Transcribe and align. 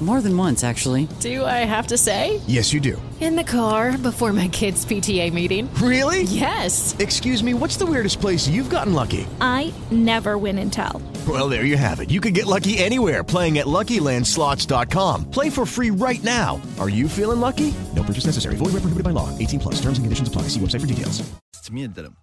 More 0.00 0.20
than 0.20 0.36
once, 0.36 0.64
actually. 0.64 1.08
Do 1.20 1.44
I 1.44 1.64
have 1.74 1.86
to 1.86 1.96
say? 1.96 2.40
Yes, 2.46 2.72
you 2.72 2.80
do. 2.80 3.00
In 3.20 3.36
the 3.36 3.44
car 3.44 3.96
before 3.96 4.32
my 4.32 4.48
kids' 4.48 4.84
PTA 4.84 5.32
meeting. 5.32 5.72
Really? 5.74 6.22
Yes. 6.22 6.96
Excuse 6.98 7.42
me, 7.42 7.54
what's 7.54 7.76
the 7.76 7.86
weirdest 7.86 8.20
place 8.20 8.48
you've 8.48 8.68
gotten 8.68 8.92
lucky? 8.92 9.26
I 9.40 9.72
never 9.90 10.36
win 10.36 10.58
and 10.58 10.72
tell. 10.72 11.00
Well, 11.28 11.48
there 11.48 11.64
you 11.64 11.76
have 11.76 12.00
it. 12.00 12.10
You 12.10 12.20
can 12.20 12.34
get 12.34 12.46
lucky 12.46 12.76
anywhere 12.78 13.22
playing 13.24 13.58
at 13.58 13.66
LuckyLandSlots.com. 13.66 15.30
Play 15.30 15.48
for 15.48 15.64
free 15.64 15.90
right 15.90 16.22
now. 16.22 16.60
Are 16.78 16.90
you 16.90 17.08
feeling 17.08 17.40
lucky? 17.40 17.72
No 17.94 18.02
purchase 18.02 18.26
necessary. 18.26 18.56
Void 18.56 18.72
where 18.74 18.84
prohibited 18.84 19.04
by 19.04 19.10
law. 19.10 19.30
18 19.38 19.60
plus. 19.60 19.76
Terms 19.76 19.96
and 19.98 20.04
conditions 20.04 20.28
apply. 20.28 20.42
See 20.48 20.60
website 20.60 20.80
for 20.80 20.86
details. 20.86 21.22
600 21.62 21.94
درهم 21.94 22.14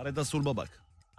رضا 0.00 0.22
سول 0.22 0.42
باباك 0.42 0.68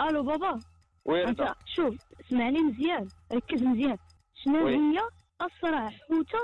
الو 0.01 0.23
بابا 0.23 0.59
وي 1.05 1.27
انت 1.27 1.41
رضا 1.41 1.55
شوف 1.75 1.95
اسمعني 2.27 2.59
مزيان 2.59 3.07
ركز 3.33 3.63
مزيان 3.63 3.97
شنو 4.43 4.65
وي. 4.65 4.75
هي 4.75 4.99
أسرع 5.40 5.88
حوتة 5.90 6.38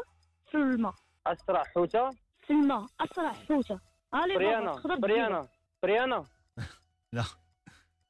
في 0.50 0.56
الماء. 0.56 0.94
أسرع 1.26 1.64
حوتة؟ 1.64 2.10
في 2.46 2.50
الماء 2.52 2.86
أسرع 3.00 3.32
حوتة. 3.32 3.80
الي 4.14 4.34
بابا 4.38 4.72
بريانا 4.74 4.96
بريانا 4.96 5.48
بريانا 5.82 6.24
لا 7.12 7.24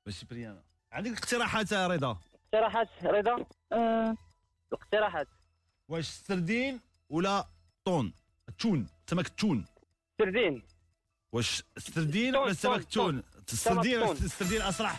ماشي 0.06 0.26
بريانا 0.26 0.62
عندك 0.92 1.12
اقتراحات 1.18 1.72
يا 1.72 1.86
رضا؟ 1.86 2.16
اقتراحات 2.44 2.88
رضا. 3.04 3.46
آه. 3.72 4.16
اقتراحات. 4.72 5.28
واش 5.88 6.06
سردين 6.08 6.80
ولا 7.08 7.46
طون؟ 7.84 8.12
تون 8.58 8.86
سمك 9.10 9.26
التون 9.26 9.64
سردين. 10.18 10.62
واش 11.32 11.62
سردين 11.78 12.32
تون، 12.32 12.42
ولا 12.42 12.52
سمك 12.52 12.84
تون، 12.84 13.18
التون 13.18 13.44
السردين. 13.52 14.02
السردين 14.02 14.62
أسرع؟ 14.62 14.92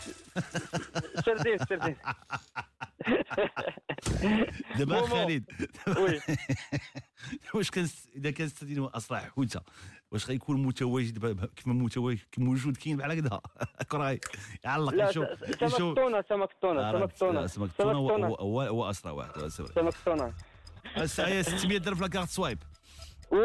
سردين 1.24 1.58
سردين. 1.58 1.96
دابا. 4.78 5.06
خالد 5.06 5.44
وي. 5.98 6.20
واش 7.54 7.70
كان 7.70 7.88
إذا 8.16 8.30
كان 8.30 8.50
هو 8.78 8.86
اسرع 8.86 9.18
حوتة 9.18 9.60
واش 10.10 10.26
غيكون 10.26 10.62
متواجد 10.66 11.48
كيما 11.56 11.74
متواجد 11.74 12.20
موجود 12.38 12.76
كاين 12.76 12.96
بحال 12.96 13.10
هكذا؟ 13.10 13.40
كراي 13.90 14.20
يعلق 14.64 15.10
يشوف 15.10 15.26
س- 15.26 15.44
سمك 15.44 15.62
يشوف 15.62 15.98
التونه 15.98 16.24
سمك 16.28 16.50
التونه 16.50 16.80
آه، 16.80 16.92
سمك 16.92 17.10
التونه 17.12 17.46
سمك 17.46 17.70
التونه 17.70 17.98
هو 18.40 18.90
اسرع 18.90 19.12
واحد 19.12 19.38
هو 19.38 19.48
سوري. 19.48 19.72
سمك 19.74 19.94
التونه 19.94 20.32
الساعة 20.96 21.42
600 21.42 21.78
درهم 21.78 21.94
في 21.94 22.02
لاكارت 22.02 22.28
سوايب. 22.28 22.58
وي 23.30 23.38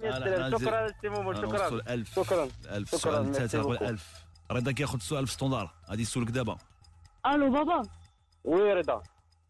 لا، 0.00 0.18
لا، 0.18 0.48
لا، 0.48 0.58
شكرا 0.58 0.86
سي 1.02 1.08
مومو 1.08 1.34
شكرا. 1.34 1.68
1000 1.94 2.14
شكرا. 2.14 2.48
1000 2.70 2.90
شكراً، 2.96 3.32
سؤال 3.48 3.62
بوكو. 3.62 3.84
1000 3.84 4.24
رضا 4.50 4.72
كياخذ 4.72 4.94
السؤال 4.96 5.26
في 5.26 5.32
ستوندار. 5.32 5.74
غادي 5.90 6.02
يسولك 6.02 6.30
دابا. 6.30 6.58
ألو 7.26 7.50
بابا. 7.52 7.82
وي 8.44 8.72
رضا 8.72 9.02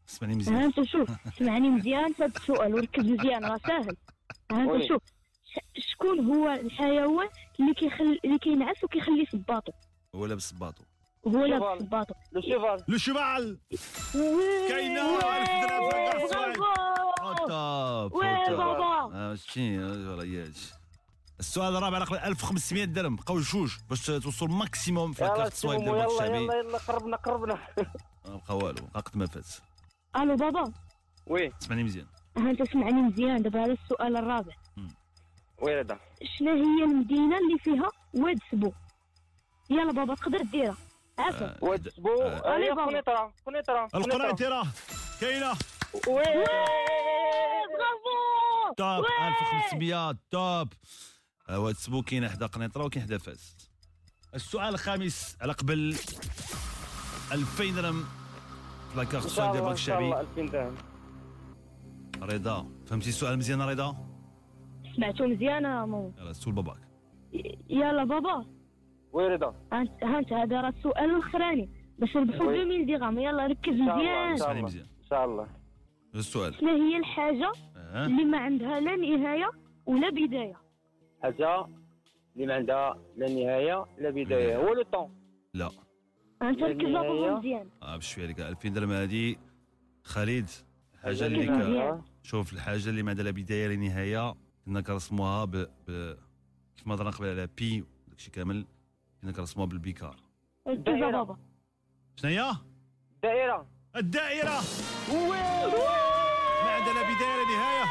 اسمعني 0.09 0.35
ها 0.35 0.39
مزيان 0.39 0.63
أنت 0.63 0.83
شوف 0.83 1.11
اسمعني 1.37 1.71
مزيان 1.71 2.13
في 2.13 2.23
هذا 2.23 2.33
السؤال 2.37 2.75
وركز 2.75 3.05
مزيان 3.05 3.45
راه 3.45 3.61
ساهل. 3.67 3.97
ها 4.53 4.67
oui. 4.67 4.77
انت 4.77 4.89
شوف 4.89 5.03
شكون 5.77 6.21
هو 6.35 6.51
الحيوان 6.51 7.29
اللي 7.61 7.75
كيخلي 7.75 8.21
اللي 8.25 8.39
كينعس 8.39 8.85
وكيخلي 8.85 9.27
صباطو 9.33 9.73
هو 10.15 10.27
لابس 10.27 10.53
صباطو 10.53 10.83
هو 11.27 11.45
لابس. 11.45 11.83
صباطو 11.83 12.15
le 12.33 12.41
cheval 12.41 12.85
le 12.89 12.99
cheval 12.99 13.59
كاينة 14.69 15.19
1000 15.19 15.25
درهم 15.65 15.91
في 15.91 15.97
la 15.97 16.07
carte 16.07 16.33
Swipe 16.33 16.55
top 17.49 18.15
oui 18.15 18.47
top. 18.47 18.57
بابا. 18.57 19.15
آه، 19.15 19.35
شتي 19.35 19.79
آه،. 19.79 20.51
السؤال 21.41 21.77
الرابع 21.77 21.99
رقم 21.99 22.15
1500 22.15 22.85
درهم. 22.85 23.17
بقاو 23.17 23.41
جوج 23.41 23.73
باش 23.91 24.07
توصل 24.07 24.49
maximum 24.49 25.13
في 25.13 25.49
سي 25.51 25.57
Swipe 25.57 25.81
ديال 25.81 26.07
الشعبي 26.07 26.37
يلا 26.37 26.55
يلا 26.55 26.79
قربنا 26.79 27.17
قربنا. 27.17 27.59
ما 28.25 28.37
بقى 28.49 28.57
والو. 28.57 28.87
بقى 28.87 29.01
قد 29.01 29.17
ما 29.17 29.27
فات 29.27 29.47
ألو 30.17 30.37
بابا. 30.37 30.73
oui. 31.27 31.53
اسمعني 31.63 31.85
مزيان. 31.85 32.07
ها 32.37 32.51
أنت 32.51 32.61
اسمعني 32.61 32.93
مزيان. 33.03 33.43
دابا 33.43 33.65
هذا 33.65 33.73
السؤال 33.73 34.17
الرابع. 34.17 34.53
oui 35.63 35.75
رضا. 35.81 35.99
شنو 36.39 36.51
هي 36.53 36.85
المدينة 36.85 37.39
اللي 37.39 37.59
فيها 37.59 37.89
واد 38.15 38.39
سبو؟ 38.53 38.73
يلا 39.71 39.93
بابا 39.93 40.15
تقدر 40.15 40.39
ديرها. 40.43 40.77
عافاك 41.19 41.43
آه، 41.63 41.65
واد 41.65 41.89
سبو؟ 41.89 42.23
هي 42.23 42.69
بابا. 42.71 42.85
قنيطره 42.87 43.33
قنيطره 43.47 43.89
القنيطره 43.95 44.67
كاينة. 45.21 45.53
oui. 46.09 46.23
برافو 47.73 48.75
top. 48.77 49.05
oui. 49.05 49.29
1500 49.29 50.17
top. 50.31 50.73
آه، 51.49 51.59
واد 51.59 51.77
سبو 51.77 52.03
كاين 52.03 52.29
حدا 52.29 52.47
قنيطرة 52.47 52.85
وكاين 52.85 53.05
حدا 53.05 53.19
فاس 53.19 53.57
السؤال 54.35 54.75
الخامس 54.75 55.37
على 55.41 55.53
قبل 55.53 55.97
2000 57.33 57.65
درهم 57.77 58.05
في 58.93 58.97
la 58.97 59.06
carte 59.06 59.29
شاء 59.29 59.53
ديال 59.53 59.63
الله 59.63 59.69
بنك 59.69 59.71
إن 59.71 59.77
شاء 59.77 59.99
الله 60.01 60.21
الشعبي 60.21 60.43
2000 60.43 60.53
درهم. 60.53 60.75
رضا 62.23 62.67
فهمتي 62.87 63.09
السؤال 63.09 63.39
مزيان 63.39 63.63
رضا؟ 63.63 63.97
سمعتو 64.97 65.27
مزيان 65.27 65.65
يا 65.65 65.85
ماما 65.85 66.13
يلا 66.19 66.33
سول 66.33 66.55
باباك. 66.55 66.77
يلا 67.71 68.05
بابا. 68.05 68.47
oui 69.13 69.29
رضا. 69.29 69.55
ها 69.73 69.81
انت 69.81 70.05
ها 70.05 70.19
انت 70.19 70.33
هذا 70.33 70.61
راه 70.61 70.69
السؤال 70.69 71.11
الأخراني. 71.11 71.71
باش 71.99 72.17
نربحو 72.17 72.49
oui. 72.49 72.63
2000 72.63 72.87
درهم 72.87 73.19
يلا 73.19 73.47
ركز 73.47 73.73
إن 73.73 73.87
شاء 73.87 73.97
الله 73.97 74.03
مزيان. 74.03 74.31
ان 74.31 74.37
شاء 74.37 74.49
اسمعني 74.49 74.59
الله. 74.59 74.69
مزيان. 74.69 74.87
إن 75.03 75.07
شاء 75.11 75.25
الله. 75.25 75.47
السؤال. 76.15 76.55
شنو 76.55 76.69
هي 76.69 76.97
الحاجة 76.97 77.53
آه. 77.77 78.07
اللي 78.07 78.25
ما 78.25 78.39
عندها 78.39 78.81
لا 78.81 78.97
نهاية 78.97 79.51
ولا 79.87 80.11
بداية؟ 80.11 80.57
حاجة 81.23 81.67
اللي 82.37 82.47
ما 82.47 82.55
عندها 82.55 82.99
لا 83.17 83.29
نهاية 83.29 83.85
لا 83.99 84.11
بداية. 84.11 84.57
هو 84.57 84.75
لو 84.75 84.83
طون. 84.83 85.15
لا. 85.55 85.71
ها 86.43 86.49
انت 86.51 86.61
لا 86.61 86.67
ركز 86.69 86.81
يا 86.83 86.93
بابا 86.93 87.09
نهاية. 87.15 87.31
مزيان. 87.39 87.69
آه 87.83 87.97
بشويه 87.97 88.27
لك 88.27 88.41
2000 88.41 88.69
درهم 88.69 88.93
هذه 88.93 89.37
خالد 90.05 90.51
الحاجة 90.95 91.27
اللي. 91.27 92.01
شوف. 92.23 92.53
الحاجة 92.53 92.89
اللي 92.89 93.03
ما 93.03 93.11
عندها 93.11 93.25
لا 93.25 93.31
بداية 93.31 93.69
لا 93.69 93.77
نهاية 93.77 94.35
كنا 94.67 94.81
كنرسموها 94.81 95.45
ب, 95.45 95.51
ب... 95.89 96.17
كيف 96.77 96.87
ما 96.87 96.95
هضرنا 96.95 97.11
قبل 97.11 97.29
على 97.29 97.49
بي 97.59 97.85
داكشي 98.09 98.31
كامل 98.31 98.67
كنا 99.23 99.33
كنرسموها 99.33 99.69
بالبيكار. 99.69 100.17
دائرة. 100.67 101.11
بابا. 101.11 101.37
شنو 102.17 102.31
هي 102.31 102.53
دائرة. 103.23 103.67
الدائرة. 103.97 104.61
ما 106.65 106.71
عندها 106.71 106.95
لا 106.95 107.03
بداية 107.03 107.37
لا 107.37 107.45
نهاية. 107.57 107.85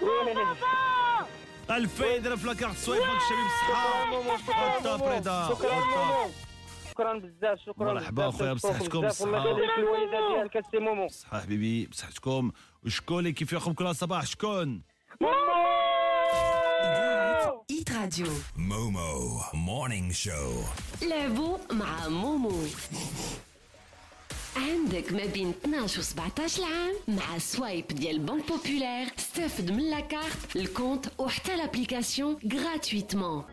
بابا 0.00 1.26
2000 1.70 2.16
درهم 2.18 2.36
في 2.36 2.46
la 2.46 2.59
carte 2.59 2.90
باك 2.90 2.98
الشباب 3.00 3.44
بالصحه 4.24 4.78
شكرا. 5.48 5.74
مومو 5.74 6.30
شكرا 7.02 7.18
بزاف 7.18 7.58
شكرا 7.66 7.92
مرحبا 7.94 8.30
كنشكركم 8.30 8.54
بصحتكم، 8.54 9.08
في 9.08 9.24
الوالده 9.24 10.34
ديالك 10.34 10.64
سي 10.70 10.78
مومو 10.78 11.08
صحه 11.08 11.40
حبيبي 11.40 11.86
بصحتكم. 11.86 12.50
وشكون 12.86 13.18
اللي 13.18 13.32
كيفيقكم 13.32 13.72
كل 13.72 13.94
صباح 13.94 14.26
شكون؟ 14.26 14.82
Hit 17.70 17.92
Radio 17.92 18.26
Momo 18.56 19.42
Morning 19.52 20.14
Show. 20.24 21.04
لعبوا 21.04 21.58
مع 21.72 22.08
مومو. 22.08 22.52
عندك 24.56 25.12
ما 25.12 25.26
بين 25.26 25.50
12 25.50 26.00
و 26.00 26.02
17 26.02 26.62
عام 26.64 27.16
مع 27.16 27.38
Swipe 27.38 27.86
ديال 27.86 28.18
Banque 28.18 28.48
Populaire 28.48 29.06
استافد 29.18 29.70
من 29.70 29.90
la 29.90 30.09
carte 30.09 30.56
ال 30.56 30.65
compte 30.65 31.20
وحتى 31.20 31.56
l'application 31.56 32.38
gratuitement 32.52 33.44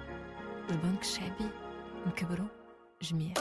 البنك 0.70 1.02
الشعبي 1.02 1.50
نكبروا 2.08 2.48
جميع. 3.02 3.34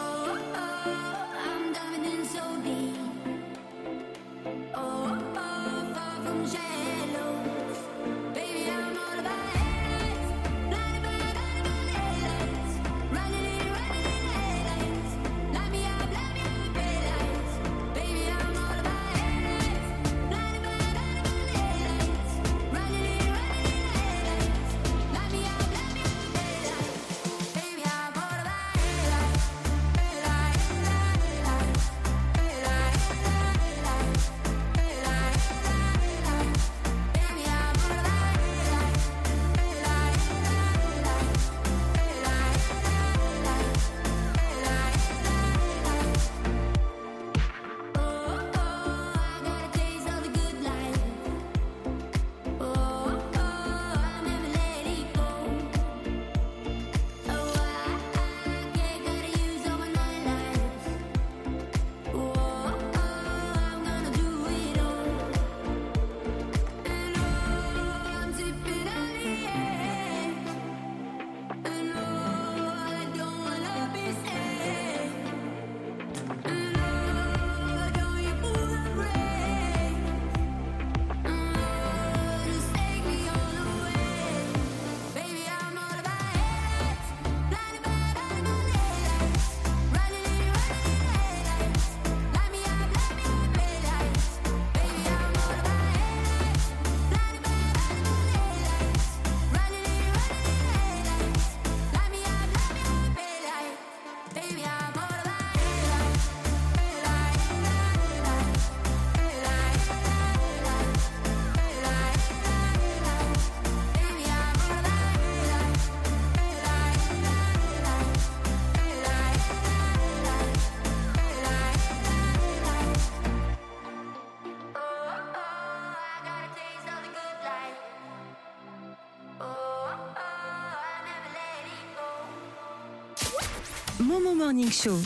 Morning 134.39 134.71
Show. 134.71 135.03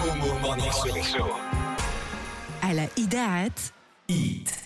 Momo 0.00 0.38
Morning 0.40 0.70
Show. 1.02 1.30
À 2.60 2.74
la 2.74 2.82
Idaat. 2.94 3.72
It. 4.06 4.57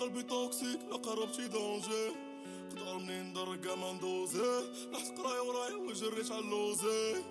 قلبي 0.00 0.22
توكسيك 0.22 0.80
لا 0.90 0.96
قربت 0.96 1.34
شي 1.34 1.48
دونجي. 1.48 2.12
نقدر 2.74 2.98
منين 2.98 3.30
ندرك 3.30 3.78
ما 3.78 3.92
ندوزي. 3.92 4.64
رحت 4.94 5.18
قراي 5.18 5.40
وراي 5.40 5.74
وجريت 5.74 6.30
على 6.30 6.40
اللوزي. 6.40 7.22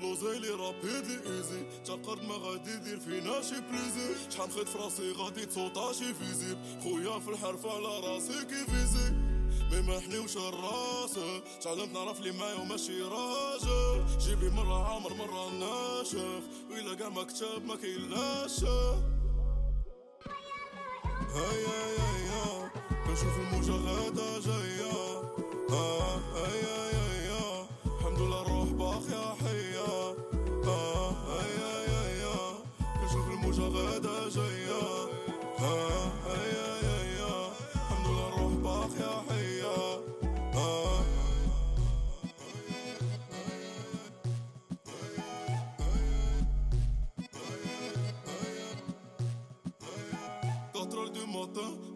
لوزي 0.00 0.38
لي 0.38 0.48
رابيدي 0.48 1.16
إيزي. 1.26 1.62
تقرد 1.84 2.24
ما 2.24 2.34
غادي 2.34 2.70
يدير 2.70 3.00
فينا 3.00 3.42
شي 3.42 3.60
بليزي 3.60 4.30
شحال 4.30 4.48
نخيط 4.48 4.68
في 4.68 4.78
راسي 4.78 5.12
غادي 5.12 5.46
تصوتا 5.46 5.92
شي 5.92 6.14
فيزيب 6.14 6.58
خويا 6.82 7.18
في 7.18 7.28
الحرف 7.28 7.66
على 7.66 8.00
راسي 8.00 8.44
كيفيزي 8.44 9.10
مي 9.72 9.80
ما 9.82 10.00
حليوش 10.00 10.36
الراس 10.36 11.18
تعلمت 11.62 11.92
نعرف 11.92 12.20
لي 12.20 12.32
معايا 12.32 12.54
وماشي 12.54 13.02
راجل 13.02 14.04
جيب 14.18 14.42
لي 14.42 14.50
مرة 14.50 14.92
عامر 14.92 15.14
مرة 15.14 15.50
ناشف. 15.50 16.42
وإلا 16.70 16.94
كاع 16.94 17.08
ما 17.08 17.22
كتاب 17.22 17.64
ما 17.64 17.76
كيلاش 17.76 18.60
هيا 21.35 21.79
يا 21.97 22.09
يا 22.29 22.69
كنشوف 23.07 23.35
الموجة 23.39 23.71
غادا 23.71 24.39
جاية 24.39 24.70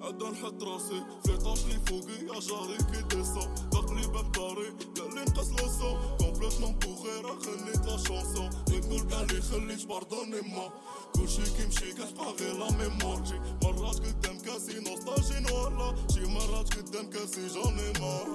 عدا 0.06 0.30
نحط 0.30 0.62
راسي. 0.62 1.04
في 1.24 1.32
لي 1.68 1.80
فوقي 1.86 2.18
يا 2.26 2.40
جاري 2.40 2.76
كي 2.76 3.16
ديسا 3.16 3.54
دقلي 3.72 4.06
باب 4.06 4.32
داري 4.32 4.68
قال 4.96 5.14
نقص 5.14 5.48
لوسو 5.50 5.96
كومبليتمون 6.18 6.72
بوغي 6.78 7.20
راه 7.20 7.38
خليت 7.38 7.86
لا 7.86 7.96
شونسون 7.96 8.50
نقول 8.70 9.02
كاع 9.10 9.22
لي 9.22 9.40
خليت 9.40 9.86
باردوني 9.86 10.40
ما 10.40 10.70
كلشي 11.14 11.42
كيمشي 11.56 11.92
كتبقى 11.92 12.32
غير 12.40 12.58
لا 12.58 12.70
ميموار 12.72 13.24
شي 13.24 13.38
مرات 13.62 13.96
قدام 13.96 14.38
كاسي 14.38 14.80
نوستالجي 14.80 15.40
نورلا 15.40 15.94
شي 16.14 16.20
مرات 16.20 16.74
قدام 16.74 17.10
كاسي 17.10 17.46
جوني 17.46 17.92
مار. 18.00 18.28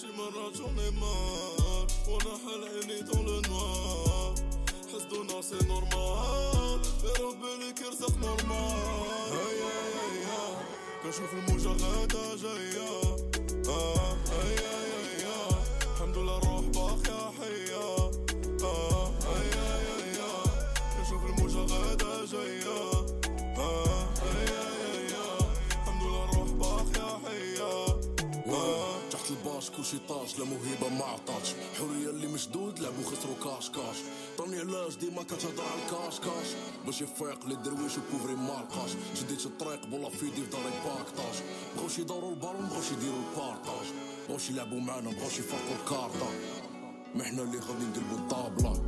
شي 0.00 0.06
مرات 0.18 0.56
جوني 0.56 0.90
مار. 0.90 1.86
وأنا 2.08 2.38
حال 2.44 2.64
عيني 2.68 3.00
دون 3.02 3.26
لو 3.26 3.40
نوار 3.40 4.34
حسدونا 4.94 5.40
سي 5.40 5.66
نورمال 5.68 6.80
يا 7.04 7.12
ربي 7.24 7.56
ليك 7.60 7.80
يرزق 7.80 8.16
نورمال 8.18 9.50
Alsof 11.10 11.30
je 11.30 11.52
moest 11.52 11.62
zeggen 11.62 12.08
dat 12.08 12.38
ze 12.38 13.19
تحت 29.80 29.94
البار 29.94 30.08
طاش 30.08 30.38
لا 30.38 30.44
موهبة 30.44 30.88
ما 30.88 31.04
عطاتش. 31.04 31.48
حرية 31.78 32.10
اللي 32.10 32.26
مشدود 32.26 32.78
لعبو 32.78 33.02
خسرو 33.02 33.34
كاش 33.44 33.70
كاش. 33.70 33.96
طني 34.38 34.58
علاش 34.58 34.96
ديما 34.96 35.22
كتهضر 35.22 35.62
على 35.62 35.82
الكاش 35.84 36.20
كاش. 36.20 36.46
باش 36.86 37.00
يفيق 37.02 37.46
للدرويش 37.46 37.92
وكوفري 37.98 38.34
ما 38.34 38.66
لقاش. 38.68 38.90
شديت 39.14 39.46
الطريق 39.46 39.86
بولا 39.86 40.10
فيدي 40.10 40.42
في 40.42 40.50
داري 40.50 40.70
باكطاج 40.84 41.34
بغاوش 41.76 41.98
يدورو 41.98 42.30
البالون 42.30 42.66
بغاوش 42.68 42.90
يديرو 42.92 43.16
البارطاج 43.16 43.86
بغاوش 44.28 44.50
يلعبو 44.50 44.78
معانا 44.78 45.10
بغاوش 45.10 45.38
يفرقو 45.38 45.74
الكارطة 45.82 46.30
ما 47.14 47.24
حنا 47.24 47.42
اللي 47.42 47.58
غادي 47.58 47.84
نقلبو 47.84 48.16
الطابلة. 48.16 48.80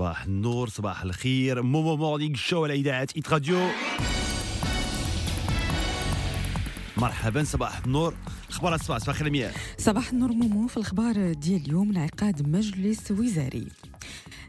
صباح 0.00 0.24
النور 0.24 0.68
صباح 0.68 1.02
الخير. 1.02 1.62
Momo 1.62 1.96
Morning 1.96 2.36
Show 2.36 2.64
على 2.64 2.74
اذاعه 2.74 3.08
Hit 3.16 3.28
Radio. 3.28 3.68
مرحبا 6.96 7.44
صباح 7.44 7.84
النور. 7.84 8.14
أخبار 8.50 8.74
الصباح 8.74 8.98
صباح 8.98 9.20
الخير 9.20 9.50
صباح 9.78 10.10
النور 10.12 10.32
مومو 10.32 10.66
في 10.66 10.76
الأخبار 10.76 11.32
ديال 11.32 11.66
اليوم 11.66 11.90
انعقاد 11.90 12.48
مجلس 12.48 13.10
وزاري. 13.10 13.66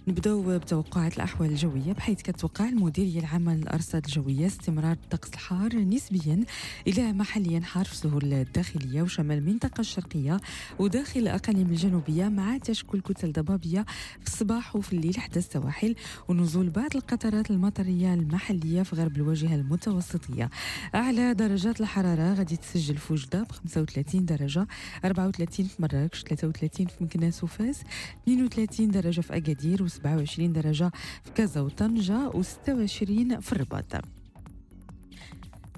نبداو 0.07 0.57
بتوقعات 0.59 1.15
الأحوال 1.15 1.49
الجوية 1.49 1.93
بحيث 1.93 2.21
كتوقع 2.21 2.69
المديريه 2.69 3.19
العامه 3.19 3.55
للارصاد 3.55 4.05
الجوية 4.05 4.47
استمرار 4.47 4.91
الطقس 4.91 5.29
الحار 5.33 5.75
نسبيا 5.75 6.43
إلى 6.87 7.13
محليا 7.13 7.59
حار 7.59 7.85
في 7.85 7.91
السهول 7.91 8.33
الداخلية 8.33 9.01
وشمال 9.01 9.37
المنطقة 9.37 9.81
الشرقية 9.81 10.37
وداخل 10.79 11.19
الأقاليم 11.19 11.67
الجنوبية 11.67 12.27
مع 12.29 12.57
تشكل 12.57 13.01
كتل 13.01 13.31
ضبابية 13.31 13.85
في 14.21 14.27
الصباح 14.27 14.75
وفي 14.75 14.93
الليل 14.93 15.19
حتى 15.19 15.39
السواحل 15.39 15.95
ونزول 16.27 16.69
بعض 16.69 16.95
القطرات 16.95 17.51
المطرية 17.51 18.13
المحلية 18.13 18.83
في 18.83 18.95
غرب 18.95 19.15
الواجهة 19.17 19.55
المتوسطية. 19.55 20.49
أعلى 20.95 21.33
درجات 21.33 21.81
الحرارة 21.81 22.33
غادي 22.33 22.57
تسجل 22.57 22.97
في 22.97 23.13
وجدة 23.13 23.43
ب 23.43 23.51
35 23.51 24.25
درجة 24.25 24.67
34 25.05 25.65
في 25.65 25.81
مراكش 25.81 26.23
33 26.23 26.87
في 26.87 27.03
مكناس 27.03 27.43
وفاس 27.43 27.81
32 28.23 28.91
درجة 28.91 29.21
في 29.21 29.37
أكادير 29.37 29.83
و27 29.99 30.41
درجة 30.41 30.91
في 31.23 31.31
كازا 31.35 31.61
وطنجه 31.61 32.29
و26 32.29 33.39
في 33.39 33.51
الرباط. 33.51 34.20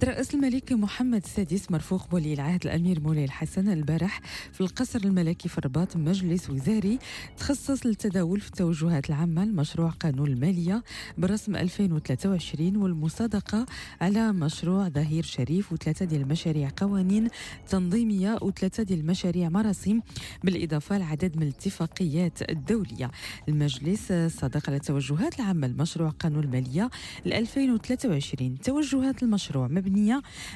ترأس 0.04 0.34
الملك 0.34 0.74
محمد 0.74 1.24
السادس 1.24 1.72
مرفوق 1.72 2.10
بولي 2.10 2.34
العهد 2.34 2.66
الأمير 2.66 3.00
مولاي 3.00 3.26
الحسن 3.26 3.70
البارح 3.70 4.22
في 4.54 4.62
القصر 4.62 5.00
الملكي 5.06 5.50
في 5.50 5.58
الرباط 5.58 5.96
مجلس 5.98 6.50
وزاري 6.50 7.00
تخصص 7.38 7.86
للتداول 7.86 8.40
في 8.40 8.48
التوجهات 8.48 9.10
العامة 9.10 9.46
لمشروع 9.46 9.90
قانون 9.90 10.28
المالية 10.28 10.84
برسم 11.18 11.56
2023 11.56 12.76
والمصادقة 12.76 13.66
على 14.02 14.32
مشروع 14.34 14.90
ظهير 14.90 15.24
شريف 15.24 15.74
وثلاثة 15.74 16.06
ديال 16.06 16.22
المشاريع 16.22 16.70
قوانين 16.78 17.28
تنظيمية 17.70 18.38
وثلاثة 18.42 18.84
ديال 18.84 19.00
المشاريع 19.00 19.50
مراسم 19.50 20.00
بالإضافة 20.44 20.98
لعدد 20.98 21.38
من 21.38 21.44
الاتفاقيات 21.44 22.50
الدولية. 22.50 23.12
المجلس 23.50 24.14
صادق 24.28 24.70
على 24.70 24.78
التوجهات 24.78 25.40
العامة 25.40 25.68
لمشروع 25.68 26.10
قانون 26.10 26.44
المالية 26.44 26.90
ل 27.26 27.34
2023 27.34 28.58
توجهات 28.58 29.24
المشروع 29.24 29.68
مبنية 29.68 29.93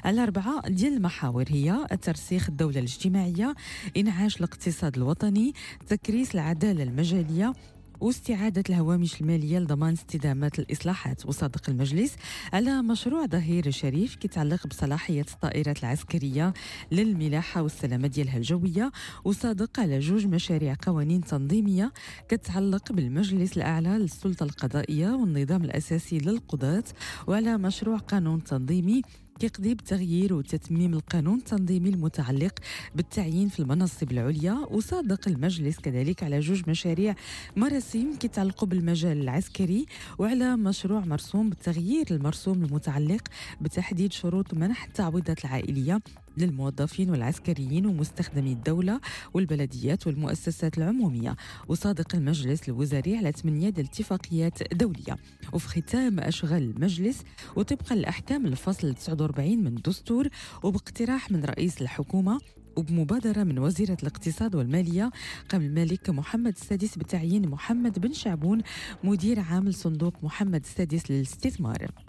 على 0.06 0.24
أربعة 0.24 0.68
ديال 0.68 0.94
المحاور 0.94 1.46
هي 1.50 1.88
ترسيخ 2.02 2.50
الدولة 2.50 2.80
الاجتماعية 2.80 3.56
إنعاش 3.98 4.38
الاقتصاد 4.38 4.98
الوطني 4.98 5.54
تكريس 5.88 6.36
العدالة 6.36 6.84
المجالية 6.84 7.54
واستعادة 8.02 8.64
الهوامش 8.70 9.22
المالية 9.22 9.60
لضمان 9.60 9.94
استدامة 9.94 10.52
الإصلاحات 10.60 11.26
وصادق 11.26 11.70
المجلس. 11.70 12.16
على 12.54 12.82
مشروع 12.82 13.26
ظهير 13.26 13.66
الشريف 13.66 14.16
كيتعلق 14.16 14.68
بصلاحية 14.68 15.26
الطائرات 15.34 15.80
العسكرية 15.80 16.54
للملاحة 16.92 17.62
والسلامة 17.62 18.08
ديالها 18.08 18.38
الجوية 18.38 18.92
وصادق 19.26 19.80
على 19.80 20.00
جوج 20.00 20.26
مشاريع 20.26 20.76
قوانين 20.82 21.22
تنظيمية 21.22 21.94
كتعلق 22.30 22.92
بالمجلس 22.92 23.58
الأعلى 23.58 23.90
للسلطة 23.90 24.44
القضائية 24.44 25.10
والنظام 25.10 25.64
الأساسي 25.64 26.18
للقضاة. 26.18 26.84
وعلى 27.28 27.58
مشروع 27.58 27.98
قانون 27.98 28.44
تنظيمي 28.44 29.02
كيقضي 29.40 29.74
بتغيير 29.76 30.34
وتتميم 30.34 30.94
القانون 30.94 31.38
التنظيمي 31.38 31.90
المتعلق 31.90 32.54
بالتعيين 32.96 33.50
في 33.50 33.60
المناصب 33.60 34.12
العليا 34.12 34.54
وصادق 34.72 35.28
المجلس 35.28 35.80
كذلك 35.80 36.24
على 36.24 36.40
جوج 36.40 36.70
مشاريع 36.70 37.16
مراسيم 37.56 38.16
كيتعلقوا 38.16 38.68
بالمجال 38.68 39.22
العسكري 39.22 39.86
وعلى 40.20 40.58
مشروع 40.58 41.00
مرسوم 41.00 41.50
بتغيير 41.50 42.06
المرسوم 42.12 42.64
المتعلق 42.64 43.22
بتحديد 43.62 44.14
شروط 44.14 44.54
منح 44.54 44.84
التعويضات 44.84 45.46
العائلية 45.46 46.02
للموظفين 46.38 47.10
والعسكريين 47.10 47.86
ومستخدمي 47.86 48.52
الدولة 48.54 49.00
والبلديات 49.34 50.08
والمؤسسات 50.08 50.78
العمومية. 50.78 51.36
وصادق 51.68 52.16
المجلس 52.16 52.70
الوزاري 52.70 53.18
على 53.18 53.32
ثمانية 53.32 53.70
ديال 53.70 53.86
الاتفاقيات 53.86 54.74
دولية. 54.74 55.18
وفي 55.54 55.68
ختام 55.68 56.20
أشغال 56.20 56.64
المجلس 56.64 57.24
وطبقا 57.56 57.96
لأحكام 57.96 58.46
الفصل 58.46 58.94
49 58.94 59.58
من 59.58 59.68
الدستور 59.68 60.28
وباقتراح 60.64 61.32
من 61.32 61.46
رئيس 61.46 61.82
الحكومة 61.82 62.40
وبمبادرة 62.78 63.44
من 63.44 63.60
وزيرة 63.60 63.98
الاقتصاد 64.02 64.56
والمالية 64.56 65.12
قام 65.50 65.62
الملك 65.62 66.10
محمد 66.10 66.54
السادس 66.56 66.98
بتعيين 66.98 67.50
محمد 67.50 68.00
بن 68.00 68.14
شعبون 68.14 68.62
مدير 69.04 69.40
عام 69.40 69.72
صندوق 69.72 70.14
محمد 70.24 70.64
السادس 70.64 71.12
للاستثمار. 71.12 72.07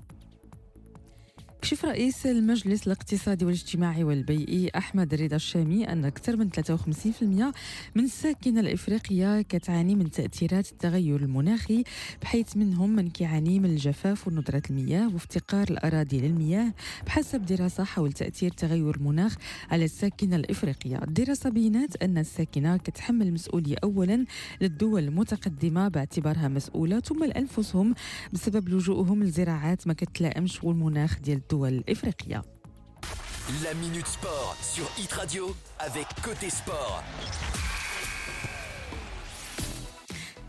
كشف 1.63 1.85
رئيس 1.85 2.27
المجلس 2.27 2.87
الاقتصادي 2.87 3.45
والاجتماعي 3.45 4.05
والبيئي 4.05 4.71
أحمد 4.77 5.15
رضا 5.15 5.37
الشامي 5.37 5.93
أن 5.93 6.05
أكثر 6.05 6.37
من 6.37 6.51
53% 6.51 7.23
من 7.95 8.05
الساكنة 8.05 8.61
الإفريقية 8.61 9.43
كتعاني 9.43 9.95
من 9.95 10.11
تأثيرات 10.11 10.73
التغير 10.73 11.21
المناخي 11.21 11.85
بحيث 12.23 12.57
منهم 12.57 12.97
من 12.97 13.11
كيعاني 13.11 13.59
من 13.61 13.71
الجفاف 13.71 14.29
وندرة 14.29 14.63
المياه 14.71 15.09
وافتقار 15.15 15.67
الأراضي 15.71 16.21
للمياه 16.21 16.73
بحسب 17.07 17.47
دراسة 17.47 17.85
حول 17.85 18.13
تأثير 18.13 18.51
تغير 18.51 18.97
المناخ 18.97 19.37
على 19.71 19.85
الساكنة 19.85 20.37
الإفريقية. 20.37 21.03
الدراسة 21.03 21.51
بينات 21.51 22.03
أن 22.03 22.19
الساكنة 22.19 22.77
كتحمل 22.77 23.27
المسؤولية 23.27 23.77
أولا 23.85 24.25
للدول 24.61 25.05
المتقدمة 25.05 25.89
باعتبارها 25.89 26.49
مسؤولة 26.49 27.01
ثم 27.01 27.25
لأنفسهم 27.25 27.95
بسبب 28.33 28.69
لجوءهم 28.69 29.25
لزراعات 29.25 29.87
ما 29.87 29.93
كتلائمش 29.93 30.65
والمناخ 30.65 31.19
ديال 31.21 31.48
الدول 31.53 31.69
الإفريقية 31.69 32.43
La 33.65 33.73
Minute 33.73 34.07
Sport 34.07 34.55
sur 34.61 34.85
Hit 34.99 35.13
Radio 35.13 35.57
avec 35.79 36.07
Côté 36.23 36.51
Sport. 36.51 37.03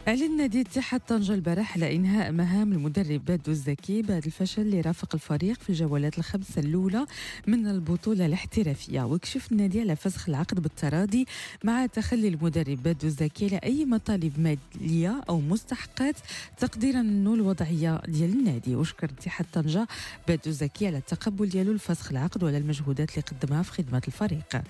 أعلن 0.10 0.38
نادي 0.38 0.62
اتحاد 0.62 1.02
طنجة 1.08 1.34
البارح 1.34 1.78
على 1.78 1.96
إنهاء 1.96 2.32
مهام 2.32 2.74
المدرب 2.74 3.26
بادو 3.26 3.52
الزكي 3.52 4.02
بعد 4.02 4.26
الفشل 4.26 4.62
اللي 4.62 4.82
رافق 4.82 5.10
الفريق 5.14 5.60
في 5.60 5.70
الجولات 5.70 6.18
الخمسة 6.18 6.62
الأولى 6.62 7.06
من 7.48 7.68
البطولة 7.68 8.26
الاحترافية. 8.26 9.02
وكشف 9.02 9.52
النادي 9.52 9.82
على 9.82 9.96
فسخ 9.96 10.30
العقد 10.30 10.60
بالتراضي 10.60 11.26
مع 11.64 11.86
تخلي 11.86 12.28
المدرب 12.28 12.84
بادو 12.84 13.08
الزكي 13.08 13.46
على 13.46 13.58
أي 13.64 13.86
مطالب 13.86 14.34
مالية 14.40 15.22
أو 15.30 15.40
مستحقات 15.40 16.16
تقديرا 16.58 17.00
أنه 17.02 17.34
الوضعية 17.34 18.02
ديال 18.08 18.30
النادي. 18.30 18.76
وشكر 18.76 19.10
اتحاد 19.10 19.46
طنجة 19.54 19.88
بادو 20.28 20.50
الزكي 20.50 20.88
على 20.88 20.98
التقبل 20.98 21.50
ديالو 21.50 21.74
لفسخ 21.74 22.12
العقد 22.12 22.44
وعلى 22.44 22.58
المجهودات 22.58 23.10
اللي 23.10 23.22
قدمها 23.22 23.62
في 23.64 23.72
خدمة 23.72 24.02
الفريق. 24.08 24.62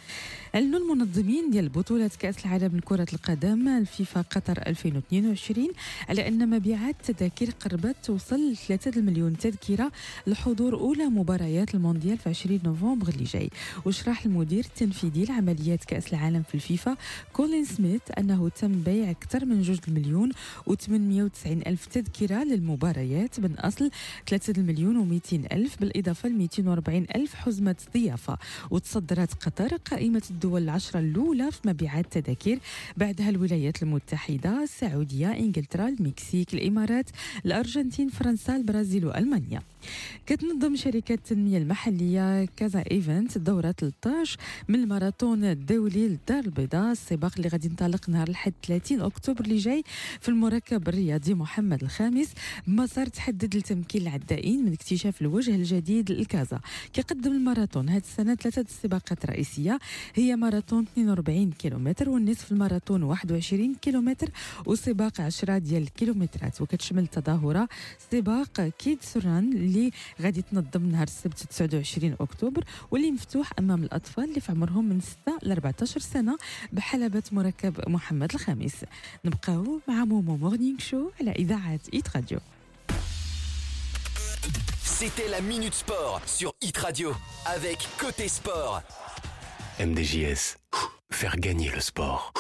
أعلنوا 0.56 0.80
المنظمين 0.80 1.50
ديال 1.52 1.70
بطولة 1.70 2.12
كأس 2.20 2.46
العالم 2.46 2.78
لكرة 2.78 3.08
القدم 3.14 3.68
الفيفا 3.68 4.22
قطر 4.22 4.58
2022 4.68 5.29
على 6.10 6.28
أن 6.28 6.50
مبيعات 6.50 6.96
التذاكر 7.10 7.50
قربت 7.52 7.96
توصل 8.04 8.52
ل 8.52 8.58
3 8.58 9.02
مليون 9.02 9.38
تذكرة 9.38 9.92
لحضور 10.28 10.74
أولى 10.74 11.06
مباريات 11.06 11.76
المونديال 11.76 12.18
في 12.18 12.30
20 12.30 12.60
نوفمبر 12.64 13.08
اللي 13.08 13.24
جاي. 13.24 13.50
وشرح 13.86 14.26
المدير 14.26 14.66
التنفيذي 14.66 15.26
لعمليات 15.26 15.86
كأس 15.86 16.14
العالم 16.14 16.44
في 16.44 16.56
الفيفا 16.56 16.98
كولين 17.34 17.66
سميث 17.66 18.02
أنه 18.18 18.50
تم 18.50 18.82
بيع 18.82 19.10
أكثر 19.12 19.46
من 19.46 19.62
2 19.62 19.80
مليون 19.88 20.32
و890 20.70 21.68
ألف 21.68 21.86
تذكرة 21.86 22.44
للمباريات 22.44 23.40
من 23.40 23.56
أصل 23.60 23.92
3 24.28 24.62
مليون 24.62 25.20
و200 25.20 25.54
ألف 25.54 25.80
بالإضافة 25.80 26.30
ل 26.30 26.34
240 26.34 27.06
ألف 27.16 27.36
حزمة 27.36 27.76
ضيافة. 27.94 28.38
وتصدرت 28.72 29.34
قطر 29.34 29.76
قائمة 29.76 30.22
الدول 30.30 30.64
العشرة 30.64 31.00
الأولى 31.00 31.52
في 31.52 31.60
مبيعات 31.66 32.18
التذاكر 32.18 32.60
بعدها 32.98 33.30
الولايات 33.30 33.84
المتحدة 33.84 34.64
السعودية 34.64 35.09
السعودية 35.10 35.46
إنجلترا 35.46 35.88
المكسيك 35.88 36.54
الإمارات 36.54 37.06
الأرجنتين 37.46 38.10
فرنسا 38.10 38.56
البرازيل 38.56 39.06
وألمانيا. 39.06 39.62
كتنظم 40.26 40.76
شركة 40.76 41.14
التنمية 41.14 41.58
المحلية 41.58 42.46
Casa 42.46 42.84
Events 42.92 43.38
دورة 43.38 43.72
13 43.72 44.38
من 44.70 44.76
الماراثون 44.76 45.44
الدولي 45.44 46.08
للدار 46.08 46.44
البيضاء. 46.46 46.92
السباق 46.92 47.32
اللي 47.38 47.48
غادي 47.50 47.68
ينطلق 47.68 48.10
نهار 48.10 48.28
الحد 48.28 48.54
30 48.68 49.02
أكتوبر 49.02 49.46
اللي 49.46 49.58
جاي 49.58 49.84
في 50.20 50.30
المركب 50.30 50.90
الرياضي 50.90 51.34
محمد 51.34 51.84
الخامس. 51.84 52.30
بمسار 52.68 53.08
تحدد 53.08 53.56
لتمكين 53.56 54.02
العدائين 54.02 54.66
من 54.66 54.74
اكتشاف 54.74 55.22
الوجه 55.22 55.56
الجديد 55.56 56.12
لكازا 56.12 56.60
كيقدم 56.94 57.32
الماراثون 57.32 57.90
هذه 57.90 58.02
السنة 58.02 58.36
ثلاثة 58.36 58.66
سباقات 58.84 59.26
رئيسية. 59.26 59.80
هي 60.16 60.36
ماراثون 60.36 60.84
42 60.84 61.52
كيلومتر 61.52 62.10
والنصف 62.10 62.52
الماراثون 62.52 63.04
21 63.04 63.76
كيلومتر 63.76 64.30
وسباق 64.66 65.22
10 65.22 65.58
ديال 65.58 65.84
الكيلومترات. 65.84 66.62
وكتشمل 66.62 67.04
التظاهرة 67.04 67.70
سباق 68.12 68.62
كيد 68.62 68.98
سوران 69.02 69.54
اللي 69.70 69.92
غادي 70.22 70.42
تنظم 70.42 70.86
نهار 70.86 71.08
السبت 71.08 71.44
29 71.44 72.16
أكتوبر 72.20 72.64
واللي 72.92 73.12
مفتوح 73.12 73.50
أمام 73.60 73.84
الأطفال 73.84 74.24
اللي 74.24 74.40
في 74.40 74.52
عمرهم 74.52 74.90
من 74.90 75.02
6 75.02 75.18
ل 75.44 75.52
14 75.52 76.00
سنة 76.00 76.38
بحلبة 76.74 77.24
مركب 77.32 77.90
محمد 77.90 78.34
الخامس 78.34 78.76
نبقاو 79.26 79.80
مع 79.88 80.06
مومو 80.06 80.38
مورنينغ 80.38 80.80
شو 80.80 81.10
على 81.22 81.32
إذاعة 81.32 81.80
إيت 81.94 82.16
راديو 82.16 82.40
C'était 85.00 85.30
la 85.30 85.42
Minute 85.52 85.76
Sport 85.86 86.22
sur 86.26 86.52
Hit 86.62 86.78
Radio 86.78 87.10
avec 87.46 87.78
Côté 87.98 88.28
Sport. 88.28 88.82
MDJS, 89.80 90.44
faire 91.20 91.38
gagner 91.38 91.70
le 91.74 91.80
sport. 91.80 92.34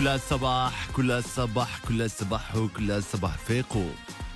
كل 0.00 0.20
صباح 0.20 0.86
كل 0.96 1.22
صباح 1.24 1.78
كل 1.88 2.10
صباح 2.10 2.56
وكل 2.56 3.02
صباح 3.02 3.38
فيقوا 3.38 3.90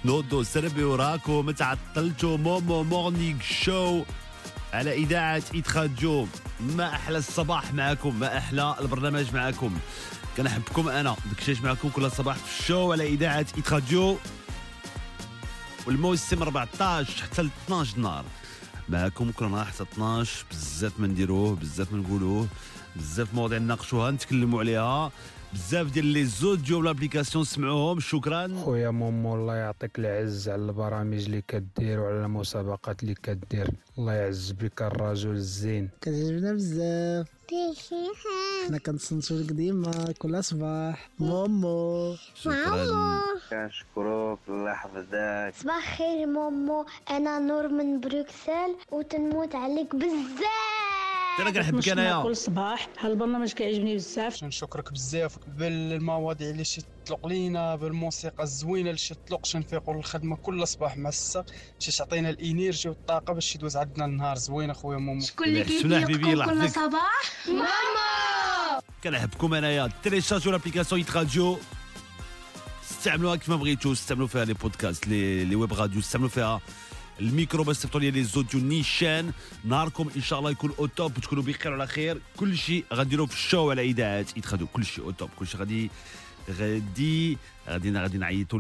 نوضوا 0.05 0.43
سربيو 0.43 0.85
راكو 0.85 1.43
ما 1.43 1.53
تعطلتوا 1.53 2.37
Momo 2.37 2.83
Morning 2.83 3.41
Show. 3.41 4.05
على 4.73 4.93
Hit 4.93 5.77
Radio 5.77 6.27
ما 6.61 6.95
أحلى 6.95 7.19
الصباح 7.19 7.75
معكم 7.75 8.21
ما 8.21 8.39
أحلى 8.39 8.77
البرنامج 8.81 9.35
معكم. 9.35 9.79
كنحبكم 10.37 10.89
أنا 10.89 11.17
دكشاش 11.33 11.61
معكم 11.61 11.89
كل 11.89 12.11
صباح 12.11 12.37
في 12.37 12.61
ال 12.61 12.67
show 12.67 12.93
على 12.93 13.05
Hit 13.05 13.73
Radio 13.73 14.19
والموسم 15.87 16.43
14 16.43 17.23
حتى 17.23 17.43
ل 17.43 17.51
12 17.67 17.99
نهار. 17.99 18.25
معكم 18.89 19.31
كلنا 19.31 19.65
حتى 19.65 19.83
12 19.83 20.45
بزاف 20.51 20.93
ما 21.01 21.07
نديروه 21.07 21.57
بزاف 21.57 21.93
ما 21.93 21.99
نقولوه 21.99 22.49
بزاف 22.97 23.35
مواضيع 23.35 23.59
نناقشوها 23.59 24.11
نتكلموا 24.11 24.61
عليها. 24.61 25.13
بزاف 25.55 25.93
ديال 25.93 26.07
les 26.07 26.25
audios 26.25 26.79
و 26.79 26.83
l'application 26.83 27.45
سمعوهم 27.45 28.01
شكرا. 28.01 28.49
خويا 28.65 28.91
مومو 28.91 29.35
الله 29.35 29.55
يعطيك 29.55 29.99
العز 29.99 30.49
على 30.49 30.63
البرامج 30.63 31.25
اللي 31.25 31.43
كدير 31.49 32.01
وعلى 32.01 32.25
المسابقات 32.25 33.03
اللي 33.03 33.15
كدير. 33.15 33.71
الله 33.99 34.13
يعز 34.13 34.51
بك 34.51 34.83
الرجل 34.83 35.31
الزين. 35.31 35.89
كتعجبنا 36.01 36.53
بزاف. 36.53 37.27
حنا 38.67 38.79
كنتصنتو 38.79 39.39
لك 39.39 39.53
ديما 39.53 40.15
كل 40.19 40.45
صباح. 40.45 41.11
مومو. 41.19 42.17
كنشكروك 43.51 44.39
الله 44.49 44.71
يحفظك 44.71 45.55
صباح 45.61 45.77
الخير 45.77 46.27
مومو. 46.27 46.87
أنا 47.11 47.39
نور 47.39 47.69
من 47.69 48.01
بروكسل 48.01 48.71
وتنموت 48.93 49.55
عليك 49.55 49.97
بزاف. 49.97 51.24
أنا 51.41 51.51
كنحبك 51.51 51.89
انايا 51.89 52.23
كل 52.23 52.37
صباح. 52.37 52.89
هالبرنامج 52.99 53.53
كيعجبني 53.53 53.95
بزاف. 53.95 54.45
نشكرك 54.45 54.93
بزاف 54.93 55.39
بالمواضيع 55.49 56.51
اللي 56.51 56.65
شي 56.65 56.81
تطلق 57.05 57.27
لينا 57.27 57.77
بالموسيقى 57.77 58.43
الزوينة 58.43 58.89
اللي 58.91 58.99
شي 58.99 59.15
تطلق 59.15 59.47
شي 59.47 59.59
نفيقوا 59.59 59.95
للخدمه 59.95 60.37
كل 60.37 60.69
صباح 60.69 60.97
مع 60.97 61.09
السا 61.09 61.45
شي 61.79 61.93
تعطينا 61.93 62.31
ال 62.31 62.39
energy 62.39 62.89
والطاقة 62.89 63.33
باش 63.33 63.55
يدوز 63.55 63.77
عندنا 63.77 64.05
النهار 64.05 64.37
زوين 64.37 64.71
أخويا 64.71 64.99
مومو 64.99 65.21
شكون 65.21 65.47
اللي 65.47 65.65
كيفيقكم 65.65 66.05
حبيبي 66.05 66.33
الله 66.33 66.47
كل 66.47 66.71
صباح؟ 66.71 67.23
ماما! 67.49 68.81
كنحبكم 69.05 69.55
أنايا. 69.55 69.91
تيليشارجيو 70.03 70.53
l'application 70.53 71.01
Hit 71.01 71.17
Radio 71.17 71.59
استعملوها 72.91 73.37
كيف 73.37 73.49
ما 73.49 73.57
بغيتو 73.57 73.93
استعملوا 73.93 74.27
فيها 74.27 74.45
les 74.45 74.55
podcasts 74.55 75.09
les 75.09 75.45
les 75.45 75.57
web 75.57 75.73
radios 75.73 76.01
استعملوا 76.01 76.29
فيها 76.31 76.61
الميكرو 77.21 77.65
باش 77.65 77.77
تصيفطوا 77.79 78.01
لي 78.01 78.11
لي 78.11 78.25
زوديو 78.25 78.61
نيشان. 78.61 79.33
نهاركم 79.65 80.11
إن 80.17 80.23
شاء 80.23 80.39
الله 80.39 80.51
يكون 80.51 80.73
أو 80.79 80.87
توب 80.87 81.17
وتكونوا 81.19 81.45
بخير 81.45 81.73
وعلى 81.73 81.87
خير. 81.87 82.19
كل 82.37 82.57
شيء 82.59 82.85
غنديروا 82.95 83.27
في 83.27 83.35
الشو 83.35 83.71
على 83.71 83.81
ايت 83.83 84.01
راديو 84.51 84.67
كل 84.67 84.85
شيء 84.85 85.05
أو 85.05 85.11
توب. 85.11 85.31
كل 85.39 85.47
شيء 85.47 85.61
غادي 85.61 85.91
غادي 86.59 87.39
غادي 87.69 87.91
غادي 87.93 88.19
نعيطوا 88.19 88.59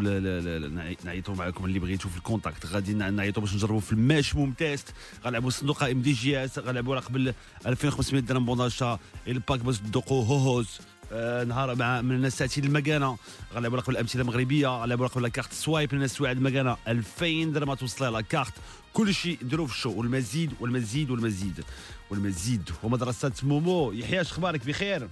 نعيطوا 1.04 1.34
معكم 1.34 1.64
اللي 1.64 1.78
بغيتوا 1.78 2.10
في 2.10 2.16
الكونتاكت. 2.16 2.66
غادي 2.66 2.94
نع- 2.94 3.08
نعيطوا 3.10 3.42
باش 3.42 3.54
نجربوا 3.54 3.80
في 3.80 3.92
المشموم 3.92 4.52
تيست 4.52 4.94
غنلعبوا 5.24 5.50
صندوق 5.50 5.82
ام 5.82 6.02
دي 6.02 6.12
جي 6.12 6.44
اس 6.44 6.58
غنلعبوا 6.58 6.94
على 6.96 7.04
قبل 7.04 7.34
2500 7.66 8.22
درهم 8.22 8.44
بوناشا 8.46 8.98
الباك 9.28 9.60
باش 9.60 9.78
تذوقوا 9.78 10.24
هوهوز. 10.24 10.68
نهار 11.48 11.74
مع 11.74 12.00
من 12.00 12.12
الناس 12.12 12.38
تأتي 12.38 12.60
المكانة. 12.60 13.16
على 13.56 13.68
قبل 13.68 13.82
الأمثلة 13.88 14.22
المغربية 14.22 14.68
على 14.68 14.94
قبل 14.94 15.28
كارت 15.28 15.52
سوايب 15.52 15.88
من 15.92 15.98
الناس 15.98 16.12
سواعد 16.12 16.36
المكانة. 16.36 16.76
2000 16.88 17.52
درهم 17.52 17.74
توصل 17.74 18.12
لا 18.12 18.20
كارت 18.20 18.52
كل 18.92 19.14
شيء 19.14 19.38
نديروه 19.42 19.66
في 19.66 19.72
ال 19.72 19.77
show. 19.77 19.98
والمزيد 19.98 20.52
والمزيد 20.60 21.10
والمزيد. 21.10 21.64
والمزيد. 22.10 22.70
ومدرسة 22.82 23.32
مومو. 23.42 23.92
يحيى 23.92 24.20
أخبارك؟ 24.20 24.66
بخير؟ 24.66 25.08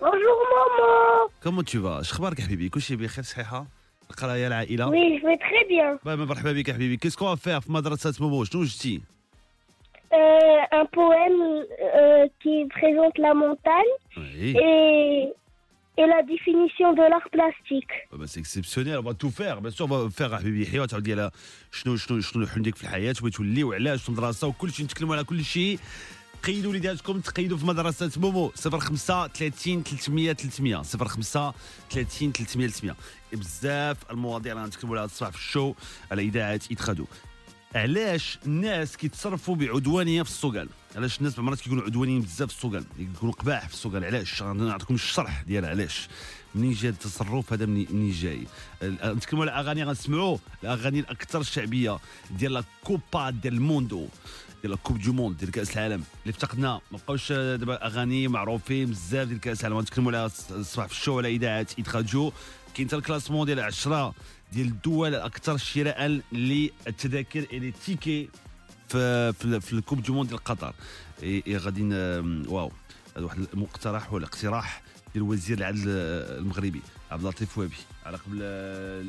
Bonjour 0.00 0.40
Momo 0.52 1.42
comment 1.42 1.64
tu 1.64 1.82
vas؟ 1.82 2.00
أخبارك 2.00 2.40
حبيبي؟ 2.40 2.68
كل 2.68 2.82
شيء 2.82 2.96
بخير 2.96 3.24
صحيحة؟ 3.24 3.66
القراية 4.10 4.46
العائلة؟ 4.46 4.90
Vais 4.90 5.38
très 5.38 5.68
bien. 5.68 6.04
باي 6.04 6.16
مرحبا 6.16 6.52
بك 6.52 6.70
حبيبي. 6.70 6.96
qu'est-ce 6.96 7.19
qu'on 7.19 7.32
va 7.32 7.40
faire 7.40 7.60
في 7.60 7.72
مدرسة 7.72 8.14
مومو؟ 8.20 8.44
شنو 8.44 8.64
جبتي؟ 8.64 9.13
Euh, 10.16 10.80
un 10.80 10.86
poème 10.98 11.40
euh, 11.42 12.26
qui 12.40 12.66
présente 12.78 13.16
la 13.18 13.34
montagne 13.34 13.92
Oui. 14.16 14.54
et, 14.56 15.32
et 16.00 16.06
la 16.06 16.22
définition 16.22 16.92
de 16.92 17.02
l'art 17.10 17.28
plastique. 17.36 17.90
bah, 18.12 18.24
c'est 18.26 18.40
exceptionnel 18.40 18.98
on 18.98 19.02
va 19.02 19.14
tout 19.14 19.30
faire. 19.30 19.60
Bien 19.60 19.70
sûr 19.70 19.86
on 19.86 19.88
va 19.98 20.10
faire 20.10 20.34
حبيبي 20.34 20.62
يحيى 20.62 20.80
وتعاود 20.80 21.04
ديال 21.04 21.30
شنو 21.72 21.96
شنو 21.96 22.20
شنو 22.20 22.46
حلمك 22.46 22.74
في 22.76 22.82
الحياة 22.84 23.14
بغيت 23.20 23.34
تولي 23.34 23.64
وعلاش 23.64 24.02
في 24.02 24.08
المدرسة 24.08 24.46
وكل 24.48 24.72
شيء 24.72 24.84
نتكلموا 24.84 25.14
على 25.14 25.24
كل 25.24 25.44
شيء 25.44 25.78
قيدوا 26.44 26.70
وليداتكم 26.70 27.20
تقيدوا 27.20 27.58
في 27.58 27.66
مدرسة 27.66 28.10
مومو 28.20 28.52
05 28.56 29.26
30 29.28 29.82
300 29.82 30.32
300 30.32 30.82
05 30.82 31.54
30 31.90 32.32
300 32.32 32.68
300 32.68 32.96
بزاف 33.32 34.10
المواضيع 34.10 34.52
اللي 34.52 34.64
غنتكلموا 34.64 34.96
عليها 34.96 35.04
الصباح 35.06 35.30
في 35.30 35.36
الشو 35.36 35.74
على 36.10 36.22
إذاعة 36.22 36.60
إتخادو 36.72 37.04
علاش 37.74 38.38
الناس 38.46 38.96
كيتصرفوا 38.96 39.56
بعدوانية 39.56 40.22
في 40.22 40.30
السوقان 40.30 40.68
علاش 40.96 41.18
الناس 41.18 41.38
مرات 41.38 41.60
كيكونوا 41.60 41.84
عدوانيين 41.84 42.22
بزاف 42.22 42.48
في 42.48 42.54
السوقان 42.56 42.84
يكونوا 42.98 43.34
قباح 43.34 43.68
في 43.68 43.74
السوقان 43.74 44.04
علاش؟ 44.04 44.42
غنعطيكم 44.42 44.94
الشرح 44.94 45.42
ديال 45.42 45.64
علاش؟ 45.64 46.08
منين 46.54 46.72
جا 46.72 46.88
التصرف 46.88 47.52
هذا؟ 47.52 47.66
منين 47.66 48.12
جاي؟ 48.12 48.46
نتكلموا 48.82 49.44
على 49.44 49.60
أغاني 49.60 49.84
غنسمعوا 49.84 50.38
الأغاني 50.62 51.00
الأكثر 51.00 51.42
شعبية 51.42 51.98
ديال 52.30 52.52
la 52.52 52.64
copa 52.84 53.30
ديال 53.30 53.54
ال 53.54 53.63
mundo 53.63 54.06
ديال 54.62 54.70
la 54.70 54.76
coupe 54.76 54.98
du 54.98 55.12
monde 55.12 55.36
ديال 55.36 55.50
كأس 55.50 55.76
العالم. 55.76 56.04
اللي 56.22 56.30
افتقدنا 56.30 56.80
ما 56.92 56.98
بقاوش 56.98 57.32
دابا 57.32 57.86
أغاني 57.86 58.28
معروفين 58.28 58.90
بزاف 58.90 59.28
ديال 59.28 59.40
كأس 59.40 59.60
العالم. 59.60 59.78
غنتكلموا 59.78 60.12
عليها 60.12 60.30
الصباح 60.50 60.86
في 60.86 60.92
ال 60.92 60.97
show 60.97 61.18
على 61.18 61.28
إذاعة 61.28 61.66
راديو 61.94 62.32
كاين 62.74 62.88
حتى 62.88 62.96
ال 62.96 63.00
classement 63.00 63.46
ديال 63.46 63.60
10 63.60 64.14
ديال 64.54 64.66
الدول 64.66 65.14
الاكثر 65.14 65.56
شراء 65.56 66.20
للتذاكر 66.32 67.46
et 67.52 67.58
les 67.58 67.72
tickets 67.86 68.28
في 68.88 69.32
في, 69.60 69.72
ال 69.72 69.77
coupe 69.77 70.02
du 70.02 70.14
monde 70.14 70.28
ديال 70.28 70.44
قطر. 70.44 70.74
إي 71.22 71.56
غادي 71.56 71.82
واو. 72.48 72.72
هذا 73.16 73.24
واحد 73.24 73.46
المقترح 73.54 74.12
ولا 74.12 74.26
اقتراح 74.26 74.82
ديال 75.14 75.24
وزير 75.24 75.58
العدل 75.58 75.82
المغربي 75.88 76.82
عبد 77.10 77.22
اللطيف 77.22 77.58
وهبي 77.58 77.76
على 78.06 78.16
قبل 78.16 78.42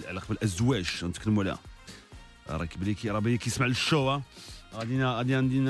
على 0.07 0.19
قبل 0.19 0.35
الأزواج 0.35 0.85
نتكلموا 1.03 1.43
عليها. 1.43 1.59
راه 2.49 2.65
كيبان 2.65 2.95
لي 3.03 3.11
راه 3.11 3.19
باين 3.19 3.37
كيسمع 3.37 3.65
لل 3.65 3.81
show. 3.81 4.21
غادي 4.73 5.03
غادي 5.03 5.35
غادي 5.35 5.69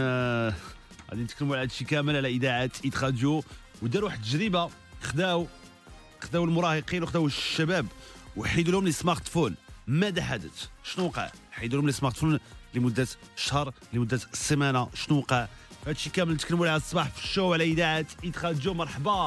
غادي 1.10 1.24
نتكلموا 1.24 1.56
على 1.56 1.64
هادشي 1.64 1.86
كامل 1.86 2.16
على 2.16 2.28
إذاعة 2.28 2.72
Hit 2.86 2.98
Radio. 3.04 3.44
وداروا 3.82 4.10
واحد 4.10 4.20
التجربة 4.20 4.70
خداو 5.02 5.48
خداو 6.22 6.44
المراهقين 6.44 7.04
وخداو 7.04 7.26
الشباب 7.26 7.88
وحيدوا 8.38 8.72
لهم 8.72 8.86
les 8.86 8.92
smartphones. 8.92 9.56
ماذا 9.88 10.24
حدث؟ 10.24 10.68
شنو 10.84 11.06
وقع؟ 11.06 11.32
حيدوا 11.52 11.78
لهم 11.80 11.88
les 11.88 11.92
smartphones 11.92 12.40
لمدة 12.74 13.08
شهر 13.36 13.74
لمدة 13.94 14.20
سيمانه 14.34 14.90
شنو 14.94 15.18
وقع؟ 15.18 15.48
هادشي 15.88 16.10
كامل 16.10 16.34
نتكلموا 16.34 16.68
عليه 16.68 16.78
الصباح 16.78 17.10
في 17.10 17.24
ال 17.24 17.30
show 17.30 17.54
على 17.54 17.64
إذاعة 17.64 18.06
Hit 18.24 18.46
Radio 18.46 18.74
مرحبا. 18.74 19.26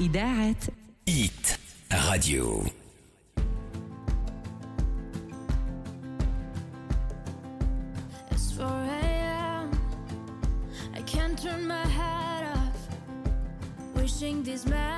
إذاعة 0.00 0.56
Hit 1.08 1.58
Radio 1.92 2.66
It's 8.30 8.58
4 8.58 8.84
a.m. 8.84 9.70
I 10.94 11.02
can't 11.02 11.36
turn 11.42 11.66
my 11.66 11.86
head 11.86 12.44
off. 12.56 12.78
Wishing 13.94 14.42
these 14.42 14.66
memories 14.66 14.97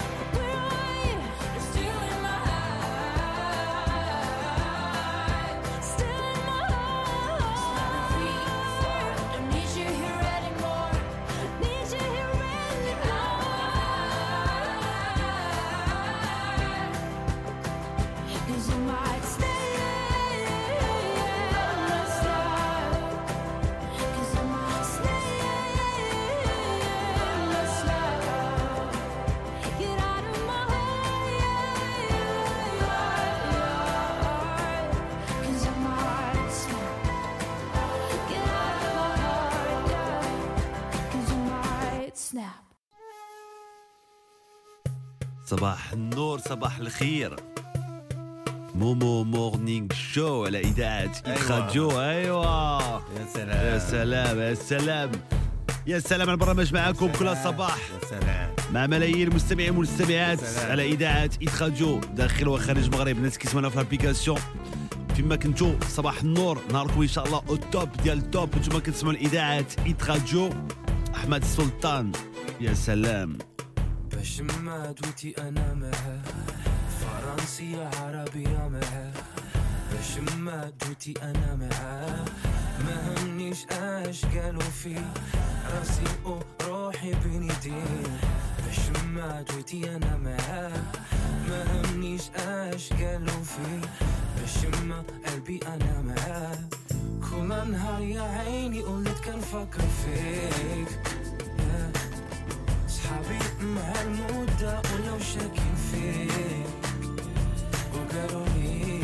صباح 45.51 45.93
النور 45.93 46.39
صباح 46.39 46.77
الخير. 46.77 47.35
Momo 48.75 49.23
Morning 49.23 49.87
Show 50.13 50.45
على 50.45 50.59
إذاعة 50.59 51.11
Hit. 51.25 51.49
Radio 51.49 52.01
ايوا 52.01 52.81
يا 53.19 53.25
سلام. 53.33 53.65
يا 53.65 53.79
سلام 53.79 54.39
يا 54.39 54.53
سلام. 54.53 55.11
يا 55.87 55.99
سلام 55.99 56.21
على 56.21 56.31
البرنامج 56.31 56.73
معكم 56.73 57.11
كل 57.11 57.37
صباح 57.43 57.77
يا 57.77 58.09
سلام. 58.09 58.55
مع 58.73 58.87
ملايين 58.87 59.27
المستمعين 59.27 59.71
والمستمعات. 59.71 60.39
على 60.69 60.85
إذاعة 60.85 61.29
Hit 61.41 61.61
Radio 61.61 61.99
داخل 61.99 62.47
وخارج 62.47 62.83
المغرب. 62.83 63.17
الناس 63.17 63.37
كيسمعونا 63.37 63.69
في 63.69 63.75
l'application. 63.75 64.39
فيما 65.15 65.35
كنتو 65.35 65.73
صباح 65.89 66.21
النور. 66.21 66.61
نهاركم 66.71 67.01
إن 67.01 67.07
شاء 67.07 67.25
الله 67.25 67.43
ال 67.49 67.59
top 67.59 67.89
ديال 68.03 68.17
ال 68.17 68.27
top 68.27 68.55
أنتم 68.55 68.79
كتسمعوا 68.79 69.13
الإذاعة 69.15 69.65
Hit 69.85 70.03
Radio 70.03 70.49
أحمد 71.15 71.41
السلطان 71.41 72.11
يا 72.61 72.73
سلام. 72.73 73.37
باش 74.21 74.41
ما 74.41 74.91
دويتي 75.01 75.35
أنا 75.37 75.73
معاه 75.73 76.21
فرنسية 77.01 77.89
عربية 77.99 78.67
معاه 78.67 79.11
باش 79.91 80.17
ما 80.37 80.71
دويتي 80.81 81.13
أنا 81.23 81.55
معاه 81.55 82.25
ما 82.85 82.95
همنيش 83.17 83.65
اش 83.71 84.25
قالوا 84.25 84.61
فيه 84.61 85.13
راسي 85.73 86.03
وروحي 86.25 87.13
بين 87.13 87.43
يديه 87.43 88.03
باش 88.65 88.79
ما 89.13 89.41
دويتي 89.41 89.95
أنا 89.95 90.17
معاه 90.17 90.81
ما 91.49 91.63
همنيش 91.71 92.21
اش 92.35 92.93
قالوا 92.93 93.43
فيه 93.43 93.81
باش 94.37 94.81
ما 94.83 95.03
قلبي 95.27 95.59
أنا 95.67 96.01
معاه 96.01 96.57
كل 97.31 97.71
نهار 97.71 98.01
يا 98.01 98.21
عيني 98.21 98.81
قلت 98.81 99.17
كنفكر 99.25 99.81
فيك. 99.81 100.99
صحابي 103.11 103.39
مع 103.61 104.01
المدة 104.01 104.81
ولو 104.93 105.19
شاكين 105.19 105.75
فيك. 105.91 106.65
وقالوا 107.93 108.45
لي 108.45 109.03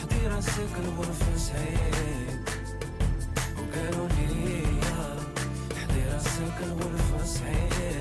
حضي 0.00 0.26
راسك 0.26 0.74
الغرفة 0.84 1.36
سعيد. 1.36 2.40
قالوا 3.74 4.08
لي 4.08 4.66
حضيرة 5.76 6.16
السكن 6.16 6.70
والفصحيح 6.72 7.66
Elle 7.78 7.95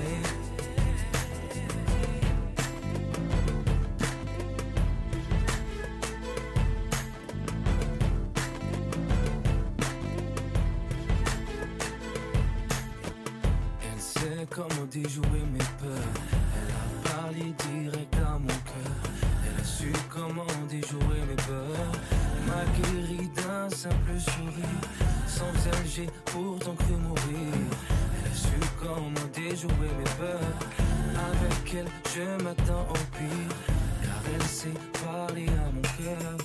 sait 14.92 15.02
comment 15.02 15.08
déjouer 15.08 15.44
mes 15.52 15.60
peurs. 15.60 16.14
Elle 16.56 16.72
a 16.72 17.16
parlé 17.16 17.54
direct 17.70 18.16
à 18.16 18.40
mon 18.40 18.48
cœur. 18.48 19.12
Elle 19.46 19.62
a 19.62 19.64
su 19.64 19.92
comment 20.10 20.46
déjouer 20.70 21.22
mes 21.28 21.36
peurs. 21.36 21.92
M'a 22.48 22.64
guéri 22.78 23.30
d'un 23.36 23.70
simple 23.70 24.20
sourire. 24.20 24.82
Sans 25.28 25.54
elle, 25.68 25.88
j'ai 25.88 26.10
pourtant 26.26 26.76
cru 26.76 26.96
mourir. 26.96 27.54
Elle 28.24 28.32
a 28.32 28.36
su 28.36 28.60
comment 28.80 29.28
déjouer 29.34 29.92
mes 29.98 30.12
peurs. 30.18 30.58
Avec 31.16 31.74
elle, 31.74 31.88
je 32.14 32.44
m'attends 32.44 32.88
au 32.90 33.18
pire. 33.18 33.56
Car 34.04 34.22
elle 34.34 34.48
sait 34.48 34.80
parler 35.06 35.48
à 35.48 35.72
mon 35.72 35.82
cœur. 35.82 36.38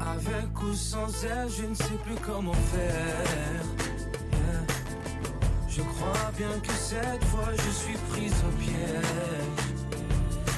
Avec 0.00 0.62
ou 0.62 0.74
sans 0.74 1.24
elle, 1.24 1.48
je 1.48 1.66
ne 1.66 1.74
sais 1.74 1.98
plus 2.04 2.16
comment 2.26 2.52
faire. 2.52 4.01
Je 5.74 5.80
crois 5.80 6.30
bien 6.36 6.60
que 6.60 6.72
cette 6.72 7.24
fois 7.24 7.48
je 7.56 7.70
suis 7.70 7.96
prise 8.10 8.34
au 8.46 8.52
piège. 8.60 9.72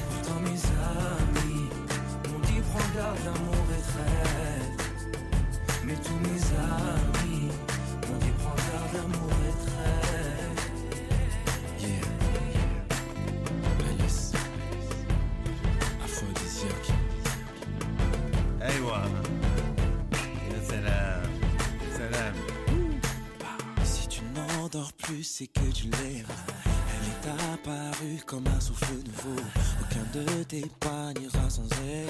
Pourtant 0.09 0.39
mes 0.41 0.49
amis 0.49 1.69
m'ont 2.27 2.39
dit 2.39 2.61
prends 2.69 2.89
garde, 2.93 3.17
l'amour 3.23 3.65
est 3.77 3.85
traite. 3.93 4.79
Mais 5.85 5.95
tous 5.95 6.19
mes 6.27 6.41
amis 6.59 7.47
m'ont 7.47 8.17
dit 8.17 8.33
prends 8.39 8.55
garde, 8.55 8.93
l'amour 8.93 9.31
est 9.31 9.33
traite. 9.33 9.44
Tu 24.75 24.81
n'endors 24.81 24.93
plus, 24.93 25.23
c'est 25.23 25.47
que 25.47 25.71
tu 25.73 25.85
l'aimes. 25.85 26.25
Elle 26.65 27.29
est 27.29 27.53
apparue 27.53 28.21
comme 28.25 28.45
un 28.47 28.59
souffle 28.59 28.93
nouveau. 28.93 29.41
Aucun 29.81 30.19
de 30.19 30.43
tes 30.43 30.65
pas 30.79 31.13
n'ira 31.13 31.49
sans 31.49 31.67
elle. 31.87 32.07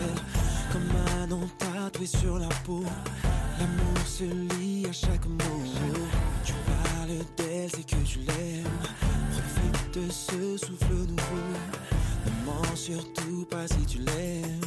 Comme 0.72 0.90
un 1.20 1.28
nom 1.28 1.48
tatoué 1.60 2.08
sur 2.08 2.40
la 2.40 2.50
peau. 2.66 2.84
L'amour 3.60 4.08
se 4.08 4.24
lit 4.24 4.86
à 4.88 4.92
chaque 4.92 5.26
mot. 5.26 5.64
Tu 6.44 6.54
parles 6.54 7.26
d'elle, 7.38 7.70
c'est 7.70 7.86
que 7.86 8.04
tu 8.04 8.20
l'aimes. 8.20 8.66
Profite 9.32 9.94
de 9.94 10.12
ce 10.12 10.58
souffle 10.58 10.94
nouveau. 10.94 11.46
Ne 12.26 12.46
mens 12.46 12.76
surtout 12.76 13.46
pas 13.50 13.68
si 13.68 13.86
tu 13.86 14.00
l'aimes. 14.00 14.62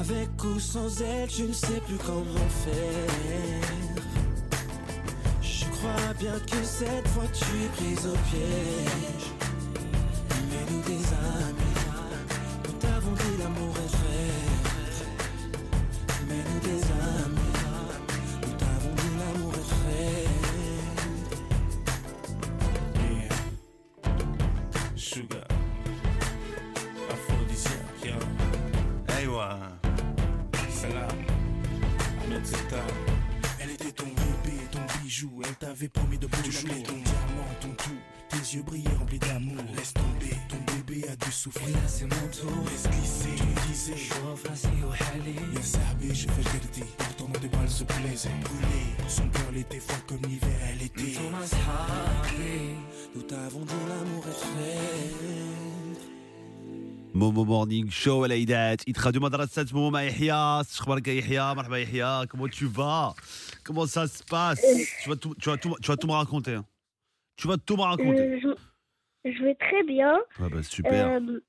Avec 0.00 0.28
ou 0.44 0.58
sans 0.58 1.00
elle, 1.00 1.30
je 1.30 1.44
ne 1.44 1.52
sais 1.52 1.80
plus 1.86 1.98
comment 1.98 2.48
faire. 2.64 3.91
Crois 5.82 6.14
bien 6.16 6.38
que 6.46 6.64
cette 6.64 7.08
fois 7.08 7.24
tu 7.32 7.64
es 7.64 7.68
prise 7.76 8.06
au 8.06 8.16
piège. 8.30 9.41
مورنينغ 57.61 57.89
شو 57.89 58.23
على 58.23 58.35
اذاعه 58.35 58.77
ايت 58.87 59.05
راديو 59.05 59.21
مدرسه 59.21 59.65
مومو 59.73 59.89
مع 59.89 60.01
يحيى 60.03 60.31
اش 60.33 60.79
اخبارك 60.79 61.07
يا 61.07 61.13
يحيى 61.13 61.53
مرحبا 61.55 61.77
يحيى 61.77 62.25
كومون 62.27 62.49
tu 62.51 62.65
vas 62.67 63.13
comment 63.67 63.85
ça 63.85 64.07
se 64.07 64.23
passe 64.23 64.61
tu 65.03 65.09
vas 65.09 65.15
tout 65.15 65.35
tu 65.41 65.49
vas 65.49 65.57
tout 65.57 65.75
tu 65.83 65.87
vas 65.91 65.97
tout 65.97 66.07
me 66.07 66.13
raconter 66.13 66.53
hein. 66.55 66.65
tu 67.37 67.47
vas 67.47 67.57
tout 67.57 67.77
me 67.77 67.81
raconter 67.81 68.21
Euh, 68.21 68.39
je, 68.43 69.31
je 69.37 69.43
vais 69.43 69.55
très 69.55 69.83
bien. 69.83 70.13
ah 70.39 70.49
bah 70.53 70.63
super 70.63 71.07
Euh, 71.07 71.39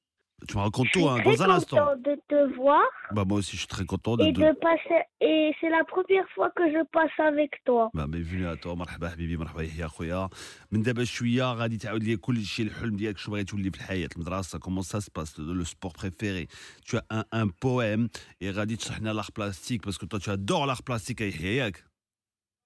tu 0.47 0.57
me 0.57 0.63
racontes 0.63 0.87
je 0.87 0.93
suis 0.93 1.01
tout 1.01 1.09
hein, 1.09 1.21
très 1.21 1.37
dans 1.37 1.43
un 1.43 1.51
instant 1.51 1.77
content 1.79 1.97
de 1.97 2.15
te 2.29 2.55
voir 2.55 2.85
bah 3.13 3.25
moi 3.29 3.39
aussi 3.39 3.53
je 3.53 3.63
suis 3.65 3.67
très 3.77 3.85
content 3.85 4.17
de, 4.17 4.25
et 4.25 4.33
de... 4.33 4.41
de 4.41 4.53
passer. 4.69 5.01
Et 5.21 5.53
c'est 5.61 5.69
la 5.69 5.85
première 5.85 6.29
fois 6.35 6.49
que 6.51 6.65
je 6.75 6.83
passe 6.97 7.17
avec 7.19 7.51
toi. 7.65 7.91
bah 7.95 8.07
bienvenue 8.09 8.47
à 8.47 8.57
toi 8.57 8.75
مرحبا 8.75 9.09
حبيبي 9.11 9.37
مرحبا 9.37 9.63
يحيى 9.63 9.89
خويا 9.89 10.29
من 10.71 10.83
دابا 10.83 11.05
شويه 11.05 11.53
غادي 11.53 11.77
تعاود 11.77 12.03
لي 12.05 12.17
كل 12.17 12.45
شيء 12.45 12.67
الحلم 12.67 12.97
ديالك 12.97 13.19
شنو 13.19 13.33
بغيتي 13.35 13.51
تولي 13.51 13.71
في 13.71 13.77
الحياه 13.77 14.09
المدرسه 14.17 14.59
كومون 14.59 14.83
سا 14.83 15.01
سباس 15.01 15.41
لو 15.41 15.65
سبور 15.65 15.93
بريفيري 16.01 16.47
tu 16.87 16.97
as 16.97 17.03
un, 17.11 17.25
un 17.33 17.49
poème 17.49 18.09
et 18.43 18.47
غادي 18.47 18.77
تشرح 18.77 19.01
لنا 19.01 19.23
l'art 19.23 19.33
plastique 19.33 19.83
parce 19.83 19.99
que 19.99 20.07
toi 20.07 20.19
tu 20.21 20.31
adores 20.31 20.67
l'art 20.67 20.83
plastique 20.83 21.21
يا 21.21 21.27
يحيى 21.27 21.57
ياك 21.57 21.85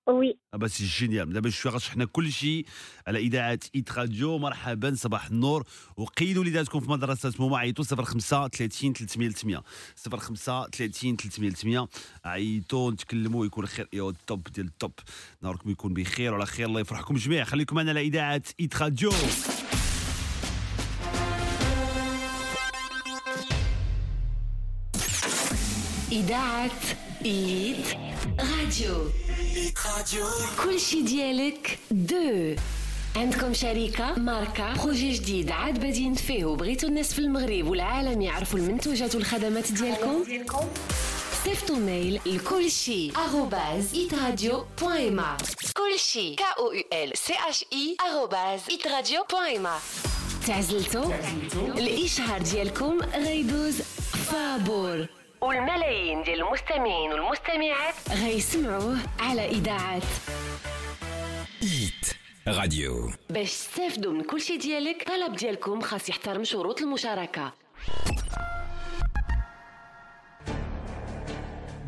Oui. 0.08 0.36
ah 0.54 0.58
bah 0.58 0.67
c'est 0.67 0.82
génial 0.82 1.34
دابا 1.34 1.50
شوية 1.50 1.74
غتشرح 1.74 1.96
لنا 1.96 2.06
كل 2.06 2.32
شيء 2.32 2.66
على 3.08 3.20
اذاعه 3.20 3.60
Hit 3.76 3.92
Radio 3.92 4.38
مرحبا 4.38 4.96
صباح 4.96 5.26
النور 5.26 5.64
وقيدوا 5.98 6.42
وليداتكم 6.42 6.80
في 6.80 6.92
مدرسه 6.92 7.34
مومو 7.40 7.58
عيطوا 7.58 7.86
05 7.86 8.48
30 8.48 8.94
300 8.94 9.30
300 9.30 9.64
05 10.20 10.68
30 10.68 11.16
300 11.16 11.52
300 11.52 11.88
عيطوا 12.26 12.92
نتكلموا 12.92 13.46
يكون 13.46 13.66
خير 13.66 13.88
يا 13.94 14.10
ال 14.10 14.18
top 14.18 14.44
ديال 14.44 14.66
ال 14.66 14.72
top 14.72 14.92
نهاركم 15.42 15.70
يكون 15.70 15.94
بخير 15.94 16.34
وعلى 16.34 16.46
خير 16.46 16.68
الله 16.68 16.80
يفرحكم 16.80 17.16
جميع 17.16 17.44
خليكم 17.44 17.76
معنا 17.76 17.92
على 17.92 18.02
اذاعه 18.02 18.44
Hit 18.60 18.82
Radio 18.82 19.12
إذاعة 26.12 26.72
إيد 27.26 27.86
راديو. 28.40 29.12
إيت 29.56 29.80
راديو 29.98 30.26
كل 30.64 30.80
شي 30.80 31.02
ديالك 31.02 31.80
دو. 31.92 32.56
عندكم 33.16 33.54
شركة 33.54 34.14
ماركة 34.14 34.84
بروجي 34.84 35.14
جديد 35.14 35.52
عاد 35.52 35.80
بادين 35.80 36.14
فيه 36.14 36.46
وبغيتوا 36.46 36.90
الناس 36.90 37.14
في 37.14 37.20
المغرب 37.20 37.68
والعالم 37.68 38.22
يعرفوا 38.22 38.60
المنتوجات 38.60 39.16
والخدمات 39.16 39.72
ديالكم؟ 39.72 40.24
صيفطوا 41.44 41.76
ميل 41.76 42.20
لكل 42.26 42.72
شي 42.72 43.12
آروباز 43.18 43.94
إيتراديو 43.94 44.66
بوان 44.82 45.16
ما 45.16 45.38
كل 45.74 45.98
أو 46.60 46.72
يو 46.72 46.84
ال 46.94 47.18
سي 47.18 47.34
اش 47.50 47.66
اي 47.74 47.98
آروباز 48.10 48.60
إيتراديو 48.70 49.24
بوان 49.32 49.62
ما 49.62 49.78
تعزلتوا 50.48 51.14
الإشهار 51.56 52.42
ديالكم 52.42 53.00
غيدوز 53.16 53.82
فابور. 54.32 55.08
والملايين 55.42 56.24
ديال 56.24 56.42
المستمعين 56.42 57.14
والمستمعات. 57.14 57.94
غيسمعوه 58.24 58.98
على 59.20 59.46
إذاعة 59.46 60.02
إيت 61.64 62.18
راديو 62.48 63.12
باش 63.30 63.50
تستافدوا 63.52 64.14
من 64.14 64.24
كل 64.24 64.42
شي 64.42 64.58
ديالك 64.58 65.08
طلب 65.08 65.36
ديالكم 65.36 65.82
خاص 65.82 66.10
يحترم 66.10 66.44
شروط 66.44 66.82
المشاركة. 66.82 67.54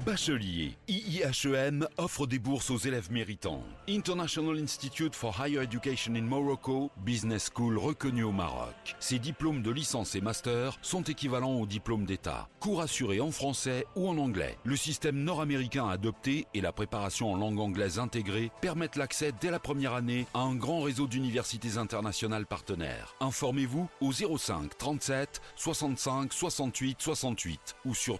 Bachelier, 0.09 0.75
IIHEM 0.87 1.87
offre 1.97 2.25
des 2.25 2.39
bourses 2.39 2.71
aux 2.71 2.79
élèves 2.79 3.11
méritants. 3.11 3.61
International 3.87 4.57
Institute 4.57 5.13
for 5.13 5.39
Higher 5.39 5.61
Education 5.61 6.15
in 6.15 6.23
Morocco, 6.23 6.89
business 7.05 7.51
school 7.53 7.77
reconnue 7.77 8.23
au 8.23 8.31
Maroc. 8.31 8.95
Ces 8.99 9.19
diplômes 9.19 9.61
de 9.61 9.69
licence 9.69 10.15
et 10.15 10.21
master 10.21 10.79
sont 10.81 11.03
équivalents 11.03 11.59
aux 11.59 11.67
diplômes 11.67 12.05
d'État. 12.05 12.49
Cours 12.59 12.81
assurés 12.81 13.21
en 13.21 13.29
français 13.29 13.85
ou 13.95 14.09
en 14.09 14.17
anglais. 14.17 14.57
Le 14.63 14.75
système 14.75 15.23
nord-américain 15.23 15.87
adopté 15.87 16.47
et 16.55 16.61
la 16.61 16.71
préparation 16.71 17.31
en 17.31 17.37
langue 17.37 17.59
anglaise 17.59 17.99
intégrée 17.99 18.49
permettent 18.61 18.95
l'accès 18.95 19.31
dès 19.39 19.51
la 19.51 19.59
première 19.59 19.93
année 19.93 20.25
à 20.33 20.39
un 20.39 20.55
grand 20.55 20.81
réseau 20.81 21.05
d'universités 21.05 21.77
internationales 21.77 22.47
partenaires. 22.47 23.13
Informez-vous 23.19 23.87
au 24.01 24.11
05 24.11 24.75
37 24.75 25.39
65 25.55 26.33
68 26.33 26.97
68 26.99 27.75
ou 27.85 27.93
sur 27.93 28.19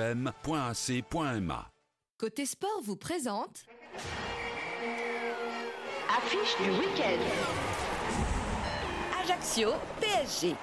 hem.ac.ma. 0.00 1.70
Côté 2.18 2.46
sport 2.46 2.80
vous 2.82 2.96
présente. 2.96 3.64
Affiche 6.16 6.56
du 6.62 6.70
week-end. 6.70 7.20
Ajaccio 9.22 9.72
PSG. 10.00 10.54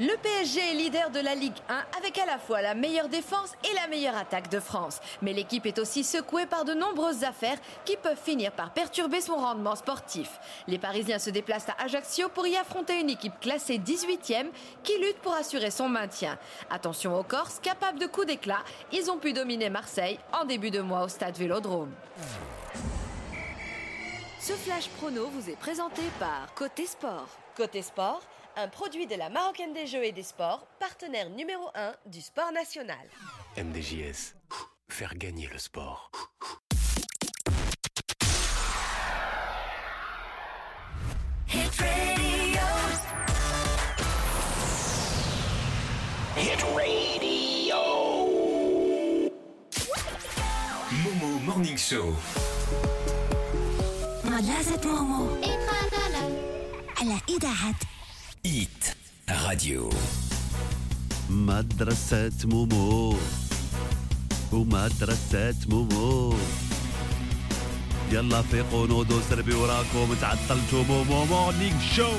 Le 0.00 0.16
PSG 0.16 0.60
est 0.60 0.74
leader 0.76 1.10
de 1.10 1.20
la 1.20 1.34
Ligue 1.34 1.58
1 1.68 1.98
avec 1.98 2.16
à 2.16 2.24
la 2.24 2.38
fois 2.38 2.62
la 2.62 2.74
meilleure 2.74 3.10
défense 3.10 3.52
et 3.70 3.74
la 3.74 3.86
meilleure 3.86 4.16
attaque 4.16 4.48
de 4.48 4.58
France. 4.58 4.98
Mais 5.20 5.34
l'équipe 5.34 5.66
est 5.66 5.78
aussi 5.78 6.04
secouée 6.04 6.46
par 6.46 6.64
de 6.64 6.72
nombreuses 6.72 7.22
affaires 7.22 7.58
qui 7.84 7.98
peuvent 7.98 8.16
finir 8.16 8.50
par 8.52 8.72
perturber 8.72 9.20
son 9.20 9.36
rendement 9.36 9.76
sportif. 9.76 10.40
Les 10.68 10.78
Parisiens 10.78 11.18
se 11.18 11.28
déplacent 11.28 11.68
à 11.68 11.84
Ajaccio 11.84 12.30
pour 12.30 12.46
y 12.46 12.56
affronter 12.56 12.98
une 12.98 13.10
équipe 13.10 13.38
classée 13.40 13.76
18e 13.76 14.46
qui 14.82 14.96
lutte 14.96 15.18
pour 15.18 15.34
assurer 15.34 15.70
son 15.70 15.90
maintien. 15.90 16.38
Attention 16.70 17.18
aux 17.18 17.22
Corses, 17.22 17.60
capables 17.60 17.98
de 17.98 18.06
coups 18.06 18.28
d'éclat, 18.28 18.64
ils 18.92 19.10
ont 19.10 19.18
pu 19.18 19.34
dominer 19.34 19.68
Marseille 19.68 20.18
en 20.32 20.46
début 20.46 20.70
de 20.70 20.80
mois 20.80 21.04
au 21.04 21.08
stade 21.08 21.36
Vélodrome. 21.36 21.92
Ce 24.40 24.54
flash 24.54 24.88
prono 24.96 25.26
vous 25.26 25.50
est 25.50 25.56
présenté 25.56 26.00
par 26.18 26.54
Côté 26.54 26.86
Sport. 26.86 27.28
Côté 27.54 27.82
Sport, 27.82 28.22
un 28.57 28.67
produit 28.67 29.07
de 29.07 29.15
la 29.15 29.29
Marocaine 29.29 29.73
des 29.73 29.87
Jeux 29.87 30.03
et 30.03 30.11
des 30.11 30.23
Sports, 30.23 30.67
partenaire 30.79 31.29
numéro 31.29 31.69
1 31.75 31.93
du 32.05 32.21
sport 32.21 32.51
national. 32.51 33.07
MDJS. 33.57 34.35
Faire 34.89 35.15
gagner 35.15 35.47
le 35.51 35.57
sport. 35.57 36.11
Hit 41.47 41.71
radio. 41.79 42.67
Hit 46.37 46.63
radio. 46.75 47.81
Momo 51.03 51.39
Morning 51.45 51.77
Show. 51.77 52.13
مدرسة 54.25 54.81
مومو 54.85 55.41
على 56.97 57.19
إذاعة 57.29 57.75
Hit 58.46 58.96
Radio. 59.28 59.94
مدرسة 61.30 62.32
مومو. 62.44 63.16
ومدرسة 64.52 65.54
مومو. 65.68 66.36
يلا 68.12 68.42
فيقوا 68.42 68.86
نوضوا 68.86 69.20
سربي 69.30 69.54
وراكم 69.54 70.14
تعطلتوا 70.20 70.84
مومو. 70.84 71.24
مورنينغ 71.24 71.80
شو 71.96 72.12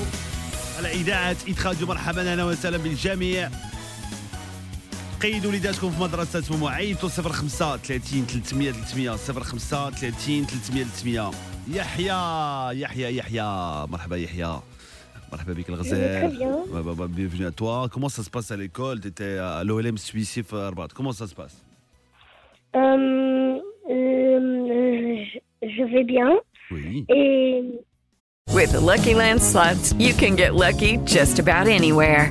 على 0.78 0.92
إذاعة 0.92 1.36
إدخال 1.48 1.86
مرحبا 1.86 2.32
أهلا 2.32 2.44
وسهلا 2.44 2.76
بالجميع. 2.76 3.50
قيدوا 5.22 5.50
وليداتكم 5.50 5.90
في 5.90 6.00
مدرسة 6.00 6.42
مومو. 6.50 6.68
عيطوا 6.68 7.08
05 7.08 7.76
30 7.76 8.26
300 8.26 8.72
300 8.72 9.16
05 9.16 9.90
30 9.90 10.46
300 10.46 10.84
300 10.84 11.30
يحيى 11.68 12.80
يحيى 12.80 13.16
يحيى. 13.16 13.86
مرحبا 13.88 14.16
يحيى. 14.16 14.60
Bienvenue 17.08 17.46
à 17.46 17.50
toi. 17.50 17.88
Comment 17.90 18.08
ça 18.08 18.22
se 18.22 18.30
passe 18.30 18.50
à 18.50 18.56
l'école? 18.56 19.00
Tu 19.00 19.08
étais 19.08 19.38
à 19.38 19.62
l'OLM 19.64 19.98
Suissif 19.98 20.52
Arbat. 20.52 20.88
Comment 20.94 21.12
ça 21.12 21.26
se 21.26 21.34
passe? 21.34 21.64
Euh, 22.74 23.58
euh, 23.90 25.16
je, 25.24 25.38
je 25.68 25.92
vais 25.92 26.04
bien. 26.04 26.38
Oui. 26.70 27.04
Et 27.08 27.62
With 28.52 28.72
the 28.72 28.80
Lucky 28.80 29.14
Land 29.14 29.40
slots, 29.40 29.92
you 29.98 30.14
can 30.14 30.36
get 30.36 30.54
lucky 30.54 30.98
just 31.04 31.38
about 31.38 31.68
anywhere. 31.68 32.30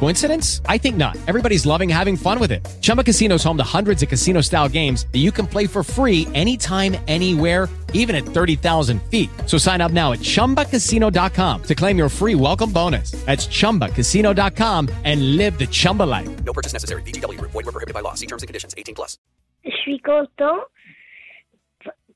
Coincidence? 0.00 0.60
I 0.68 0.76
think 0.78 0.96
not. 0.96 1.16
Everybody's 1.26 1.64
loving 1.64 1.88
having 1.88 2.16
fun 2.16 2.38
with 2.38 2.52
it. 2.52 2.60
Chumba 2.82 3.02
Casino 3.02 3.36
is 3.36 3.42
home 3.44 3.56
to 3.56 3.64
hundreds 3.64 4.02
of 4.02 4.08
casino 4.10 4.42
style 4.42 4.68
games 4.68 5.06
that 5.12 5.20
you 5.20 5.32
can 5.32 5.46
play 5.46 5.66
for 5.66 5.82
free 5.82 6.28
anytime, 6.34 6.94
anywhere, 7.08 7.68
even 7.94 8.14
at 8.14 8.24
30,000 8.24 9.00
feet. 9.10 9.30
So 9.46 9.56
sign 9.56 9.80
up 9.80 9.92
now 9.92 10.12
at 10.12 10.18
chumbacasino.com 10.20 11.62
to 11.62 11.74
claim 11.74 11.96
your 11.96 12.10
free 12.10 12.34
welcome 12.34 12.70
bonus. 12.70 13.12
That's 13.24 13.46
chumbacasino.com 13.46 14.88
and 15.04 15.36
live 15.36 15.58
the 15.58 15.66
Chumba 15.66 16.02
life. 16.02 16.28
No 16.44 16.52
purchase 16.52 16.74
necessary. 16.74 17.00
VGW 17.02 17.38
Group. 17.38 17.52
Void 17.52 17.64
were 17.64 17.72
prohibited 17.72 17.94
by 17.94 18.00
law. 18.00 18.14
See 18.14 18.26
terms 18.26 18.42
and 18.42 18.48
conditions. 18.48 18.74
18 18.76 18.94
plus. 18.94 19.16
je 19.64 19.70
suis 19.82 19.98
content 20.00 20.60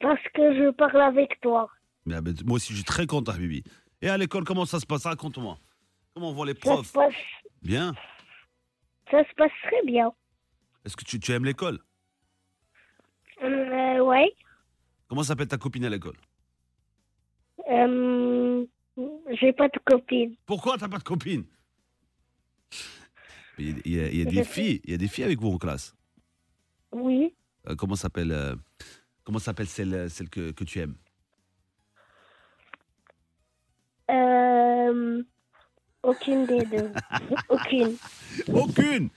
parce 0.00 0.20
que 0.34 0.42
je 0.54 0.70
parle 0.72 1.00
avec 1.00 1.40
toi. 1.40 1.68
Ah 1.70 1.74
mais, 2.06 2.20
mais 2.22 2.32
Moi 2.44 2.56
aussi, 2.56 2.68
je 2.72 2.76
suis 2.76 2.84
très 2.84 3.06
content, 3.06 3.32
Bibi. 3.32 3.62
Et 4.02 4.08
à 4.08 4.16
l'école, 4.16 4.44
comment 4.44 4.64
ça 4.66 4.78
se 4.80 4.86
passe 4.86 5.04
Raconte-moi. 5.04 5.58
Comment 6.14 6.32
vont 6.32 6.44
les 6.44 6.54
Ça 6.54 6.60
profs 6.60 6.86
se 6.86 6.92
passe, 6.92 7.14
Bien. 7.62 7.94
ça 9.10 9.24
se 9.24 9.34
passe 9.34 9.52
très 9.64 9.82
bien. 9.84 10.12
Est-ce 10.84 10.96
que 10.96 11.04
tu, 11.04 11.18
tu 11.20 11.32
aimes 11.32 11.44
l'école? 11.44 11.78
Euh, 13.42 14.00
ouais. 14.00 14.32
Comment 15.08 15.22
s'appelle 15.22 15.48
ta 15.48 15.58
copine 15.58 15.84
à 15.84 15.88
l'école? 15.88 16.16
Euh, 17.70 18.64
j'ai 19.40 19.52
pas 19.52 19.68
de 19.68 19.78
copine. 19.84 20.34
Pourquoi 20.46 20.78
t'as 20.78 20.88
pas 20.88 20.98
de 20.98 21.02
copine? 21.02 21.44
Il 23.58 23.86
y 23.86 24.00
a, 24.00 24.08
il 24.08 24.20
y 24.20 24.24
des 24.24 24.44
filles, 24.44 24.80
il 24.84 24.92
y 24.92 24.94
a 24.94 24.98
des 24.98 25.08
filles 25.08 25.24
avec 25.24 25.40
vous 25.40 25.50
en 25.50 25.58
classe. 25.58 25.94
Oui. 26.92 27.34
Euh, 27.68 27.74
comment 27.74 27.96
s'appelle 27.96 28.32
euh, 28.32 28.54
Comment 29.24 29.40
s'appelle 29.40 29.66
celle, 29.66 30.08
celle 30.08 30.30
que, 30.30 30.52
que 30.52 30.64
tu 30.64 30.78
aimes? 30.78 30.96
Euh, 34.10 35.22
aucune 36.02 36.46
des 36.46 36.64
deux. 36.64 36.90
aucune. 37.48 37.96
Aucune 38.52 39.08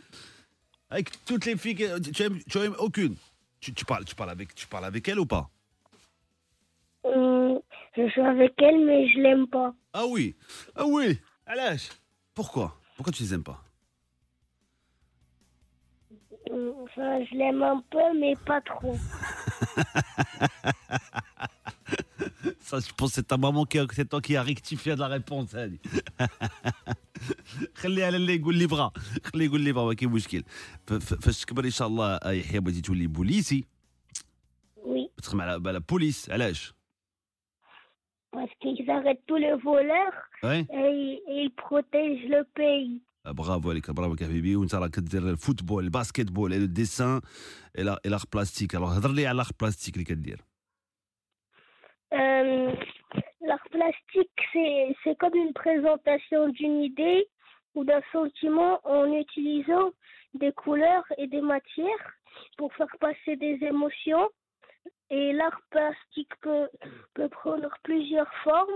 Avec 0.90 1.24
toutes 1.26 1.46
les 1.46 1.58
filles 1.58 1.76
que 1.76 2.00
tu 2.00 2.24
aimes, 2.24 2.40
tu 2.50 2.58
aimes 2.60 2.76
aucune. 2.80 3.16
Tu, 3.60 3.74
tu 3.74 3.86
parles, 3.86 4.06
tu 4.06 4.16
parles 4.16 4.32
avec, 4.32 4.56
tu 4.56 4.68
parles 4.68 4.86
avec 4.86 5.08
elle 5.08 5.20
ou 5.20 5.26
pas? 5.26 5.50
Hum, 7.04 7.60
je 7.96 8.10
suis 8.10 8.22
avec 8.22 8.54
elle, 8.62 8.86
mais 8.86 9.08
je 9.10 9.20
l'aime 9.20 9.48
pas. 9.48 9.74
Ah 9.94 10.06
oui, 10.08 10.36
ah 10.76 10.86
oui. 10.86 11.20
Alash. 11.46 11.90
Pourquoi? 12.34 12.78
Pourquoi 12.96 13.12
tu 13.14 13.24
les 13.24 13.34
aimes 13.34 13.44
pas? 13.44 13.62
Hum, 16.50 16.74
Enfin, 16.84 17.24
je 17.26 17.36
l'aime 17.36 17.62
un 17.64 17.84
peu, 17.90 18.20
mais 18.20 18.36
pas 18.46 18.62
trop. 18.62 18.98
Ça, 22.69 22.77
je 22.81 22.93
pense 22.99 23.11
que 23.11 23.15
c'est 23.17 23.27
ta 23.33 23.37
maman 23.37 23.65
qui 23.71 23.79
a, 23.79 23.87
c'est 23.93 24.09
toi 24.09 24.21
qui 24.21 24.37
a 24.37 24.43
rectifié 24.43 24.95
de 24.97 25.01
la 25.01 25.09
réponse. 25.09 25.55
هذه. 25.55 25.79
خليها 27.75 28.07
على 28.07 28.17
اللي 28.17 28.35
يقول 28.37 28.55
لي 28.57 28.67
بغا 28.67 28.91
خليه 29.25 29.45
يقول 29.45 29.61
لي 29.61 29.73
بغا 29.73 29.85
ما 29.87 29.95
كاين 29.95 30.11
مشكل 30.11 30.43
ف- 30.87 30.93
ف- 30.93 31.15
فاش 31.15 31.41
تكبر 31.45 31.65
ان 31.65 31.71
شاء 31.71 31.89
الله 31.89 32.15
آه، 32.15 32.31
يحيى 32.31 32.61
بغيتي 32.61 32.81
تولي 32.81 33.07
بوليسي 33.07 33.65
Oui. 34.77 35.23
تخدم 35.23 35.41
على 35.41 35.69
على 35.69 35.81
بوليس 35.81 36.31
علاش 36.31 36.75
Parce 38.37 38.55
qu'ils 38.61 38.91
arrêtent 38.91 39.25
tous 39.31 39.41
les 39.45 39.55
voleurs 39.69 40.17
Ouais. 40.47 40.63
et, 40.71 41.23
et 41.33 41.39
ils 41.45 41.55
protègent 41.67 42.29
le 42.35 42.43
pays. 42.59 43.01
آه، 43.27 43.31
برافو 43.33 43.71
عليك 43.71 43.91
برافو 43.91 44.11
عليك 44.13 44.25
حبيبي 44.25 44.57
وانت 44.57 44.75
راك 44.75 44.91
كدير 44.91 45.31
الفوتبول 45.31 45.85
الباسكيت 45.85 46.31
بول 46.31 46.51
لو 46.53 46.67
ديسان 46.67 47.21
اي 47.79 47.83
لاغ 47.85 48.23
بلاستيك 48.35 48.75
الوغ 48.75 48.99
هضر 48.99 49.11
لي 49.13 49.27
على 49.27 49.37
لاغ 49.37 49.51
بلاستيك 49.61 49.95
اللي 49.95 50.05
كدير 50.05 50.41
euh, 52.14 52.74
l'art 53.42 53.68
plastique, 53.72 54.30
c'est, 54.54 55.18
comme 55.20 55.36
une 55.36 55.54
présentation 55.54 56.50
d'une 56.50 56.82
idée 56.84 57.28
ou 57.76 57.84
d'un 57.84 58.02
sentiment 58.12 58.80
en 58.84 59.12
utilisant 59.14 59.92
des 60.34 60.52
couleurs 60.52 61.06
et 61.18 61.28
des 61.28 61.42
matières 61.42 62.14
pour 62.58 62.74
faire 62.76 62.94
passer 63.00 63.36
des 63.36 63.58
émotions. 63.62 64.30
Et 65.10 65.34
l'art 65.34 65.62
plastique 65.70 66.32
peut, 66.42 66.70
peut 67.14 67.30
prendre 67.30 67.70
plusieurs 67.84 68.32
formes, 68.44 68.70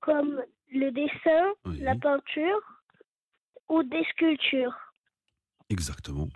comme 0.00 0.42
le 0.72 0.90
dessin, 0.90 1.52
la 1.80 1.96
peinture 1.96 2.60
ou 3.68 3.82
des 3.82 4.04
sculptures. 4.12 4.76
Exactement. 5.68 6.28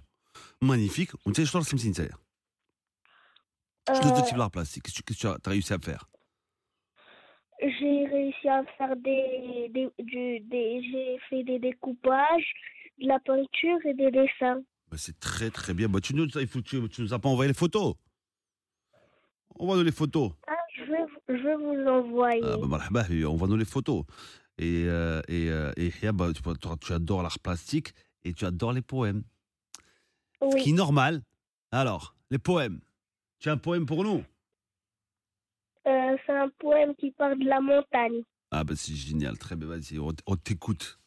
Magnifique. 0.60 1.10
On 1.26 1.32
tient 1.32 1.44
sur 1.44 1.58
le 1.58 1.64
cimetière. 1.64 2.18
Je 3.88 4.00
te 4.00 4.06
dis 4.06 4.34
euh, 4.34 4.36
l'art 4.36 4.50
plastique. 4.50 4.84
Qu'est-ce 4.84 5.02
que 5.02 5.14
tu 5.14 5.26
as 5.26 5.38
réussi 5.46 5.72
à 5.72 5.78
faire? 5.78 6.06
J'ai 7.60 8.06
réussi 8.06 8.48
à 8.48 8.64
faire 8.78 8.96
des, 8.96 9.68
des, 9.70 9.88
du- 9.98 10.40
des 10.40 10.82
j'ai 10.82 11.18
fait 11.28 11.44
des 11.44 11.58
découpages, 11.58 12.52
de 12.98 13.06
la 13.08 13.18
peinture 13.20 13.78
et 13.84 13.94
des 13.94 14.10
dessins. 14.10 14.60
Bah, 14.90 14.96
c'est 14.98 15.18
très 15.20 15.50
très 15.50 15.74
bien. 15.74 15.88
Bah, 15.88 16.00
tu, 16.00 16.14
nous, 16.14 16.26
il 16.26 16.46
faut, 16.46 16.60
tu, 16.60 16.88
tu 16.88 17.02
nous 17.02 17.14
as 17.14 17.18
pas 17.18 17.28
envoyé 17.28 17.48
les 17.48 17.54
photos 17.54 17.94
Envoie-nous 19.58 19.82
les 19.84 19.92
photos. 19.92 20.32
Ah, 20.46 20.52
je 20.76 20.84
vais, 20.84 21.04
je 21.28 21.42
vais 21.42 21.56
vous 21.56 21.86
envoyer. 21.88 22.40
Ah, 22.42 22.56
bah, 22.90 23.04
envoie-nous 23.28 23.56
les 23.56 23.64
photos. 23.64 24.04
Et, 24.58 24.84
euh, 24.86 25.20
et, 25.28 25.50
euh, 25.50 25.72
et 25.76 25.90
bah, 26.12 26.28
tu, 26.34 26.42
tu- 26.42 26.68
tu 26.80 26.92
adores 26.92 27.22
l'art 27.22 27.38
plastique 27.38 27.92
et 28.24 28.32
tu 28.32 28.44
adores 28.44 28.72
les 28.72 28.82
poèmes. 28.82 29.22
Ce 30.42 30.56
qui 30.56 30.70
est 30.70 30.74
normal. 30.74 31.22
Alors, 31.72 32.14
les 32.30 32.38
poèmes. 32.38 32.80
Tu 33.38 33.48
as 33.48 33.52
un 33.52 33.58
poème 33.58 33.86
pour 33.86 34.04
nous? 34.04 34.24
Euh, 35.86 36.16
c'est 36.26 36.32
un 36.32 36.48
poème 36.58 36.94
qui 36.94 37.10
parle 37.12 37.38
de 37.38 37.46
la 37.46 37.60
montagne. 37.60 38.22
Ah, 38.50 38.64
bah 38.64 38.74
c'est 38.76 38.94
génial. 38.94 39.38
Très 39.38 39.56
bien, 39.56 39.68
vas-y, 39.68 39.98
on, 39.98 40.36
t'écoute. 40.36 40.98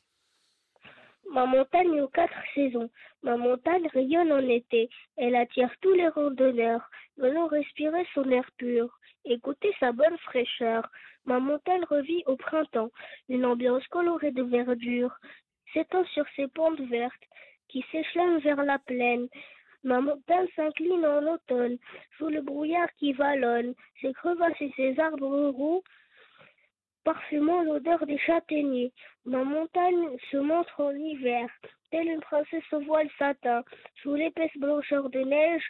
Ma 1.29 1.45
montagne 1.45 2.01
aux 2.01 2.07
quatre 2.07 2.37
saisons. 2.53 2.89
Ma 3.21 3.37
montagne 3.37 3.87
rayonne 3.93 4.31
en 4.31 4.47
été. 4.47 4.89
Elle 5.17 5.35
attire 5.35 5.69
tous 5.81 5.93
les 5.93 6.07
randonneurs. 6.07 6.89
Venons 7.17 7.47
respirer 7.47 8.05
son 8.13 8.29
air 8.29 8.49
pur. 8.57 8.97
Écoutez 9.25 9.73
sa 9.79 9.91
bonne 9.91 10.17
fraîcheur. 10.19 10.89
Ma 11.25 11.39
montagne 11.39 11.83
revit 11.89 12.23
au 12.27 12.35
printemps. 12.35 12.91
Une 13.29 13.45
ambiance 13.45 13.87
colorée 13.87 14.31
de 14.31 14.43
verdure 14.43 15.15
s'étend 15.73 16.05
sur 16.13 16.25
ses 16.35 16.47
pentes 16.47 16.81
vertes 16.81 17.23
qui 17.69 17.83
s'échelonnent 17.91 18.39
vers 18.39 18.63
la 18.63 18.79
plaine. 18.79 19.27
Ma 19.84 20.00
montagne 20.00 20.46
s'incline 20.56 21.06
en 21.06 21.34
automne 21.34 21.76
sous 22.16 22.28
le 22.28 22.42
brouillard 22.42 22.88
qui 22.98 23.12
vallonne. 23.12 23.74
Ses 24.00 24.12
crevasses 24.12 24.60
et 24.60 24.72
ses 24.76 24.98
arbres 24.98 25.50
roux 25.50 25.82
parfumant 27.04 27.62
l'odeur 27.62 28.04
des 28.06 28.18
châtaigniers. 28.18 28.92
Ma 29.24 29.42
montagne 29.44 30.04
se 30.30 30.36
montre 30.36 30.80
en 30.80 30.90
hiver, 30.90 31.48
telle 31.90 32.08
une 32.08 32.20
princesse 32.20 32.70
au 32.72 32.80
voile 32.80 33.08
satin, 33.18 33.62
sous 34.02 34.14
l'épaisse 34.14 34.56
blancheur 34.58 35.08
de 35.08 35.20
neige, 35.20 35.62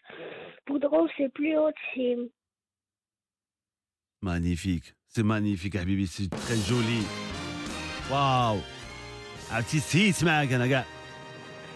poudrant 0.66 1.06
ses 1.16 1.28
plus 1.28 1.56
hautes 1.56 1.84
cimes. 1.94 2.28
Magnifique. 4.20 4.94
C'est 5.06 5.22
magnifique, 5.22 5.76
Habibi. 5.76 6.06
C'est 6.08 6.28
très 6.28 6.56
joli. 6.56 7.02
Waouh. 8.10 8.60
عرفتي 9.50 9.78
سيت 9.80 10.24
معاك 10.24 10.52
انا 10.52 10.66
كاع 10.66 10.84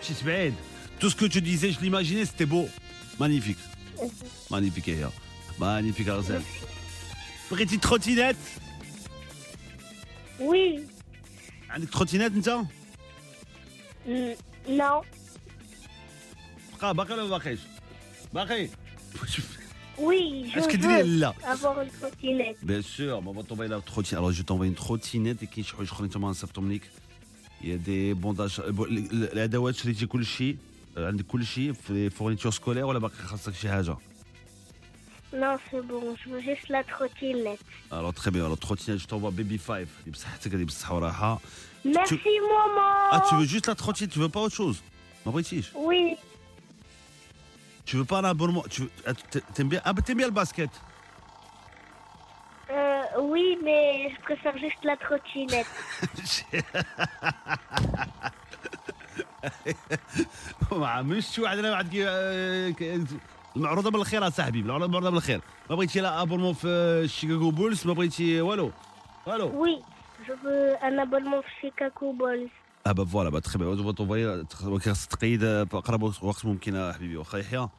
مشيت 0.01 0.25
بعيد 0.25 0.55
tout 0.99 1.11
ce 1.11 1.17
que 1.17 1.27
tu 1.27 1.41
disais 1.41 1.73
je 1.73 1.81
l'imaginais 1.81 2.25
c'était 2.25 2.47
beau 2.47 2.69
magnifique 3.19 3.59
magnifique 4.51 4.89
يا 4.89 5.11
magnifique 5.61 6.09
غزال 6.09 6.43
بغيتي 7.51 7.77
تروتينات 7.77 8.37
Oui, 10.41 10.81
عندك 11.71 11.89
تروتينات 11.89 12.33
انت 12.33 12.59
mm, 14.07 14.37
non, 14.69 15.05
بقى 16.81 16.95
باقي 16.95 17.15
ولا 17.15 17.23
ما 17.23 17.29
باقيش 17.29 17.61
باقي 18.35 18.69
oui, 19.99 20.51
je 20.51 20.59
Est-ce 20.59 20.69
que 20.69 20.73
tu 20.73 20.79
dis 20.79 20.87
veux 20.87 21.19
là 21.19 21.35
avoir 21.47 21.81
une 21.83 21.91
trottinette. 21.91 22.57
Bien 22.63 22.83
sûr, 22.83 23.23
on 23.25 23.33
va 23.33 23.43
t'envoyer 23.43 23.71
la 23.71 23.81
trottinette. 23.81 24.19
Alors, 24.19 24.33
je 24.33 24.43
t'envoie 24.43 24.67
une 24.67 24.75
trottinette 24.75 25.43
et 25.43 25.47
qui 25.47 25.63
je 25.63 25.73
crois 25.73 26.09
que 26.09 26.19
نصيفطهم 26.19 26.73
لك. 26.73 26.83
Il 27.63 27.69
y 27.69 27.73
a 27.73 27.77
des 27.77 28.15
bondages 28.15 28.61
الادوات 28.61 29.75
شريتي 29.75 30.07
كل 30.07 30.27
شيء 30.27 30.57
عندك 30.97 31.27
كل 31.27 31.47
شيء 31.47 31.73
في 31.73 32.11
فورنيتور 32.11 32.53
سكولير 32.53 32.85
ولا 32.85 32.99
باقي 32.99 33.15
خاصك 33.15 33.55
شي 33.55 33.69
حاجه 33.71 33.97
Non, 35.35 35.57
c'est 35.71 35.81
bon, 35.93 36.05
je 36.21 36.29
veux 36.31 36.41
juste 36.51 36.69
la 36.69 36.83
trottinette. 36.85 37.65
Alors 37.91 38.13
très 38.13 38.31
bien, 38.31 38.45
alors 38.45 38.59
trottinette, 38.59 38.99
je 39.01 39.07
t'envoie 39.07 39.31
Baby 39.31 39.59
5 39.59 39.71
اللي 40.01 40.11
بصحتك 40.13 40.53
اللي 40.55 40.65
بالصحة 40.65 40.95
والراحة. 40.95 41.39
Merci, 41.85 42.15
maman. 42.15 43.11
Ah, 43.13 43.21
tu 43.29 43.35
veux 43.37 43.47
juste 43.55 43.67
la 43.67 43.75
trottinette, 43.75 44.13
tu 44.13 44.19
veux 44.19 44.29
pas 44.29 44.41
autre 44.41 44.55
chose 44.57 44.77
ما 45.27 45.33
بغيتيش 45.33 45.71
Oui, 45.75 46.17
Tu 47.87 47.97
veux 47.97 48.05
pas 48.05 48.19
un 48.19 48.25
abonnement 48.25 48.65
tu 48.71 48.83
veux... 48.83 48.91
ah, 49.07 49.15
tu- 49.15 49.41
T'aimes 49.55 49.69
bien... 49.69 49.81
Ah, 49.85 49.93
bah 49.95 50.03
t'aimes 50.03 50.19
bien 50.19 50.27
le 50.27 50.33
basket 50.43 50.71
euh, 52.71 53.03
oui, 53.33 53.47
mais 53.65 54.11
je 54.15 54.19
préfère 54.29 54.57
juste 54.65 54.83
la 54.91 54.97
trottinette. 54.97 55.67
ما 60.72 60.88
عملش 60.88 61.28
شي 61.36 61.42
واحد 61.42 61.58
أنا 61.58 61.72
واحد 61.72 61.96
المعروضة 63.56 63.92
بالخير 63.92 64.28
اصاحبي 64.28 64.60
المعروضة 64.60 65.10
بالخير. 65.10 65.42
ما 65.70 65.76
بغيتي 65.76 66.00
لا 66.00 66.22
ابونمون 66.22 66.54
في 66.54 67.04
شيكاغو 67.08 67.52
بولز 67.52 67.88
ما 67.88 67.94
بغيتي 67.94 68.42
والو؟ 68.42 68.72
والو؟ 69.28 69.78
Je 70.28 70.32
veux 70.44 70.76
un 70.88 70.98
abonnement 71.06 71.44
Chicago 71.62 72.14
Bulls. 72.20 72.52
آه 72.88 72.92
با 72.92 73.06
فوالا 73.06 73.30
با 73.30 73.40
تخي 73.40 73.58
بيان 73.60 73.96
تونفوي 73.96 74.80
خاص 74.80 75.08
تقيد 75.08 75.44
آه، 75.44 75.64
في 75.64 75.78
اقرب 75.78 76.04
وقت 76.04 76.46
ممكن 76.46 76.92
حبيبي. 76.96 77.18
واخا 77.18 77.38
يحيى. 77.38 77.70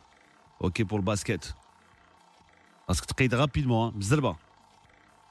أوكي 0.65 0.83
بور 0.83 0.99
الباسكيت 0.99 1.45
خاصك 2.89 3.05
تقيد 3.05 3.35
رابيدمون 3.35 3.91
بالزربه 3.91 4.37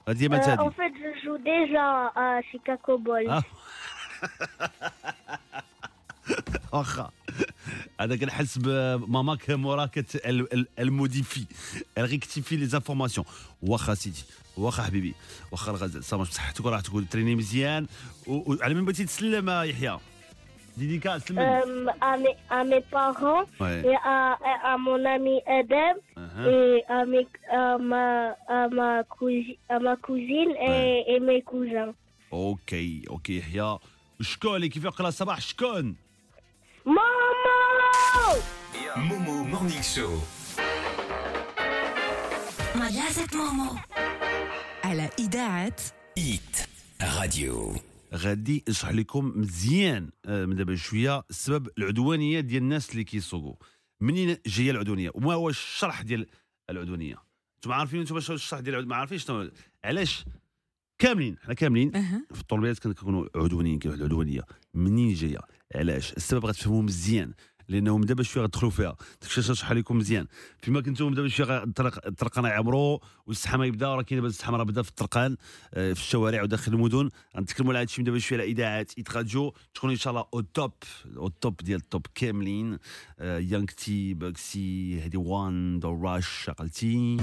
هادي 0.07 0.29
ما 0.29 0.41
Euh, 0.41 0.45
تهدي. 0.45 0.69
joue 1.23 1.38
déjà 1.38 2.11
à 2.15 2.41
Chicago 2.51 2.97
Bulls. 2.97 3.29
آه. 3.29 3.43
واخا. 6.74 7.11
هذا 8.01 8.15
كنحس 8.15 8.57
بماماك 8.57 9.51
موراك 9.51 10.05
الموديفي. 10.80 11.45
ريكتيفي 11.97 12.55
لي 12.55 12.65
زانفورماسيون 12.65 13.28
واخا 13.61 13.93
سيدي. 13.93 14.24
واخا 14.57 14.84
حبيبي. 14.84 15.13
واخا 15.51 15.72
الغزال. 15.72 16.03
صافي 16.03 16.24
بصحتك 16.24 16.65
وراه 16.65 16.80
تكون 16.80 17.09
تريني 17.09 17.36
مزيان. 17.36 17.88
وعلى 18.28 18.74
من 18.74 18.86
بغيتي 18.86 19.05
تسلم 19.05 19.49
يحيى؟ 19.49 19.99
ديديكا 20.78 21.18
سلم 21.18 21.39
لي. 21.39 21.61
Euh, 21.61 21.91
à, 22.01 22.18
mes, 22.18 22.36
à 22.49 22.63
mes 22.63 22.84
parents 22.95 23.45
Ouais. 23.59 23.82
et 23.89 23.95
à, 23.95 24.38
à 24.72 24.78
mon 24.86 24.99
ami 25.15 25.36
Adam 25.59 25.95
Uh-huh. 26.24 26.47
et 26.53 26.84
à, 26.97 26.99
mes, 27.11 27.26
à, 27.59 27.78
ma, 27.91 28.05
à, 28.57 28.59
ma 28.78 28.91
cousi- 29.15 29.57
à 29.76 29.78
ma 29.86 29.95
cousine 30.07 30.51
et, 30.70 31.15
et 31.15 31.20
mes 31.20 31.41
cousins. 31.41 31.93
OK 32.34 33.03
OK 33.09 33.38
يحيى 33.38 33.78
شكون 34.22 34.55
اللي 34.55 34.70
كيف 34.70 34.84
يقرا 34.86 35.07
الصباح؟ 35.07 35.41
شكون؟ 35.41 35.95
Maman 36.88 38.39
Momo 39.07 39.35
Morning 39.51 39.83
Show. 39.93 40.11
مدرسة 42.75 43.27
مومو 43.38 43.75
على 44.83 45.09
إذاعة 45.19 45.75
Hit 46.19 46.67
Radio. 47.01 47.79
غادي 48.13 48.63
نشرح 48.69 48.91
لكم 48.91 49.33
مزيان 49.35 50.09
آه، 50.25 50.45
من 50.45 50.55
دابا 50.55 50.75
شوية 50.75 51.23
السبب 51.29 51.69
العدوانية 51.77 52.39
ديال 52.39 52.61
الناس 52.63 52.91
اللي 52.91 53.03
كيسوقوا 53.03 53.55
منين 54.01 54.38
جاية 54.45 54.71
العدوانية؟ 54.71 55.11
وما 55.15 55.33
هو 55.33 55.49
الشرح 55.49 56.01
ديال 56.01 56.27
العدوانية؟ 56.69 57.15
أنتم 57.55 57.71
عارفين 57.71 57.99
أنتم 57.99 58.19
شنو 58.19 58.35
الشرح 58.35 58.59
ديال 58.59 58.69
العدوانية؟ 58.75 58.89
ما 58.89 58.95
عارفين 58.95 59.17
شنو 59.17 59.51
علاش؟ 59.83 60.25
كاملين 60.99 61.38
حنا 61.45 61.53
كاملين 61.53 61.91
في 62.33 62.41
الطلبيات 62.41 62.79
كنكونوا 62.79 63.27
عدوانيين 63.35 63.79
كاين 63.79 63.91
واحد 63.91 64.01
العدوانية؟ 64.01 64.41
منين 64.73 65.13
جاية؟ 65.13 65.39
علاش؟ 65.76 66.13
السبب 66.13 66.45
غتفهموا 66.45 66.82
مزيان 66.82 67.34
لأنهم 67.70 68.01
دابا 68.01 68.24
شوية 68.24 68.43
غتدخلوا 68.43 68.72
فيها. 68.72 68.95
داكشي 69.22 69.41
اللي 69.41 69.51
نشرح 69.51 69.72
لكم 69.72 69.97
مزيان. 69.97 70.28
فيما 70.61 70.82
كنتم 70.82 71.13
دابا 71.13 71.28
شوية 71.28 71.63
الطرقان 72.07 72.45
يعمروا 72.45 72.99
والزحمه 73.26 73.65
يبدا 73.65 73.95
راه 73.95 74.01
كاين 74.01 74.18
دابا 74.20 74.28
الزحمه 74.28 74.57
راه 74.57 74.63
بدا 74.63 74.82
في 74.82 74.89
الطرقان 74.89 75.38
آه، 75.74 75.93
في 75.93 75.99
الشوارع 75.99 76.43
وداخل 76.43 76.74
المدن. 76.74 77.09
غنتكلموا 77.38 77.72
على 77.72 77.82
هادشي 77.82 78.03
دابا 78.03 78.20
شوية 78.20 78.39
على 78.39 78.51
إذاعات 78.51 78.91
Hit 78.97 79.11
Radio 79.11 79.53
تكون 79.74 79.89
إن 79.89 79.95
شاء 79.95 80.11
الله 80.11 80.26
au 80.34 80.41
top 80.41 80.73
au 81.17 81.28
top 81.28 81.57
ديال 81.57 81.80
ال 81.80 81.86
top 81.86 82.05
كاملين. 82.15 82.78
آه، 83.20 83.39
يانكتي 83.39 84.13
باكسي 84.13 84.99
هادي 85.01 85.18
وان 85.18 85.80
دو 85.80 86.01
راش 86.03 86.49
عقلتي. 86.49 87.18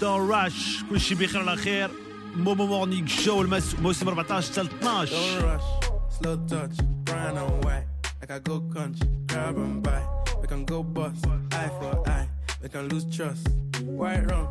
دو 0.00 0.16
راش 0.16 0.84
كلشي 0.90 1.14
بخير 1.14 1.40
على 1.40 1.56
خير. 1.56 2.09
مومو 2.35 2.65
مورنينغ 2.65 3.07
شو 3.07 3.41
المس- 3.41 3.73
الموسم 3.73 4.09
14 4.09 4.51
حتى 4.51 4.61
ل 4.61 4.67
12 4.79 5.09
Don't 5.09 5.43
rush, 5.43 5.67
slow 6.17 6.37
touch, 6.51 6.77
brown 7.05 7.37
and 7.37 7.65
white. 7.65 7.85
Like 8.21 8.31
I 8.37 8.39
go 8.49 8.55
country, 8.75 9.07
grab 9.31 9.57
and 9.57 9.83
buy. 9.85 10.01
We 10.41 10.47
can 10.51 10.63
go 10.73 10.77
bust, 10.97 11.21
eye 11.59 11.71
for 11.79 11.93
eye. 12.15 12.27
We 12.61 12.67
can 12.73 12.83
lose 12.91 13.05
trust. 13.15 13.43
White 13.99 14.23
rum, 14.31 14.47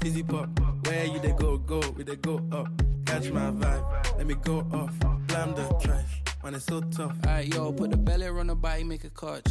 fizzy 0.00 0.22
pop. 0.32 0.48
Where 0.86 1.04
you 1.12 1.18
they 1.26 1.34
go, 1.44 1.50
go, 1.72 1.80
we 1.96 2.02
they 2.10 2.16
go 2.28 2.34
up. 2.58 2.68
Catch 3.08 3.26
my 3.38 3.48
vibe, 3.60 3.84
let 4.18 4.26
me 4.30 4.36
go 4.50 4.56
off. 4.80 4.92
Blam 5.28 5.48
the 5.58 5.64
trash, 5.82 6.12
man, 6.42 6.54
it's 6.58 6.66
so 6.72 6.76
tough. 6.96 7.14
Alright, 7.26 7.46
yo, 7.54 7.72
put 7.78 7.88
the 7.94 8.00
belly 8.08 8.26
on 8.42 8.46
the 8.52 8.56
body, 8.66 8.84
make 8.92 9.04
a 9.10 9.12
catch. 9.22 9.50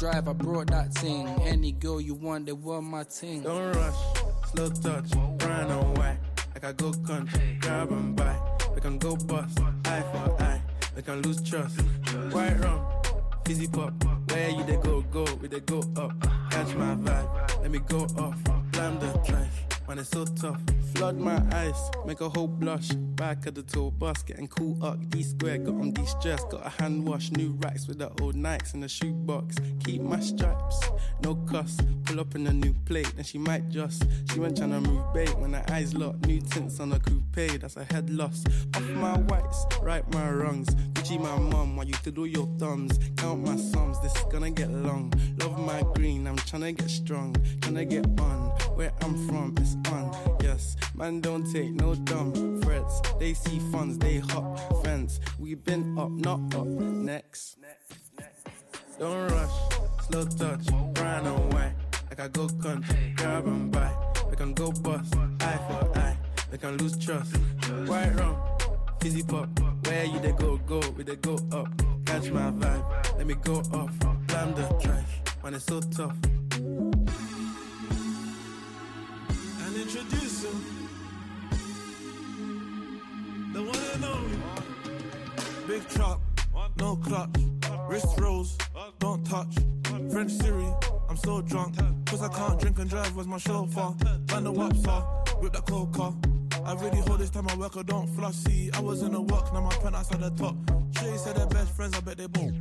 drive, 0.00 0.28
I 0.28 0.32
brought 0.32 0.68
that 0.68 0.94
thing. 0.94 1.28
Any 1.42 1.72
girl 1.72 2.00
you 2.00 2.14
want, 2.14 2.46
they 2.46 2.52
want 2.52 2.86
my 2.86 3.04
ting. 3.04 3.42
Don't 3.42 3.76
rush, 3.76 3.94
slow 4.50 4.70
touch, 4.70 5.14
run 5.14 5.70
away. 5.70 6.16
I 6.62 6.72
go 6.72 6.92
country, 7.06 7.58
grab 7.60 7.90
and 7.90 8.16
buy. 8.16 8.34
We 8.74 8.80
can 8.80 8.96
go 8.98 9.14
bust, 9.16 9.60
eye 9.84 10.02
for 10.10 10.42
eye. 10.42 10.62
We 10.96 11.02
can 11.02 11.20
lose 11.22 11.42
trust. 11.42 11.80
White 12.32 12.58
rum, 12.60 12.80
fizzy 13.44 13.66
pop. 13.68 13.92
Where 14.30 14.48
you 14.48 14.64
they 14.64 14.76
go, 14.76 15.02
go, 15.12 15.26
we 15.40 15.48
they 15.48 15.60
go 15.60 15.80
up. 15.96 16.12
Catch 16.50 16.74
my 16.76 16.94
vibe, 16.94 17.62
let 17.62 17.70
me 17.70 17.80
go 17.86 18.04
off. 18.18 18.36
Blam 18.72 18.98
the 19.00 19.06
drive, 19.26 19.79
man, 19.90 19.98
it's 19.98 20.10
so 20.10 20.24
tough. 20.24 20.60
Flood 20.94 21.18
my 21.18 21.42
eyes, 21.52 21.90
make 22.06 22.20
a 22.20 22.28
whole 22.28 22.46
blush. 22.46 22.90
Back 22.90 23.46
of 23.46 23.54
the 23.54 23.62
tour 23.62 23.90
bus, 23.90 24.22
getting 24.22 24.46
cool 24.46 24.78
up. 24.84 24.98
D 25.10 25.22
square, 25.22 25.58
got 25.58 25.74
on 25.74 25.90
de 25.90 26.06
stress. 26.06 26.44
Got 26.44 26.64
a 26.64 26.68
hand 26.68 27.04
wash, 27.04 27.32
new 27.32 27.58
racks 27.60 27.88
with 27.88 27.98
the 27.98 28.08
old 28.22 28.36
Nikes 28.36 28.74
in 28.74 28.80
the 28.80 28.88
shoebox. 28.88 29.56
Keep 29.84 30.02
my 30.02 30.20
stripes, 30.20 30.80
no 31.24 31.34
cuss. 31.34 31.78
Pull 32.04 32.20
up 32.20 32.36
in 32.36 32.46
a 32.46 32.52
new 32.52 32.72
plate, 32.84 33.12
then 33.16 33.24
she 33.24 33.38
might 33.38 33.68
just. 33.68 34.04
She 34.32 34.38
went 34.38 34.58
tryna 34.58 34.86
move 34.86 35.02
bait 35.12 35.36
when 35.38 35.54
her 35.54 35.64
eyes 35.70 35.92
locked. 35.94 36.24
New 36.26 36.40
tints 36.40 36.78
on 36.78 36.92
a 36.92 37.00
coupe, 37.00 37.60
that's 37.60 37.76
a 37.76 37.84
head 37.84 38.10
loss. 38.10 38.44
Off 38.76 38.88
my 38.90 39.18
whites, 39.18 39.64
right 39.82 40.04
my 40.14 40.30
wrongs. 40.30 40.68
Gucci 40.94 41.18
my 41.18 41.36
mum, 41.36 41.76
while 41.76 41.86
you 41.86 41.94
do 42.04 42.24
your 42.26 42.46
thumbs. 42.58 42.98
Count 43.16 43.44
my 43.44 43.56
sums, 43.56 44.00
this 44.00 44.14
is 44.14 44.24
gonna 44.30 44.50
get 44.50 44.70
long. 44.70 45.12
Love 45.38 45.58
my 45.58 45.82
green, 45.94 46.26
I'm 46.26 46.36
tryna 46.36 46.76
get 46.76 46.90
strong. 46.90 47.34
Tryna 47.60 47.88
get 47.88 48.06
on, 48.20 48.50
where 48.76 48.92
I'm 49.02 49.26
from, 49.26 49.54
it's 49.58 49.79
on. 49.88 50.38
Yes, 50.42 50.76
man, 50.94 51.20
don't 51.20 51.50
take 51.52 51.70
no 51.70 51.94
dumb 51.94 52.60
threats. 52.60 53.00
They 53.18 53.34
see 53.34 53.58
funds, 53.72 53.98
they 53.98 54.18
hop 54.18 54.84
fence. 54.84 55.20
We 55.38 55.54
been 55.54 55.98
up, 55.98 56.10
not 56.10 56.54
up. 56.54 56.66
Next. 56.66 57.56
Don't 58.98 59.30
rush, 59.30 59.50
slow 60.08 60.24
touch, 60.26 60.66
brown 60.94 61.26
and 61.26 61.52
white. 61.54 61.72
Like 62.10 62.20
I 62.20 62.28
go 62.28 62.48
country, 62.48 63.14
grab 63.16 63.46
and 63.46 63.72
buy. 63.72 63.90
We 64.28 64.36
can 64.36 64.52
go 64.52 64.72
bust, 64.72 65.14
eye 65.40 65.58
for 65.68 65.98
eye. 65.98 66.18
We 66.52 66.58
can 66.58 66.76
lose 66.76 66.98
trust. 66.98 67.34
White 67.86 68.14
rum, 68.16 68.36
fizzy 69.00 69.22
pop. 69.22 69.48
Where 69.86 70.04
you 70.04 70.18
they 70.20 70.32
go, 70.32 70.58
go, 70.58 70.80
we 70.96 71.04
they 71.04 71.16
go 71.16 71.38
up. 71.52 71.68
Catch 72.04 72.30
my 72.30 72.50
vibe, 72.50 73.16
let 73.16 73.26
me 73.26 73.34
go 73.42 73.62
off. 73.72 73.98
Blam 74.26 74.54
the 74.54 74.66
track, 74.82 75.04
man, 75.42 75.54
it's 75.54 75.64
so 75.64 75.80
tough. 75.80 76.16
Him. 79.80 80.62
The 83.54 83.62
one 83.62 83.76
and 83.94 84.04
only. 84.04 84.38
Big 85.66 85.88
truck, 85.88 86.20
no 86.76 86.96
clutch. 86.96 87.30
Wrist 87.88 88.20
rolls, 88.20 88.58
don't 88.98 89.24
touch. 89.24 89.54
French 90.10 90.32
Siri, 90.32 90.66
I'm 91.08 91.16
so 91.16 91.40
drunk. 91.40 91.76
Cause 92.04 92.22
I 92.22 92.28
can't 92.28 92.60
drink 92.60 92.78
and 92.78 92.90
drive, 92.90 93.16
where's 93.16 93.26
my 93.26 93.38
chauffeur? 93.38 93.94
Man 94.32 94.44
the 94.44 94.52
waps 94.52 94.86
are, 94.86 95.00
whip 95.40 95.54
that 95.54 95.64
coca. 95.64 96.12
I 96.62 96.74
really 96.74 96.98
hold 96.98 97.20
this 97.20 97.30
time 97.30 97.48
I 97.48 97.56
work, 97.56 97.78
I 97.78 97.82
don't 97.82 98.06
flush. 98.08 98.34
See, 98.34 98.70
I 98.74 98.80
was 98.80 99.00
in 99.00 99.12
the 99.12 99.22
work, 99.22 99.50
now 99.54 99.62
my 99.62 99.74
pen 99.76 99.94
outside 99.94 100.20
the 100.20 100.30
top. 100.30 100.56
Shay 100.98 101.16
said 101.16 101.36
they're 101.36 101.46
best 101.46 101.74
friends, 101.74 101.96
I 101.96 102.00
bet 102.00 102.18
they 102.18 102.26
both. 102.26 102.52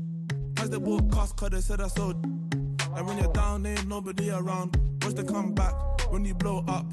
As 0.57 0.69
they 0.69 0.79
bought 0.79 1.11
cast, 1.11 1.35
cause 1.35 1.49
they 1.49 1.59
said 1.59 1.81
I 1.81 1.89
sold. 1.89 2.23
And 2.23 3.05
when 3.05 3.17
you're 3.17 3.33
down, 3.33 3.65
ain't 3.65 3.87
nobody 3.87 4.31
around. 4.31 4.77
Watch 5.03 5.15
the 5.15 5.23
come 5.25 5.53
back 5.53 5.73
when 6.11 6.23
you 6.23 6.33
blow 6.33 6.63
up. 6.67 6.85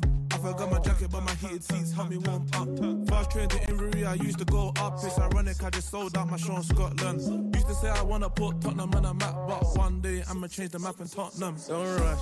I 0.47 0.53
got 0.53 0.71
my 0.71 0.79
jacket, 0.79 1.11
but 1.11 1.23
my 1.23 1.35
heated 1.35 1.65
seats 1.65 1.93
help 1.93 2.09
me 2.09 2.19
warm 2.19 2.47
up. 2.55 3.09
Fast 3.09 3.31
train 3.33 3.49
to 3.49 3.57
Inverie, 3.67 4.07
I 4.07 4.15
used 4.15 4.39
to 4.39 4.45
go 4.45 4.73
up. 4.79 4.95
It's 5.03 5.19
ironic, 5.19 5.63
I 5.65 5.71
just 5.71 5.91
sold 5.91 6.17
out 6.17 6.31
my 6.31 6.37
show 6.37 6.57
in 6.57 6.63
Scotland. 6.63 7.55
Used 7.55 7.67
to 7.67 7.75
say 7.75 7.89
I 7.89 8.03
wanna 8.03 8.31
put 8.31 8.61
Tottenham 8.61 8.95
on 8.95 9.05
a 9.05 9.15
map, 9.15 9.35
but 9.49 9.77
one 9.77 10.01
day 10.01 10.23
I'ma 10.31 10.47
change 10.47 10.71
the 10.71 10.79
map 10.79 11.01
in 11.01 11.09
Tottenham. 11.09 11.57
Don't 11.67 12.01
rush, 12.01 12.21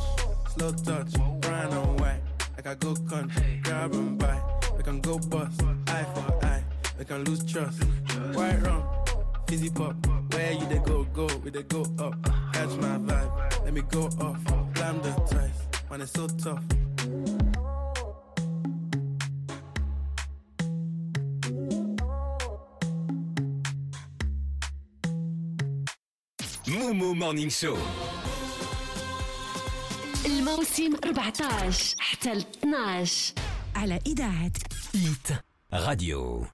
slow 0.55 0.72
touch, 0.72 1.12
brown 1.41 1.72
and 1.72 2.01
white. 2.01 2.22
Like 2.57 2.66
I 2.66 2.75
go 2.75 2.95
country, 2.95 3.61
grab 3.62 3.93
and 3.93 4.18
buy. 4.18 4.41
We 4.77 4.83
can 4.83 5.01
go 5.01 5.18
bust, 5.18 5.61
eye 5.89 6.07
for 6.14 6.47
eye. 6.47 6.64
We 6.99 7.05
can 7.05 7.25
lose 7.25 7.45
trust. 7.45 7.83
White 8.33 8.62
rum, 8.62 8.85
fizzy 9.47 9.70
pop. 9.70 9.95
Where 10.33 10.53
you 10.53 10.66
they 10.66 10.79
go, 10.79 11.05
go, 11.12 11.29
we 11.45 11.51
they 11.51 11.62
go 11.64 11.83
up. 11.99 12.14
Catch 12.55 12.70
my 12.79 12.97
vibe, 12.99 13.64
let 13.64 13.75
me 13.75 13.83
go 13.83 14.05
off. 14.20 14.43
Blam 14.75 15.03
the 15.03 15.11
twice, 15.29 15.91
man, 15.91 16.01
it's 16.01 16.12
so 16.12 16.27
tough. 16.27 17.43
Morning 27.15 27.51
Show. 27.51 27.79
الموسم 30.27 30.97
14 31.05 31.95
حتى 31.99 32.33
12 32.33 33.35
على 33.77 33.99
إذاعة 34.07 34.53
ليت 34.95 35.29
راديو 35.73 36.47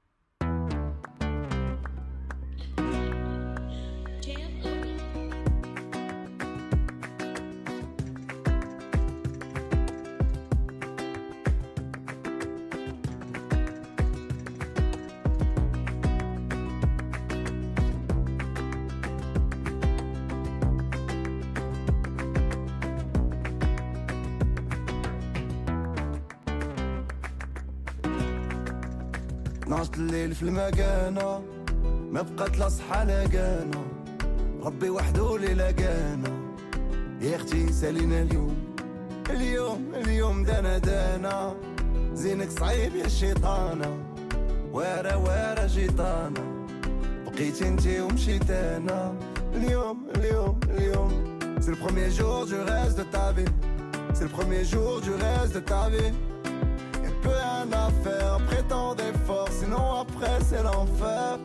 الليل 30.59 30.59
في 30.59 30.59
المكانة 30.59 31.41
ما 32.11 32.21
بقات 32.21 32.57
لا 32.57 32.69
صحة 32.69 33.03
لا 33.03 33.27
كانا 33.27 33.81
ربي 34.63 34.89
وحده 34.89 35.35
اللي 35.35 35.53
لقانا 35.53 36.29
يا 37.21 37.35
اختي 37.35 37.71
سالينا 37.71 38.21
اليوم 38.21 38.55
اليوم 39.29 39.91
اليوم 39.95 40.43
دانا 40.43 40.77
دانا 40.77 41.55
زينك 42.13 42.49
صعيب 42.51 42.95
يا 42.95 43.05
الشيطانة 43.05 43.97
وارا 44.73 45.15
وارا 45.15 45.67
جيطانة 45.67 46.65
بقيت 47.25 47.61
انتي 47.61 48.01
ومشيت 48.01 48.49
انا 48.49 49.13
اليوم 49.53 50.07
اليوم 50.15 50.59
اليوم 50.69 51.35
C'est 51.61 51.71
le 51.71 51.77
premier 51.87 52.11
jour 52.11 52.45
du 52.45 52.55
reste 52.71 52.97
de 52.99 53.03
ta 53.03 53.31
vie 53.31 53.51
C'est 54.13 54.25
le 54.29 54.29
premier 54.29 54.63
jour 54.63 55.01
du 55.01 55.11
reste 55.11 55.55
de 55.55 55.61
ta 55.61 55.89
vie 55.89 56.11
Y'a 57.03 57.11
plus 57.21 57.35
rien 57.43 57.65
à 57.71 57.85
faire 58.03 58.33
après 58.39 58.63
tant 58.69 58.93
d'efforts 58.93 59.49
Sinon 59.59 59.85
après 60.20 60.44
c'est 60.48 60.62
l'enfer. 60.62 61.38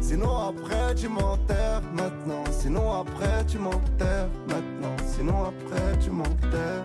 Sinon 0.00 0.36
après 0.50 0.94
tu 0.94 1.08
m'enterres 1.08 1.82
maintenant. 1.92 2.44
Sinon 2.60 2.86
après 3.02 3.44
tu 3.46 3.58
m'enterres 3.58 4.28
maintenant. 4.48 4.96
Sinon 5.14 5.38
après 5.52 5.98
tu 6.02 6.10
m'enterres. 6.10 6.84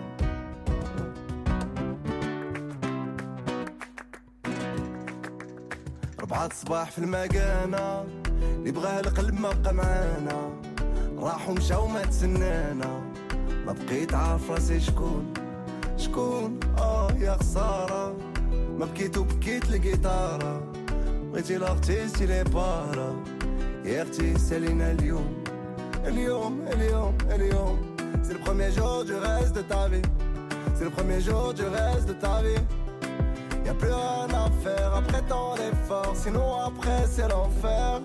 ربعة 6.20 6.50
صباح 6.54 6.90
في 6.90 6.98
المكانة 6.98 8.04
اللي 8.42 8.72
بغاه 8.72 9.00
القلب 9.00 9.40
ما 9.40 9.50
بقى 9.52 9.74
معانا. 9.74 10.50
راحوا 11.18 11.54
مشاو 11.54 11.86
ما 11.86 12.02
تسنانا. 12.02 13.00
ما 13.66 13.72
بقيت 13.72 14.14
عارف 14.14 14.50
راسي 14.50 14.80
شكون 14.80 15.34
شكون؟ 15.96 16.60
آه 16.78 17.12
يا 17.12 17.36
خسارة. 17.36 18.16
ما 18.78 18.86
بكيت 18.86 19.18
وبكيت 19.18 19.70
الجيتارة 19.70 20.62
بغيتي 21.31 21.57
لاختيستي 21.57 22.25
لي 22.25 22.43
بارا 22.43 23.23
يا 23.85 24.03
اختي 24.03 24.37
سالينا 24.39 24.91
اليوم 24.91 25.43
اليوم 26.05 26.65
اليوم 26.73 27.17
اليوم 27.31 27.95
C'est 28.23 28.33
le 28.33 28.39
premier 28.39 28.71
jour 28.71 29.05
du 29.05 29.15
reste 29.27 29.55
de 29.55 29.61
ta 29.61 29.87
vie 29.87 30.07
C'est 30.75 30.85
le 30.89 30.89
premier 30.89 31.21
jour 31.21 31.53
du 31.53 31.65
reste 31.77 32.07
de 32.07 32.13
ta 32.13 32.41
vie 32.41 32.63
Y'a 33.65 33.73
plus 33.73 33.91
rien 33.91 34.27
à 34.43 34.49
faire 34.63 34.91
après 35.01 35.21
tant 35.29 35.55
d'efforts 35.55 36.15
Sinon 36.23 36.47
après 36.69 37.01
c'est 37.13 37.27
l'enfer 37.27 38.01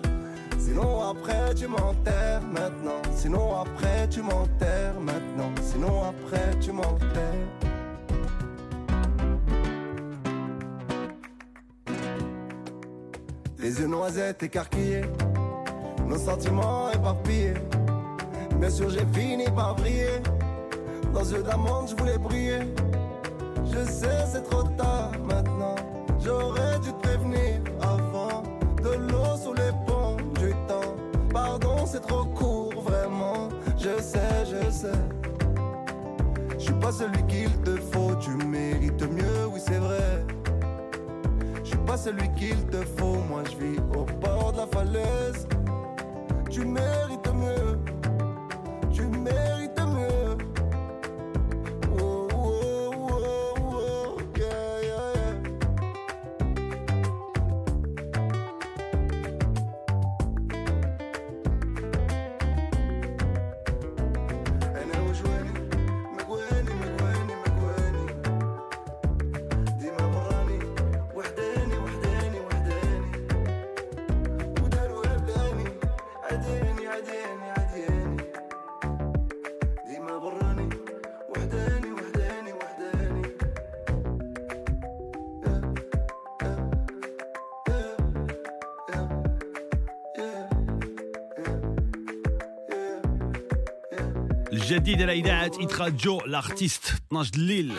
Sinon 0.58 0.92
après 1.12 1.54
tu 1.54 1.66
m'enterres 1.66 2.42
maintenant. 2.42 3.00
Sinon 3.14 3.46
après 3.64 4.08
tu 4.08 4.20
m'enterres 4.22 5.00
maintenant. 5.00 5.50
Sinon 5.62 5.94
après 6.12 6.50
tu 6.60 6.70
m'enterres. 6.70 7.48
Les 13.65 13.79
yeux 13.79 13.87
noisettes 13.87 14.43
écarquillés, 14.43 15.01
nos 16.05 16.19
sentiments 16.19 16.91
éparpillés. 16.91 17.55
Bien 18.59 18.69
sûr 18.69 18.91
j'ai 18.91 19.07
fini 19.11 19.45
par 19.45 19.73
briller. 19.73 20.21
Dans 21.11 21.23
yeux 21.23 21.41
d'amande 21.41 21.89
je 21.89 21.95
voulais 21.95 22.19
briller. 22.19 22.59
Je 23.65 23.83
sais 23.89 24.23
c'est 24.31 24.43
trop 24.43 24.61
tard 24.77 25.13
maintenant. 25.23 25.73
J'aurais 26.23 26.77
dû 26.83 26.93
te 26.93 27.07
prévenir 27.07 27.59
avant. 27.81 28.43
De 28.83 28.97
l'eau 29.11 29.35
sous 29.43 29.55
les 29.55 29.71
ponts 29.87 30.17
du 30.39 30.51
temps. 30.67 30.93
Pardon 31.33 31.87
c'est 31.87 32.01
trop 32.01 32.25
court 32.25 32.83
vraiment. 32.83 33.49
Je 33.79 33.99
sais, 33.99 34.45
je 34.45 34.69
sais. 34.69 35.01
Je 36.59 36.65
suis 36.65 36.73
pas 36.73 36.91
celui 36.91 37.25
qu'il 37.25 37.49
te 37.63 37.75
faut. 37.77 38.13
Tu 38.17 38.29
mérites 38.45 39.01
mieux, 39.01 39.47
oui 39.51 39.59
c'est 39.59 39.79
vrai. 39.79 40.34
Pas 41.85 41.97
celui 41.97 42.31
qu'il 42.33 42.65
te 42.67 42.83
faut. 42.97 43.17
Moi 43.29 43.43
je 43.51 43.65
vis 43.65 43.79
au 43.95 44.05
bord 44.19 44.53
de 44.53 44.57
la 44.57 44.67
falaise. 44.67 45.47
Tu 46.49 46.65
mérites 46.65 47.14
الجديد 94.84 95.02
على 95.02 95.12
اذاعه 95.12 95.52
ايت 95.60 95.80
راديو 95.80 96.20
لارتيست 96.20 96.84
12 97.06 97.30
الليل 97.34 97.72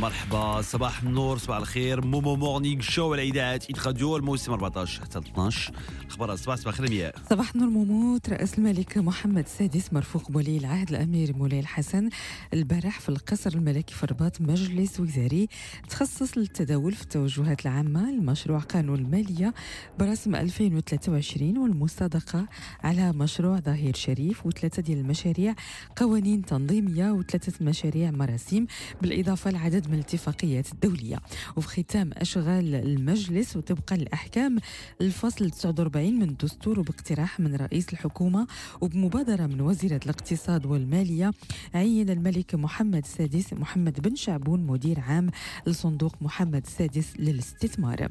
مرحبا 0.00 0.62
صباح 0.62 1.02
النور 1.02 1.38
صباح 1.38 1.56
الخير. 1.56 2.06
Momo 2.06 2.36
Morning 2.36 2.80
Show 2.80 3.14
اذاعه 3.14 3.60
Hit 3.70 3.86
Radio 3.86 4.16
الموسم 4.16 4.52
14 4.52 5.02
حتى 5.02 5.18
12 5.18 5.72
أخبار 6.08 6.32
الصباح 6.32 6.56
صباح 6.56 6.74
الخير 6.74 6.90
مياه 6.90 7.12
صباح 7.30 7.54
النور 7.54 7.68
مومو. 7.68 8.18
ترأس 8.18 8.58
الملك 8.58 8.98
محمد 8.98 9.44
السادس 9.44 9.92
مرفوق 9.92 10.30
بولي 10.30 10.56
العهد 10.56 10.90
الأمير 10.90 11.36
مولاي 11.36 11.60
الحسن. 11.60 12.08
البارح 12.54 13.00
في 13.00 13.08
القصر 13.08 13.50
الملكي 13.54 13.94
في 13.94 14.04
الرباط 14.04 14.40
مجلس 14.40 15.00
وزاري 15.00 15.48
تخصص 15.88 16.38
للتداول 16.38 16.92
في 16.92 17.02
التوجهات 17.02 17.66
العامة 17.66 18.10
لمشروع 18.10 18.58
قانون 18.58 18.98
المالية 18.98 19.54
برسم 19.98 20.34
2023 20.34 21.58
والمصادقة 21.58 22.46
على 22.82 23.12
مشروع 23.12 23.60
ظهير 23.60 23.94
شريف 23.94 24.46
وثلاثة 24.46 24.82
ديال 24.82 24.98
المشاريع 24.98 25.54
قوانين 25.96 26.44
تنظيمية 26.44 27.10
وثلاثة 27.10 27.64
مشاريع 27.64 28.10
مراسيم 28.10 28.66
بالإضافة 29.02 29.50
لعدد 29.50 29.85
من 29.88 29.94
الاتفاقيات 29.94 30.72
الدولية. 30.72 31.20
وفي 31.56 31.68
ختام 31.82 32.10
أشغال 32.14 32.74
المجلس 32.74 33.56
وطبقا 33.56 33.96
للأحكام 33.96 34.58
الفصل 35.00 35.50
49 35.50 36.18
من 36.18 36.28
الدستور 36.28 36.80
وباقتراح 36.80 37.40
من 37.40 37.54
رئيس 37.54 37.92
الحكومة 37.92 38.46
وبمبادرة 38.80 39.46
من 39.46 39.60
وزيرة 39.60 40.00
الاقتصاد 40.04 40.66
والمالية 40.66 41.32
عين 41.74 42.10
الملك 42.10 42.54
محمد 42.54 43.04
السادس 43.04 43.52
محمد 43.52 44.00
بن 44.00 44.14
شعبون 44.14 44.66
مدير 44.66 45.00
عام 45.00 45.30
لصندوق 45.66 46.14
محمد 46.20 46.62
السادس 46.66 47.06
للاستثمار. 47.18 48.08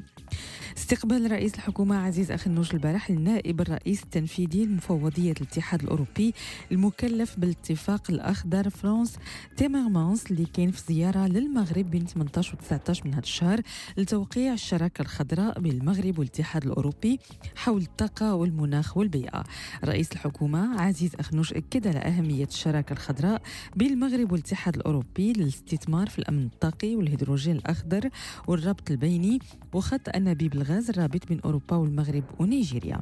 استقبال 0.76 1.30
رئيس 1.30 1.54
الحكومة 1.54 1.96
عزيز 1.96 2.30
أخنوش 2.30 2.74
البارح 2.74 3.10
النائب 3.10 3.60
الرئيس 3.60 4.02
التنفيذي 4.02 4.64
لمفوضية 4.64 5.32
الاتحاد 5.32 5.82
الأوروبي 5.82 6.34
المكلف 6.72 7.38
بالاتفاق 7.38 8.10
الأخضر 8.10 8.70
فرانس 8.70 9.16
تيميرمانس 9.56 10.30
اللي 10.30 10.44
كان 10.44 10.70
في 10.70 10.82
زيارة 10.92 11.26
للمغرب. 11.26 11.65
بين 11.74 12.06
18 12.06 12.54
و 12.54 12.56
19 12.56 13.06
من 13.06 13.14
هذا 13.14 13.22
الشهر 13.22 13.60
لتوقيع 13.96 14.52
الشراكة 14.52 15.02
الخضراء 15.02 15.60
بين 15.60 15.72
المغرب 15.72 16.18
والاتحاد 16.18 16.64
الأوروبي 16.64 17.20
حول 17.56 17.82
الطاقة 17.82 18.34
والمناخ 18.34 18.96
والبيئة. 18.96 19.44
رئيس 19.84 20.12
الحكومة 20.12 20.80
عزيز 20.80 21.14
أخنوش 21.20 21.52
أكد 21.52 21.86
على 21.86 21.98
أهمية 21.98 22.44
الشراكة 22.44 22.92
الخضراء 22.92 23.42
بين 23.76 23.92
المغرب 23.92 24.32
والاتحاد 24.32 24.76
الأوروبي 24.76 25.32
للاستثمار 25.32 26.08
في 26.08 26.18
الأمن 26.18 26.46
الطاقي 26.46 26.96
والهيدروجين 26.96 27.56
الأخضر 27.56 28.08
والربط 28.46 28.90
البيني 28.90 29.38
وخط 29.72 30.08
أنابيب 30.16 30.54
الغاز 30.54 30.90
الرابط 30.90 31.26
بين 31.28 31.40
أوروبا 31.40 31.76
والمغرب 31.76 32.24
ونيجيريا. 32.38 33.00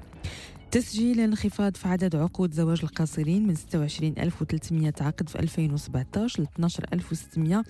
تسجيل 0.74 1.20
انخفاض 1.20 1.76
في 1.76 1.88
عدد 1.88 2.16
عقود 2.16 2.52
زواج 2.54 2.80
القاصرين 2.82 3.46
من 3.46 3.54
26300 3.54 4.92
عقد 5.00 5.28
في 5.28 5.38
2017 5.38 6.42
ل 6.42 6.46
12600 6.58 7.62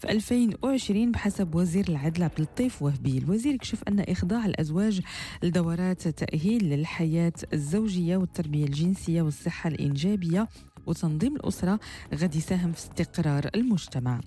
في 0.00 0.10
2020 0.10 1.12
بحسب 1.12 1.54
وزير 1.54 1.88
العدل 1.88 2.22
عبد 2.22 2.32
اللطيف 2.38 2.82
وهبي. 2.82 3.18
الوزير 3.18 3.54
يكشف 3.54 3.82
أن 3.88 4.00
إخضاع 4.00 4.46
الأزواج 4.46 5.00
لدورات 5.42 6.08
تأهيل 6.08 6.64
للحياة 6.64 7.32
الزوجية 7.52 8.16
والتربية 8.16 8.64
الجنسية 8.64 9.22
والصحة 9.22 9.68
الإنجابية 9.68 10.48
وتنظيم 10.86 11.36
الأسرة 11.36 11.80
غادي 12.14 12.38
يساهم 12.38 12.72
في 12.72 12.78
استقرار 12.78 13.50
المجتمع. 13.54 14.20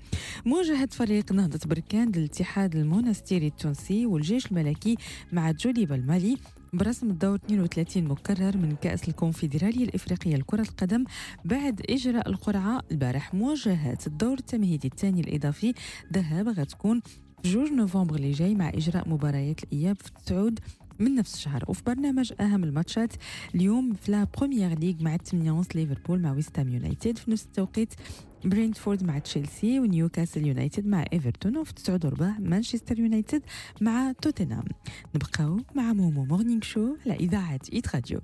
مواجهة 0.45 0.89
فريق 0.91 1.31
نهضة 1.31 1.59
بركان 1.65 2.11
للاتحاد 2.11 2.75
المونستيري 2.75 3.47
التونسي 3.47 4.05
والجيش 4.05 4.45
الملكي 4.45 4.95
مع 5.31 5.51
جوليبا 5.51 5.95
المالي 5.95 6.37
برسم 6.73 7.09
الدور 7.09 7.35
32 7.35 8.03
مكرر 8.03 8.57
من 8.57 8.75
كأس 8.81 9.09
الكونفدرالية 9.09 9.83
الإفريقية 9.83 10.35
لكرة 10.35 10.61
القدم 10.61 11.03
بعد 11.45 11.81
إجراء 11.89 12.29
القرعة 12.29 12.81
البارح. 12.91 13.33
مواجهات 13.33 14.07
الدور 14.07 14.37
التمهيدي 14.37 14.87
الثاني 14.87 15.21
الإضافي 15.21 15.73
ذهاب 16.13 16.47
غتكون 16.47 17.01
2 17.45 17.75
نوفمبر 17.75 18.15
اللي 18.15 18.31
جاي 18.31 18.55
مع 18.55 18.69
إجراء 18.69 19.09
مباريات 19.09 19.63
الإياب 19.63 19.95
في 19.95 20.07
التعود 20.07 20.59
من 20.99 21.15
نفس 21.15 21.35
الشهر. 21.35 21.63
وفي 21.67 21.83
برنامج 21.83 22.33
أهم 22.39 22.63
الماتشات 22.63 23.13
اليوم 23.55 23.93
في 23.93 24.11
la 24.11 24.27
Premier 24.37 24.79
League 24.79 24.95
مع 25.01 25.15
تيميونس 25.17 25.75
ليفربول 25.75 26.19
مع 26.21 26.31
ويستام 26.31 26.69
يونايتد. 26.69 27.17
في 27.17 27.31
نفس 27.31 27.45
التوقيت 27.45 27.93
برينتفورد 28.45 29.03
مع 29.03 29.19
تشيلسي 29.19 29.79
ونيوكاسل 29.79 30.47
يونايتد 30.47 30.87
مع 30.87 31.05
إيفرتون 31.13 31.57
وفي 31.57 31.73
تسعود 31.73 32.05
وربع 32.05 32.31
مانشستر 32.39 32.99
يونايتد 32.99 33.41
مع 33.81 34.11
توتنهام. 34.21 34.65
نبقاو 35.15 35.59
مع 35.75 35.93
Momo 35.93 36.25
Morning 36.25 36.61
Show 36.61 36.95
على 37.05 37.15
إذاعة 37.15 37.59
Hit 37.73 37.95
Radio 37.95 38.19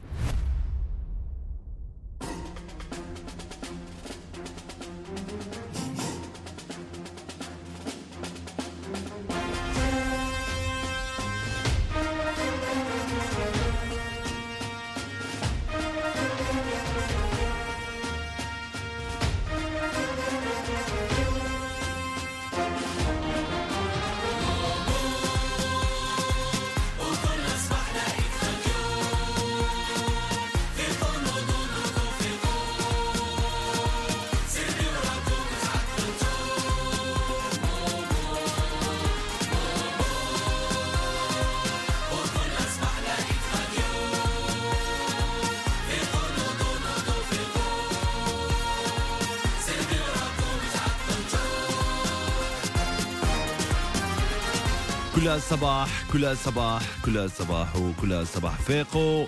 صباح 55.54 56.04
كلها 56.14 56.34
صباح 56.34 56.82
كلها 57.06 57.28
صباح 57.28 57.76
وكلها 57.76 58.24
صباح 58.24 58.62
فيقوا 58.62 59.26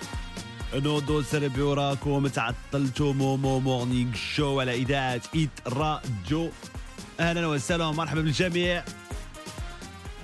نوضوا 0.74 1.22
سربيو 1.22 1.72
راكم 1.72 2.26
تعطلتوا 2.26 3.12
Momo 3.12 3.60
Morning 3.60 4.14
Show 4.14 4.60
على 4.60 4.74
إذاعة 4.74 5.20
Hit 5.34 5.50
Radio. 5.66 6.50
أهلا 7.20 7.46
وسهلا 7.46 7.84
ومرحبا 7.84 8.20
بالجميع. 8.20 8.84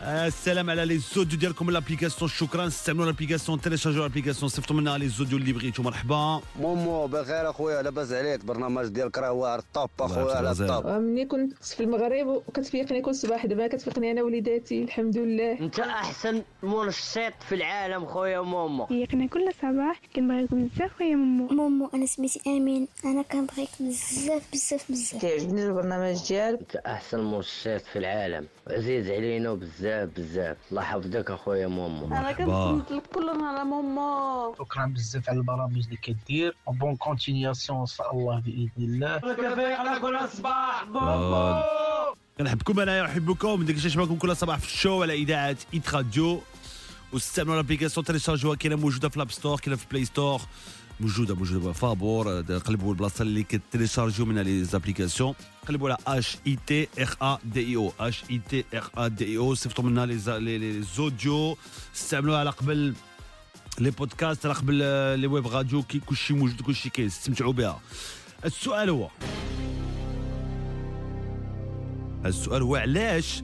السلام 0.04 0.70
على 0.70 0.84
les 0.84 0.98
audios 0.98 1.38
ديالكم 1.38 1.66
من 1.66 1.72
l'application. 1.72 2.30
شكرا. 2.30 2.66
استعملوا 2.66 3.06
l'application 3.06 3.60
تيليشارجوا 3.60 4.02
l'application. 4.02 4.48
صيفطوا 4.48 4.76
منها 4.76 4.98
les 4.98 5.08
audios 5.08 5.38
اللي 5.38 5.52
بغيتوا 5.52 5.84
مرحبا. 5.84 6.40
مومو 6.60 7.06
بخير 7.06 7.50
أخويا. 7.50 7.82
لاباس 7.82 8.12
عليك. 8.12 8.44
برنامج 8.44 8.86
ديالك 8.86 9.18
راه 9.18 9.32
واعر 9.32 9.58
ال 9.58 9.66
top 9.66 9.90
الله 10.00 10.22
أخويا 10.22 10.36
على 10.36 10.50
ال 10.50 10.59
top 10.59 10.86
ملي 10.86 11.24
كنت 11.24 11.64
في 11.64 11.82
المغرب 11.82 12.26
وكتفيقني 12.26 13.00
كل 13.00 13.14
صباح. 13.14 13.46
دابا 13.46 13.66
كتفيقني 13.66 14.10
أنا 14.10 14.22
وليداتي 14.22 14.82
الحمد 14.82 15.16
لله. 15.18 15.60
أنت 15.60 15.80
أحسن 15.80 16.42
منشط 16.62 17.32
في 17.48 17.54
العالم 17.54 18.06
خويا 18.06 18.40
مومو. 18.40 18.86
فيقنا 18.86 19.26
كل 19.26 19.48
صباح. 19.62 20.00
كنبغيكم 20.16 20.68
بزاف 20.68 20.92
خويا 20.98 21.16
مومو. 21.16 21.48
مومو 21.48 21.90
أنا 21.94 22.06
سميتي 22.06 22.40
أمين. 22.46 22.88
أنا 23.04 23.22
كنبغيك 23.22 23.70
بزاف 23.80 24.42
بزاف 24.52 24.90
بزاف. 24.90 25.20
كيعجبني 25.20 25.66
البرنامج 25.66 26.28
ديالك. 26.28 26.60
أنت 26.60 26.76
أحسن 26.76 27.20
منشط 27.20 27.82
في 27.92 27.96
العالم. 27.96 28.46
عزيز 28.70 29.10
علينا 29.10 29.54
بزاف. 29.54 29.91
بزاف. 30.16 30.56
الله 30.70 30.82
يحفظك 30.82 31.30
اخويا 31.30 31.66
مومو 31.66 32.06
أنا 32.06 32.32
كنت 32.32 32.92
لك 32.92 33.02
كل 33.14 33.26
نهار 33.38 33.64
مومو 33.64 34.54
شكرا 34.58 34.86
بزاف 34.86 35.28
على 35.28 35.38
البرامج 35.38 35.84
اللي 35.84 35.96
كدير. 35.96 36.56
bonne 36.68 36.96
continuation 36.96 37.80
إن 37.80 37.86
شاء 37.86 38.14
الله 38.14 38.40
بإذن 38.40 38.70
الله. 38.78 39.18
كيفيقنا 39.18 39.98
كل 39.98 40.28
صباح 40.28 40.86
آه. 40.94 42.14
كنحبكم 42.38 42.80
انايا 42.80 43.02
ونحبكم 43.02 43.64
ديك 43.64 43.76
الشيء 43.76 43.98
معكم 43.98 44.16
كل 44.16 44.36
صباح 44.36 44.58
في 44.58 44.66
ال 44.66 44.74
show 44.74 45.02
على 45.02 45.14
إذاعة 45.14 45.56
Hit 45.74 45.94
Radio 45.94 46.40
واستعملوا 47.12 47.56
l'application 47.56 48.06
تيليشارجوها 48.06 48.56
كاينة 48.56 48.76
موجودة 48.76 49.08
في 49.08 49.16
ال 49.16 49.20
App 49.20 49.30
Store 49.30 49.60
كاينة 49.60 49.76
في 49.76 49.86
Play 49.90 50.04
Store 50.04 50.40
موجودة 51.00 51.34
موجودة 51.34 51.72
فابور 51.72 52.40
قلبوا 52.40 52.92
البلاصة 52.92 53.22
اللي 53.22 53.42
كتيليشارجيو 53.42 54.26
منها 54.26 54.42
les 54.42 54.64
applications. 54.64 55.34
قلبوا 55.68 55.90
على 55.90 55.98
H 56.06 56.36
I 56.46 56.58
T 56.66 56.88
R 56.98 57.16
A 57.22 57.38
D 57.44 57.60
I 57.60 57.76
O 57.76 57.92
H 58.00 58.24
I 58.30 58.40
T 58.50 58.64
R 58.74 58.90
A 58.96 59.08
D 59.08 59.24
I 59.24 59.36
O 59.36 59.54
صيفطوا 59.54 59.84
منها 59.84 60.06
les 60.06 60.82
audios. 60.82 61.56
استعملوها 61.94 62.38
على 62.38 62.50
قبل 62.50 62.94
les 63.78 63.90
podcasts 63.90 64.46
على 64.46 64.54
قبل 64.54 64.80
آه، 64.82 65.14
les 65.14 65.26
web 65.26 65.46
radios 65.46 65.82
كلشي 66.06 66.34
موجود 66.34 66.60
كلشي 66.60 66.90
كاين 66.90 67.06
استمتعوا 67.06 67.52
بها. 67.52 67.80
السؤال 68.44 68.90
هو 68.90 69.08
السؤال 72.26 72.62
هو 72.62 72.76
علاش 72.76 73.42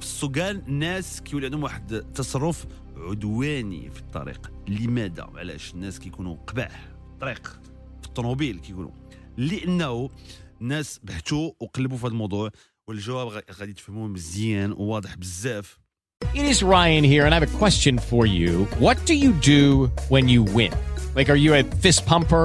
في 0.00 0.02
السوقان 0.02 0.62
الناس 0.68 1.20
كيولي 1.20 1.46
عندهم 1.46 1.62
واحد 1.62 1.92
التصرف 1.92 2.66
عدواني 2.96 3.90
في 3.90 4.00
الطريق 4.00 4.50
لماذا 4.68 5.26
علاش 5.34 5.74
الناس 5.74 5.98
كيكونوا 5.98 6.36
قباح 6.46 6.88
الطريق 7.14 7.60
في 8.00 8.06
الطوموبيل 8.06 8.58
كيقولوا 8.58 8.90
لأنه 9.36 10.10
الناس 10.60 11.00
بحثوا 11.04 11.50
وقلبوا 11.60 11.96
في 11.96 12.02
هذا 12.06 12.12
الموضوع 12.12 12.50
والجواب 12.88 13.28
غا- 13.28 13.52
غادي 13.60 13.72
تفهموه 13.72 14.08
مزيان 14.08 14.72
وواضح 14.72 15.14
بزاف 15.16 15.78
It 16.34 16.46
is 16.54 16.62
Ryan 16.62 17.04
here, 17.04 17.24
and 17.26 17.34
I 17.34 17.38
have 17.38 17.48
a 17.54 17.58
question 17.64 17.98
for 18.10 18.24
you. 18.38 18.52
What 18.86 18.96
do 19.10 19.14
you 19.24 19.32
do 19.54 19.90
when 20.08 20.24
you 20.34 20.42
win? 20.58 20.72
Like, 21.14 21.28
are 21.32 21.40
you 21.46 21.52
a 21.60 21.62
fist 21.84 22.00
pumper? 22.06 22.44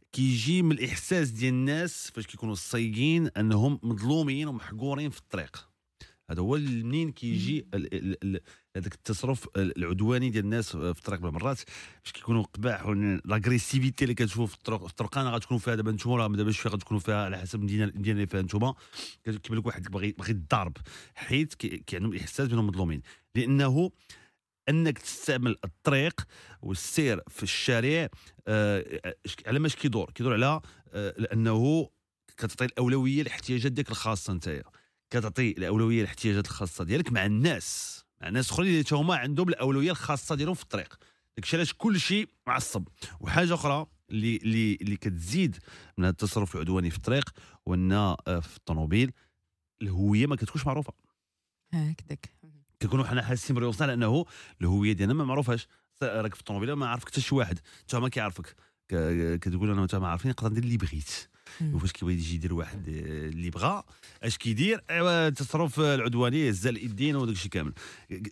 كيجي 0.11 0.61
من 0.61 0.71
الإحساس 0.71 1.29
ديال 1.29 1.53
الناس 1.53 2.11
فاش 2.15 2.27
كيكونوا 2.27 2.55
صايقين 2.55 3.27
أنهم 3.27 3.79
مظلومين 3.83 4.47
ومحقورين 4.47 5.09
في 5.09 5.19
الطريق. 5.19 5.67
هذا 6.29 6.41
هو 6.41 6.57
منين 6.57 7.11
كيجي 7.11 7.67
هذاك 8.75 8.93
التصرف 8.93 9.47
العدواني 9.57 10.29
ديال 10.29 10.43
الناس 10.45 10.69
في 10.69 10.77
الطريق 10.77 11.19
بالمرات 11.19 11.59
فاش 12.03 12.11
كيكونوا 12.13 12.43
قباح 12.43 12.87
l'agressivité 13.25 14.03
اللي 14.03 14.15
كتشوفوا 14.15 14.45
في 14.45 14.53
الطرق 14.53 14.85
في 14.85 14.91
الطرقان 14.91 15.27
غتكونوا 15.27 15.59
فيها 15.59 15.75
دابا 15.75 15.91
نتوما 15.91 16.17
راه 16.17 16.27
دابا 16.27 16.51
شوية 16.51 16.73
غتكونوا 16.73 17.01
فيها 17.01 17.25
على 17.25 17.37
حسب 17.37 17.59
المدينة 17.59 17.83
المدينة 17.83 18.15
اللي 18.15 18.27
فيها 18.27 18.41
نتوما. 18.41 18.73
كيبان 19.25 19.59
لك 19.59 19.65
واحد 19.65 19.91
باغي 19.91 20.11
باغي 20.11 20.31
الضرب 20.31 20.77
حيت 21.15 21.53
كي 21.53 21.95
عندهم 21.95 22.13
الاحساس 22.13 22.47
بأنهم 22.47 22.67
مظلومين. 22.67 23.01
لأنه 23.35 23.91
انك 24.69 24.99
تستعمل 24.99 25.57
الطريق 25.65 26.21
والسير 26.61 27.21
في 27.27 27.43
الشارع 27.43 28.09
آه، 28.47 29.15
على 29.47 29.59
ماش 29.59 29.75
كيدور 29.75 30.11
كيدور 30.11 30.33
على 30.33 30.61
آه، 30.93 31.13
لأنه 31.17 31.89
كتعطي 32.37 32.65
الأولوية 32.65 33.23
لاحتياجات 33.23 33.71
ديالك 33.71 33.91
الخاصة 33.91 34.33
نتايا. 34.33 34.63
كتعطي 35.09 35.51
الأولوية 35.51 35.99
للاحتياجات 35.99 36.45
الخاصة 36.45 36.83
ديالك 36.83 37.11
مع 37.11 37.25
الناس 37.25 38.01
مع 38.21 38.29
ناس 38.29 38.51
أخرين 38.51 38.67
اللي 38.67 38.85
هما 38.91 39.15
عندهم 39.15 39.49
الأولوية 39.49 39.91
الخاصة 39.91 40.35
ديالهم 40.35 40.55
في 40.55 40.63
الطريق. 40.63 40.97
داكشي 41.37 41.55
علاش 41.55 41.73
كل 41.73 41.99
شيء 41.99 42.29
معصب. 42.47 42.87
وحاجة 43.19 43.53
أخرى 43.53 43.85
اللي 44.09 44.37
اللي 44.37 44.77
اللي 44.81 44.97
كتزيد 44.97 45.57
من 45.97 46.05
التصرف 46.05 46.55
العدواني 46.55 46.89
في 46.89 46.97
الطريق 46.97 47.29
هو 47.67 47.73
ان 47.73 47.91
آه، 47.91 48.17
في 48.27 48.57
الطوموبيل 48.57 49.11
الهوية 49.81 50.25
ما 50.27 50.35
كتكونش 50.35 50.65
معروفة. 50.65 50.93
هكذاك 51.73 52.29
كنكونوا 52.81 53.05
حنا 53.05 53.21
حاسين 53.21 53.55
بريوسنا 53.55 53.87
لأنه 53.87 54.25
الهويه 54.61 54.93
ديالنا 54.93 55.13
ما 55.13 55.23
معروفاش 55.23 55.67
راك 56.03 56.33
في 56.33 56.39
الطوموبيله 56.39 56.75
ما 56.75 56.87
عارفك 56.87 57.07
حتى 57.09 57.21
شي 57.21 57.35
واحد. 57.35 57.59
انت 57.81 57.95
ما 57.95 58.09
كيعرفك. 58.09 58.55
كتقول 59.41 59.71
أنا 59.71 59.81
وانت 59.81 59.95
ما 59.95 60.07
عارفين 60.07 60.31
نقدر 60.31 60.49
ندير 60.49 60.63
اللي 60.63 60.77
بغيت. 60.77 61.11
وفاش 61.61 61.91
كيبغي 61.91 62.13
يجي 62.13 62.35
يدير 62.35 62.53
واحد 62.53 62.89
آه، 62.89 63.29
اللي 63.29 63.49
بغا. 63.49 63.83
أش 64.23 64.37
كيدير؟ 64.37 64.81
أيوا 64.89 65.27
التصرف 65.27 65.79
العدواني 65.79 66.49
هزال 66.49 66.77
اليدين 66.77 67.15
وداك 67.15 67.35
الشيء 67.35 67.51
كامل. 67.51 67.73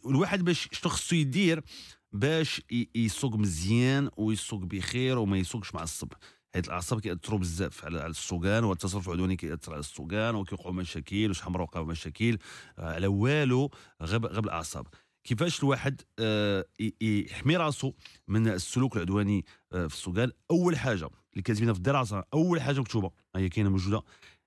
الواحد 0.05 0.45
باش 0.45 0.69
شنو 0.71 0.91
خصو 0.91 1.15
يدير؟ 1.15 1.63
باش 2.11 2.61
يسوق 2.95 3.35
مزيان 3.35 4.09
ويسوق 4.17 4.63
بخير 4.63 5.17
وما 5.17 5.37
يسوقش 5.37 5.73
معصب 5.75 6.13
حيت 6.53 6.67
الأعصاب 6.67 6.99
كيأثروا 6.99 7.39
بزاف 7.39 7.85
على 7.85 8.07
السوقان 8.07 8.63
والتصرف 8.63 9.07
العدواني 9.07 9.35
كيأثر 9.35 9.71
على 9.71 9.79
السوقان 9.79 10.35
وكيوقعوا 10.35 10.73
مشاكل 10.73 11.29
وشحال 11.29 11.53
مرة 11.53 11.63
وقعوا 11.63 11.85
مشاكل 11.85 12.37
آه، 12.79 12.93
على 12.93 13.07
والو 13.07 13.71
غير 14.01 14.25
غير 14.25 14.41
بالاعصاب 14.41 14.87
كيفاش 15.23 15.63
الواحد 15.63 16.01
آه، 16.19 16.65
يحمي 17.01 17.57
راسو 17.57 17.93
من 18.27 18.47
السلوك 18.47 18.95
العدواني 18.95 19.45
آه، 19.73 19.87
في 19.87 19.93
السوقان 19.93 20.31
أول 20.51 20.77
حاجة 20.77 21.09
اللي 21.33 21.41
كاتبينها 21.43 21.73
في 21.73 21.79
الدراسة 21.79 22.23
أول 22.33 22.61
حاجة 22.61 22.79
مكتوبة 22.79 23.11
هي 23.35 23.49
كاينة 23.49 23.69
موجودة 23.69 24.03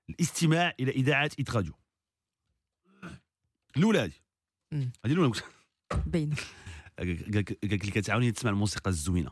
الاستماع 0.09 0.73
إلى 0.79 0.91
إذاعة 0.91 1.31
Hit 1.39 1.51
Radio 1.51 1.73
الأولى 3.77 3.99
هذه. 3.99 4.11
هذه 5.05 5.11
الأولى 5.13 5.31
باينه 6.05 6.35
قال 6.99 7.11
لك 7.11 7.59
قال 7.61 7.71
لك 7.73 7.81
اللي 7.81 7.91
كتعاون 7.91 8.23
هي 8.23 8.31
تسمع 8.31 8.51
الموسيقى 8.51 8.89
الزوينة. 8.89 9.31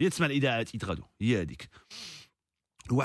هي 0.00 0.10
تسمع 0.10 0.26
الإذاعات 0.26 0.74
Hit 0.74 0.84
Radio 0.84 1.04
هي 1.20 1.40
هذيك. 1.42 1.68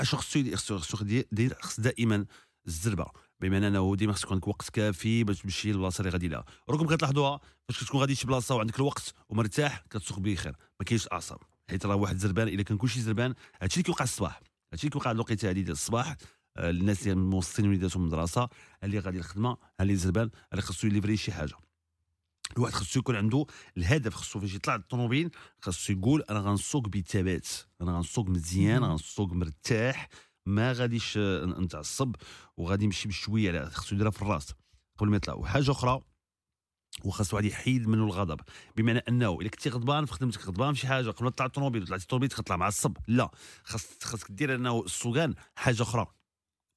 شخص 0.02 0.14
خصو 0.24 0.38
يدير- 0.38 0.56
خصو 0.56 1.04
يدير 1.04 1.54
خص 1.62 1.80
دائما 1.80 2.26
الزربة. 2.66 3.06
بمعنى 3.40 3.68
انه 3.68 3.96
ديما 3.96 4.12
خص 4.12 4.22
يكون 4.22 4.34
عندك 4.34 4.48
وقت 4.48 4.70
كافي 4.70 5.24
باش 5.24 5.38
تمشي 5.38 5.72
للبلاصه 5.72 6.00
اللي 6.00 6.10
غادي 6.10 6.28
لها. 6.28 6.44
راكم 6.70 6.86
كتلاحظوها 6.86 7.40
فاش 7.68 7.84
كتكون 7.84 8.00
غادي 8.00 8.12
لشي 8.12 8.26
بلاصة 8.26 8.54
وعندك 8.54 8.76
الوقت 8.76 9.14
ومرتاح 9.28 9.84
كتسوق 9.90 10.18
بخير. 10.18 10.56
ما 10.80 10.86
كاينش 10.86 11.08
أعصاب. 11.12 11.38
حيت 11.70 11.86
راه 11.86 11.94
واحد 11.94 12.16
زربان 12.16 12.48
إلا 12.48 12.62
كان 12.62 12.76
كلشي 12.76 13.00
زربان 13.00 13.34
هادشي 13.62 13.76
اللي 13.76 13.84
كيوقع 13.84 14.04
الصباح. 14.04 14.40
هادشي 14.72 14.86
اللي 14.86 14.90
كيوقع 14.90 15.10
الوقيته 15.10 15.50
هذه 15.50 15.60
ديال 15.60 15.70
الصباح. 15.70 16.16
آه، 16.56 16.70
الناس 16.70 17.02
اللي 17.02 17.14
موصلين 17.14 17.68
وليداتهم 17.68 18.02
المدرسة 18.02 18.48
اللي 18.84 18.98
غادي 18.98 19.18
الخدمة 19.18 19.56
اللي 19.80 19.96
زربان 19.96 20.30
اللي 20.52 20.62
خصو 20.62 20.86
يليفري 20.86 21.16
شي 21.16 21.32
حاجة. 21.32 21.54
الواحد 22.56 22.74
خصو 22.74 23.00
يكون 23.00 23.16
عنده 23.16 23.46
الهدف 23.76 24.14
خصو 24.14 24.40
فاش 24.40 24.54
يطلع 24.54 24.74
الطوموبيل 24.74 25.30
خصو 25.60 25.92
يقول 25.92 26.22
أنا 26.22 26.40
غنسوق 26.40 26.88
بثبات 26.88 27.48
أنا 27.80 27.92
غنسوق 27.92 28.28
مزيان 28.28 28.84
غنسوق 28.84 29.32
مرتاح 29.32 30.08
ما 30.46 30.72
غاديش 30.72 31.18
نتعصب 31.18 32.16
وغادي 32.56 32.86
نمشي 32.86 33.08
بشوية 33.08 33.48
على 33.48 33.70
خصو 33.70 33.94
يديرها 33.94 34.10
في 34.10 34.22
الراس 34.22 34.54
قبل 34.98 35.10
ما 35.10 35.16
يطلع. 35.16 35.34
وحاجة 35.34 35.70
أخرى 35.70 36.02
وخاص 37.04 37.34
واحد 37.34 37.44
يحيد 37.44 37.88
منه 37.88 38.04
الغضب. 38.04 38.40
بمعنى 38.76 38.98
أنه 38.98 39.40
إلا 39.40 39.48
كنتي 39.48 39.70
غضبان 39.70 40.06
في 40.06 40.12
خدمتك 40.12 40.46
غضبان 40.46 40.74
في 40.74 40.80
شي 40.80 40.86
حاجة 40.86 41.10
قبل 41.10 41.24
ما 41.24 41.30
تطلع 41.30 41.46
الطوموبيل 41.46 41.86
طلعتي 41.86 42.02
الطوموبيل 42.02 42.28
تطلع 42.28 42.56
معصب. 42.56 42.96
لا 43.08 43.30
خاص 43.64 43.86
خاصك 44.02 44.32
دير 44.32 44.54
أنه 44.54 44.82
السوقان 44.84 45.34
حاجة 45.56 45.82
أخرى. 45.82 46.06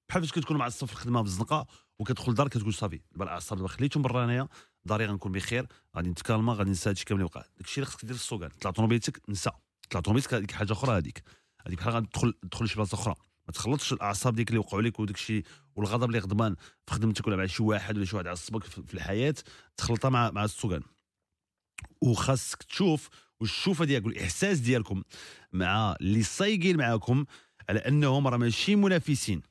بحال 0.10 0.22
فاش 0.22 0.32
كتكون 0.32 0.58
معصب 0.58 0.88
في 0.88 0.94
الخدمة 0.94 1.22
في 1.24 1.28
الزنقة 1.28 1.68
وكتدخل 2.00 2.32
الدار 2.32 2.48
كتقول 2.48 2.74
صافي 2.74 3.02
دابا 3.12 3.26
الاعصاب 3.26 3.58
دابا 3.58 3.70
خليتهم 3.70 4.04
برا 4.04 4.26
هنايا. 4.26 4.48
داري 4.86 5.06
غنكون 5.06 5.32
بخير. 5.32 5.68
غادي 5.96 6.10
نتكالما 6.10 6.54
غادي 6.54 6.70
ننسى 6.70 6.90
هادشي 6.90 7.06
كامل 7.06 7.22
اللي 7.22 7.32
وقع. 7.36 7.46
داكشي 7.58 7.82
اللي 7.82 7.92
خصك 7.92 8.06
دير 8.06 8.16
في 8.16 8.22
السوقان. 8.22 8.50
طلع 8.50 8.72
طوموبيلتك 8.72 9.22
نسى. 9.30 9.52
طلع 9.90 10.02
طوميس 10.02 10.34
هذيك 10.34 10.52
حاجة 10.52 10.74
أخرى 10.74 10.98
هذيك. 10.98 11.24
هذيك 11.68 11.80
بحال 11.80 11.94
غتدخل 11.94 12.34
تدخل 12.42 12.70
شي 12.70 12.76
بلاصة 12.76 12.96
أخرى. 12.96 13.16
ما 13.48 13.54
تخلطش 13.54 13.94
الأعصاب 13.94 14.36
ديك 14.36 14.50
اللي 14.50 14.60
وقعوا 14.60 14.82
لك 14.82 15.00
وداك 15.00 15.16
الشيء 15.16 15.46
والغضب 15.76 16.08
اللي 16.08 16.20
غضبان 16.20 16.56
في 16.88 16.94
خدمتك 16.94 17.28
ولا 17.28 17.36
مع 17.36 17.46
شي 17.46 17.64
واحد 17.64 17.98
ولا 17.98 18.06
شي 18.06 18.16
واحد 18.16 18.28
عصبك 18.28 18.64
في 18.64 18.94
الحياة 18.94 19.36
تخلطها 19.78 20.10
مع 20.10 20.32
مع 20.32 20.44
السوقان. 20.44 20.82
وخاصك 22.02 22.64
تشوف 22.64 23.10
والشوفه 23.40 23.86
ديالك 23.86 24.06
والاحساس 24.06 24.60
ديالكم 24.60 25.04
مع 25.54 25.96
اللي 26.02 26.24
صايقين 26.24 26.78
معاكم 26.78 27.26
على 27.70 27.80
أنهم 27.80 28.28
راه 28.28 28.38
ماشي 28.38 28.76
منافسين. 28.76 29.42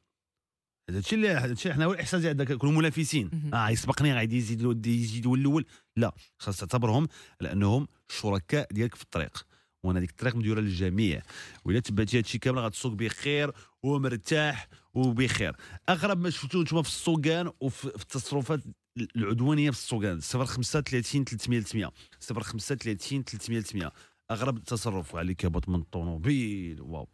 هذا 0.91 0.99
الشيء 0.99 1.19
اللي 1.19 1.31
هذا 1.31 1.53
الشيء 1.53 1.73
حنا 1.73 1.85
هو 1.85 1.93
الاحساس 1.93 2.21
ديالنا 2.21 2.45
كنكونوا 2.45 2.79
منافسين 2.79 3.51
آه 3.55 3.71
يسبقني 3.71 4.15
غادي 4.15 4.37
يزيد 4.37 4.87
يزيد 4.87 5.27
هو 5.27 5.35
الأول. 5.35 5.67
لا 5.97 6.15
خاص 6.39 6.57
تعتبرهم 6.57 7.09
على 7.41 7.53
انهم 7.53 7.89
شركاء 8.09 8.69
ديالك 8.73 8.95
في 8.95 9.03
الطريق. 9.03 9.47
وأنا 9.83 10.01
ديك 10.01 10.11
الطريق 10.11 10.37
مديورة 10.37 10.61
للجميع. 10.61 11.23
وإلا 11.65 11.81
تبعتي 11.81 12.19
هادشي 12.19 12.39
كامل 12.39 12.59
غتسوق 12.59 12.93
بخير 12.93 13.53
ومرتاح 13.83 14.69
وبخير. 14.95 15.57
أغرب 15.89 16.21
ما 16.21 16.31
شفتو 16.31 16.63
نتوما 16.63 16.83
في 16.83 16.89
السوقان 16.89 17.51
وفي 17.61 17.91
في 17.91 18.03
التصرفات 18.03 18.61
العدوانية 19.17 19.71
في 19.71 19.79
السوقان. 19.79 20.21
05 20.21 20.81
30 20.81 21.25
300 21.25 21.61
300 21.61 21.93
05 22.21 22.75
30 22.75 23.25
300 23.25 23.61
300 23.61 23.93
أغرب 24.31 24.65
تصرف 24.65 25.17
عليك 25.17 25.37
كهبط 25.37 25.69
من 25.69 25.81
الطوموبيل. 25.81 26.81
واو 26.81 27.09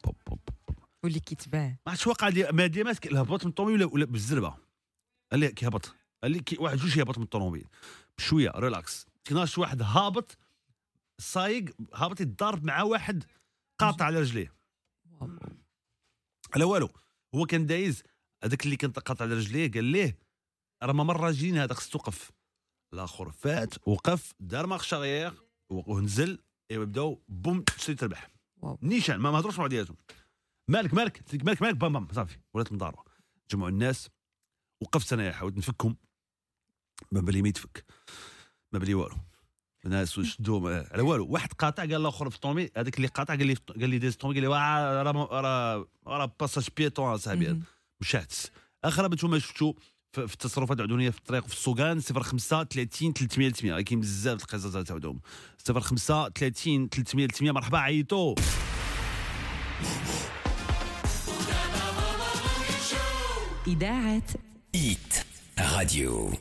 واللي 1.05 1.21
كيتباع. 1.21 1.69
ما 1.69 1.77
عرفتش 1.87 2.07
واقع 2.07 2.29
لي 2.29 2.53
ما 2.53 2.67
دي 2.67 2.85
ماسك 2.85 3.07
الهبط 3.07 3.45
من 3.45 3.51
الطوموبيل 3.51 3.85
ولا, 3.85 4.05
بالزربة. 4.05 4.57
قال 5.31 5.41
لي 5.41 5.49
كيهبط 5.49 5.95
قال 6.23 6.33
لي 6.33 6.43
واحد 6.59 6.77
جوج 6.77 6.97
يهبط 6.97 7.19
من 7.19 7.25
الطوموبيل. 7.25 7.67
بشوية 8.19 8.51
relax. 8.51 9.07
كنا 9.27 9.47
شي 9.47 9.61
واحد 9.61 9.83
هابط 9.83 10.39
صايق 11.19 11.65
هابط 11.95 12.21
يتضارب 12.21 12.65
مع 12.65 12.83
واحد 12.83 13.25
قاطع 13.79 14.05
على 14.05 14.21
رجليه. 14.21 14.53
على 16.55 16.65
والو. 16.65 16.89
هو 17.35 17.47
كان 17.47 17.67
دايز 17.67 18.03
هذاك 18.45 18.65
اللي 18.65 18.77
كان 18.77 18.91
قاطع 18.91 19.25
على 19.25 19.35
رجليه 19.35 19.71
قال 19.73 19.85
ليه 19.85 20.19
راه 20.83 20.93
ما 20.93 21.05
مرة 21.05 21.31
جينا 21.31 21.65
هذاك 21.65 21.77
خصو 21.77 21.91
توقف 21.91 22.31
الآخر 22.93 23.33
فات 23.33 23.89
وقف 23.89 24.35
دار 24.41 24.67
marche 24.67 24.95
arrière 24.95 25.35
ونزل 25.71 26.39
إيوا 26.71 26.85
بداو 26.85 27.23
بوم 27.29 27.63
تربح 27.63 28.31
نيشان 28.83 29.17
ما 29.17 29.31
ما 29.31 29.39
هضروش 29.39 29.55
مع 29.59 29.63
بعضياتهم 29.63 29.97
مالك 30.71 30.95
مالك 30.95 31.23
مالك 31.45 31.63
مالك 31.63 31.77
بام 31.77 31.93
بام 31.93 32.09
صافي. 32.13 32.39
ولات 32.55 32.73
مضاربه 32.73 33.03
جمعوا 33.51 33.71
الناس 33.71 34.09
وقفت 34.81 35.13
أنا 35.13 35.33
حاولت 35.33 35.57
نفكهم. 35.57 35.97
ما 37.13 37.21
بالي 37.21 37.43
ما 37.43 37.49
يتفك. 37.49 37.85
ما 38.73 38.79
بالي 38.79 38.95
والو. 38.95 39.17
الناس 39.85 40.21
شدوا 40.21 40.71
على 40.93 41.03
والو. 41.03 41.27
واحد 41.27 41.53
قاطع 41.53 41.83
قال 41.83 41.95
الآخر 41.95 42.31
في 42.31 42.37
الطومي 42.37 42.71
هذاك 42.77 42.97
اللي 42.97 43.07
قاطع 43.09 43.35
قال 43.35 43.47
لي 43.47 43.55
قال 43.55 43.91
لي 43.91 43.99
داز 43.99 44.13
الطومي 44.13 44.35
قال 44.35 44.43
لي 44.43 44.49
راه 44.49 45.03
راه 45.41 45.87
راه 46.07 46.35
باساج 46.41 46.69
بيتون 46.77 47.13
اصاحبي 47.15 47.63
مشات 48.01 48.33
آخر 48.85 49.09
نتوما 49.13 49.39
شفتوا 49.39 49.73
في 50.13 50.27
في 50.29 50.35
التصرفات 50.35 50.79
العدوانية 50.79 51.11
في 51.11 51.19
الطريق 51.19 51.47
في 51.47 51.53
السوقان 51.53 52.01
05 52.01 52.65
30 52.65 53.13
300 53.13 53.51
300 53.51 53.81
كاين 53.83 54.01
بزاف 54.01 54.43
القصص 54.43 54.91
عندهم 54.91 55.21
05 55.81 56.29
30 56.29 56.89
300 56.89 57.27
300 57.27 57.53
مرحبا 57.53 57.79
عيطوا 57.79 58.35
إذاعة 63.70 64.22
إيت 64.76 65.26
راديو 65.60 66.32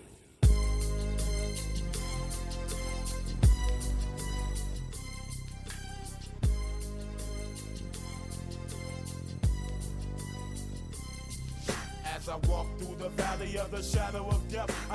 As 12.17 12.29
I 12.29 12.37
walk 12.49 12.67
through 12.79 12.97
the 12.97 13.09
valley 13.11 13.59
of 13.59 13.71
the 13.71 13.83
shadow 13.83 14.29
of 14.29 14.49
death, 14.51 14.71
I 14.71 14.78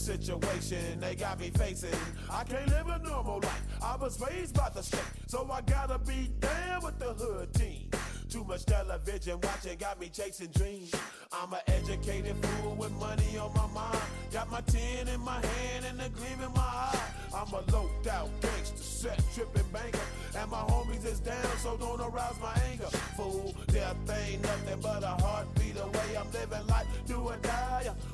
situation 0.00 0.98
they 1.00 1.14
got 1.14 1.38
me 1.38 1.50
facing. 1.50 1.90
I 2.30 2.44
can't 2.44 2.68
live 2.68 2.88
a 2.88 2.98
normal 2.98 3.40
life. 3.40 3.62
I 3.82 3.96
was 3.96 4.20
raised 4.20 4.56
by 4.56 4.70
the 4.70 4.82
state, 4.82 5.00
so 5.26 5.48
I 5.52 5.60
gotta 5.60 5.98
be 5.98 6.30
down 6.40 6.82
with 6.82 6.98
the 6.98 7.12
hood 7.12 7.52
team. 7.54 7.90
Too 8.30 8.44
much 8.44 8.64
television 8.64 9.40
watching 9.42 9.76
got 9.78 10.00
me 10.00 10.08
chasing 10.08 10.50
dreams. 10.52 10.94
I'm 11.32 11.52
an 11.52 11.60
educated 11.66 12.36
fool 12.36 12.76
with 12.76 12.92
money 12.92 13.36
on 13.38 13.52
my 13.54 13.66
mind. 13.74 13.98
Got 14.32 14.50
my 14.50 14.60
tin 14.62 15.08
in 15.08 15.20
my 15.20 15.44
hand 15.44 15.84
and 15.86 16.00
a 16.00 16.08
gleam 16.08 16.40
in 16.40 16.52
my 16.54 16.60
eye. 16.60 17.00
I'm 17.34 17.52
a 17.52 17.60
loped 17.72 18.06
out 18.06 18.28
gangster, 18.40 18.76
set 18.76 19.20
tripping 19.34 19.68
banker. 19.72 19.98
And 20.36 20.50
my 20.50 20.58
homies 20.58 21.04
is 21.04 21.18
down, 21.18 21.56
so 21.58 21.76
don't 21.76 22.00
arouse 22.00 22.38
my 22.40 22.54
anger. 22.70 22.86
Fool, 23.16 23.52
death 23.66 23.96
ain't 24.08 24.42
nothing 24.42 24.80
but 24.80 25.02
a 25.02 25.08
heartbeat 25.22 25.76
away. 25.76 26.16
I'm 26.16 26.30
living 26.30 26.66
life, 26.68 26.86
do 27.06 27.16
or 27.16 27.36
die. 27.38 27.90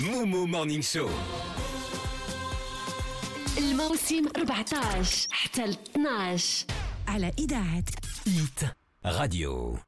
مومو 0.00 0.46
مورنينغ 0.46 0.82
شو 0.82 1.08
الموسم 3.58 4.28
14 4.36 5.26
حتى 5.30 5.66
ل 5.66 5.76
12 5.96 6.66
على 7.08 7.32
إذاعة 7.38 7.84
إيت 8.26 8.70
راديو 9.06 9.78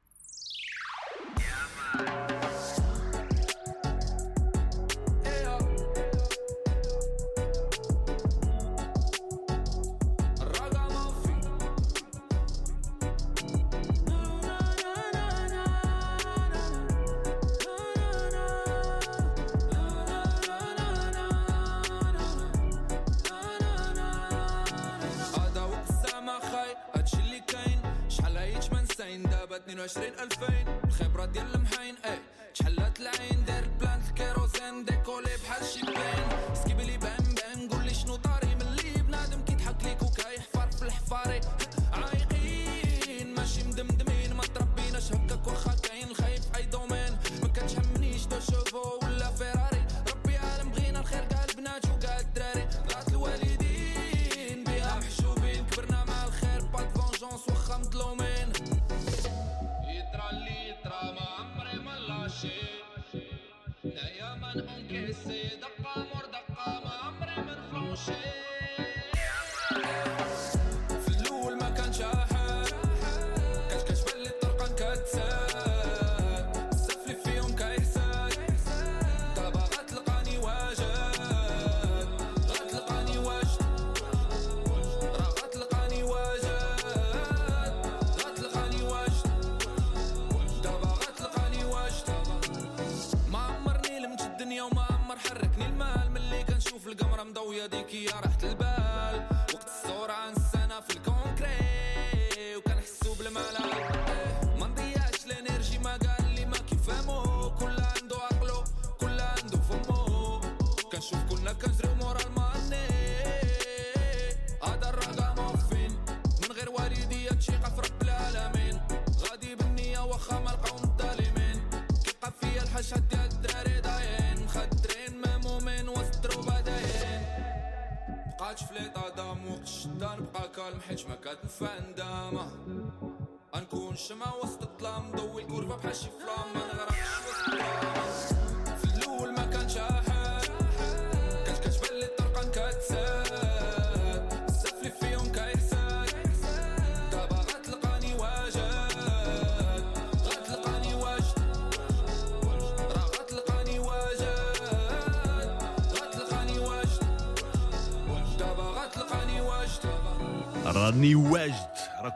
مضوية 98.00 98.00
ديكي 98.00 98.04
يا 98.04 98.59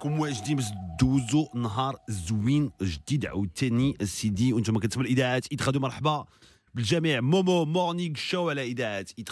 راكم 0.05 0.19
واجدين 0.19 0.55
باش 0.55 0.65
دوزو 0.99 1.47
نهار 1.55 1.95
زوين 2.09 2.71
جديد. 2.81 3.25
عاوتاني 3.25 3.97
سيدي 4.03 4.53
وأنتم 4.53 4.79
كتسمعوا 4.79 5.07
الإذاعات 5.07 5.47
Hit 5.51 5.77
مرحبا 5.77 6.25
بالجميع. 6.75 7.21
Momo 7.21 7.65
Morning 7.65 8.15
Show 8.15 8.49
على 8.49 8.63
اذاعه 8.63 9.05
Hit 9.19 9.29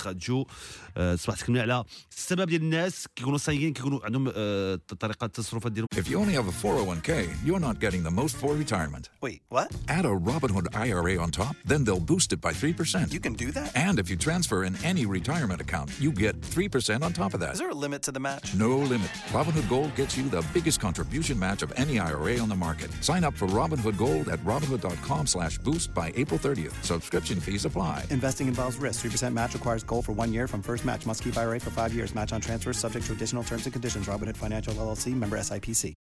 راديو 0.96 1.12
آه، 1.12 1.16
صباحتك 1.16 1.50
على 1.50 1.84
السبب 2.12 2.48
ديال 2.48 2.62
الناس 2.62 3.06
كيكونوا 3.16 3.38
صايغين 3.38 3.72
كيكونوا 3.72 4.00
عندهم 4.04 4.32
آه، 4.36 4.80
طريقه 5.00 5.24
التصرفات 5.24 5.72
ديالهم 5.72 5.88
If 5.96 6.08
you 6.08 6.18
only 6.18 6.34
have 6.34 6.48
a 6.48 6.56
401k, 6.66 7.10
you're 7.46 7.64
not 7.68 7.76
getting 7.80 8.02
the 8.08 8.14
most 8.20 8.34
for 8.36 8.54
retirement. 8.64 9.04
Wait, 9.22 9.40
what? 9.48 9.68
Add 9.88 10.04
a 10.06 10.14
Robinhood 10.30 10.66
IRA 10.84 11.14
on 11.24 11.30
top, 11.30 11.54
then 11.70 11.80
they'll 11.84 12.06
boost 12.12 12.32
it 12.32 12.40
by 12.46 12.52
3%. 12.52 13.12
You 13.16 13.20
can 13.26 13.34
do 13.44 13.48
that? 13.56 13.68
And 13.86 13.96
if 14.02 14.06
you 14.10 14.16
transfer 14.28 14.58
in 14.68 14.74
any 14.92 15.04
retirement 15.18 15.60
account, 15.66 15.88
you 16.04 16.10
get 16.24 16.34
3% 16.40 17.02
on 17.06 17.10
top 17.22 17.32
of 17.34 17.40
that. 17.42 17.52
Is 17.56 17.60
there 17.64 17.74
a 17.78 17.80
limit 17.86 18.00
to 18.08 18.12
the 18.16 18.22
match? 18.28 18.46
No 18.66 18.72
limit. 18.94 19.10
Robinhood 19.36 19.68
Gold 19.74 19.90
gets 20.00 20.12
you 20.18 20.24
the 20.36 20.44
biggest 20.56 20.78
contribution 20.86 21.36
match 21.46 21.60
of 21.66 21.70
any 21.82 21.94
IRA 22.08 22.34
on 22.44 22.48
the 22.54 22.60
market. 22.66 22.88
Sign 23.10 23.22
up 23.28 23.34
for 23.40 23.46
Robinhood 23.60 23.96
Gold 24.04 24.26
at 24.34 24.40
robinhood.com 24.52 25.22
slash 25.34 25.54
boost 25.66 25.88
by 26.00 26.06
April 26.22 26.38
30th. 26.46 26.74
Subscription 26.92 27.36
fees 27.46 27.64
apply. 27.70 27.96
Investing 28.18 28.46
involves 28.52 28.76
risk. 28.86 28.96
3% 29.04 29.32
match 29.40 29.52
requires 29.58 29.82
gold 29.92 30.04
for 30.06 30.14
one 30.22 30.30
year 30.36 30.46
from 30.52 30.60
first 30.62 30.81
match. 30.85 31.05
Must 31.05 31.23
keep 31.23 31.37
IRA 31.37 31.59
for 31.59 31.69
five 31.69 31.93
years. 31.93 32.13
Match 32.13 32.33
on 32.33 32.41
transfers 32.41 32.77
subject 32.77 33.05
to 33.07 33.13
additional 33.13 33.43
terms 33.43 33.65
and 33.65 33.73
conditions. 33.73 34.07
Robinhood 34.07 34.37
Financial 34.37 34.73
LLC 34.73 35.13
member 35.15 35.37
SIPC. 35.37 35.93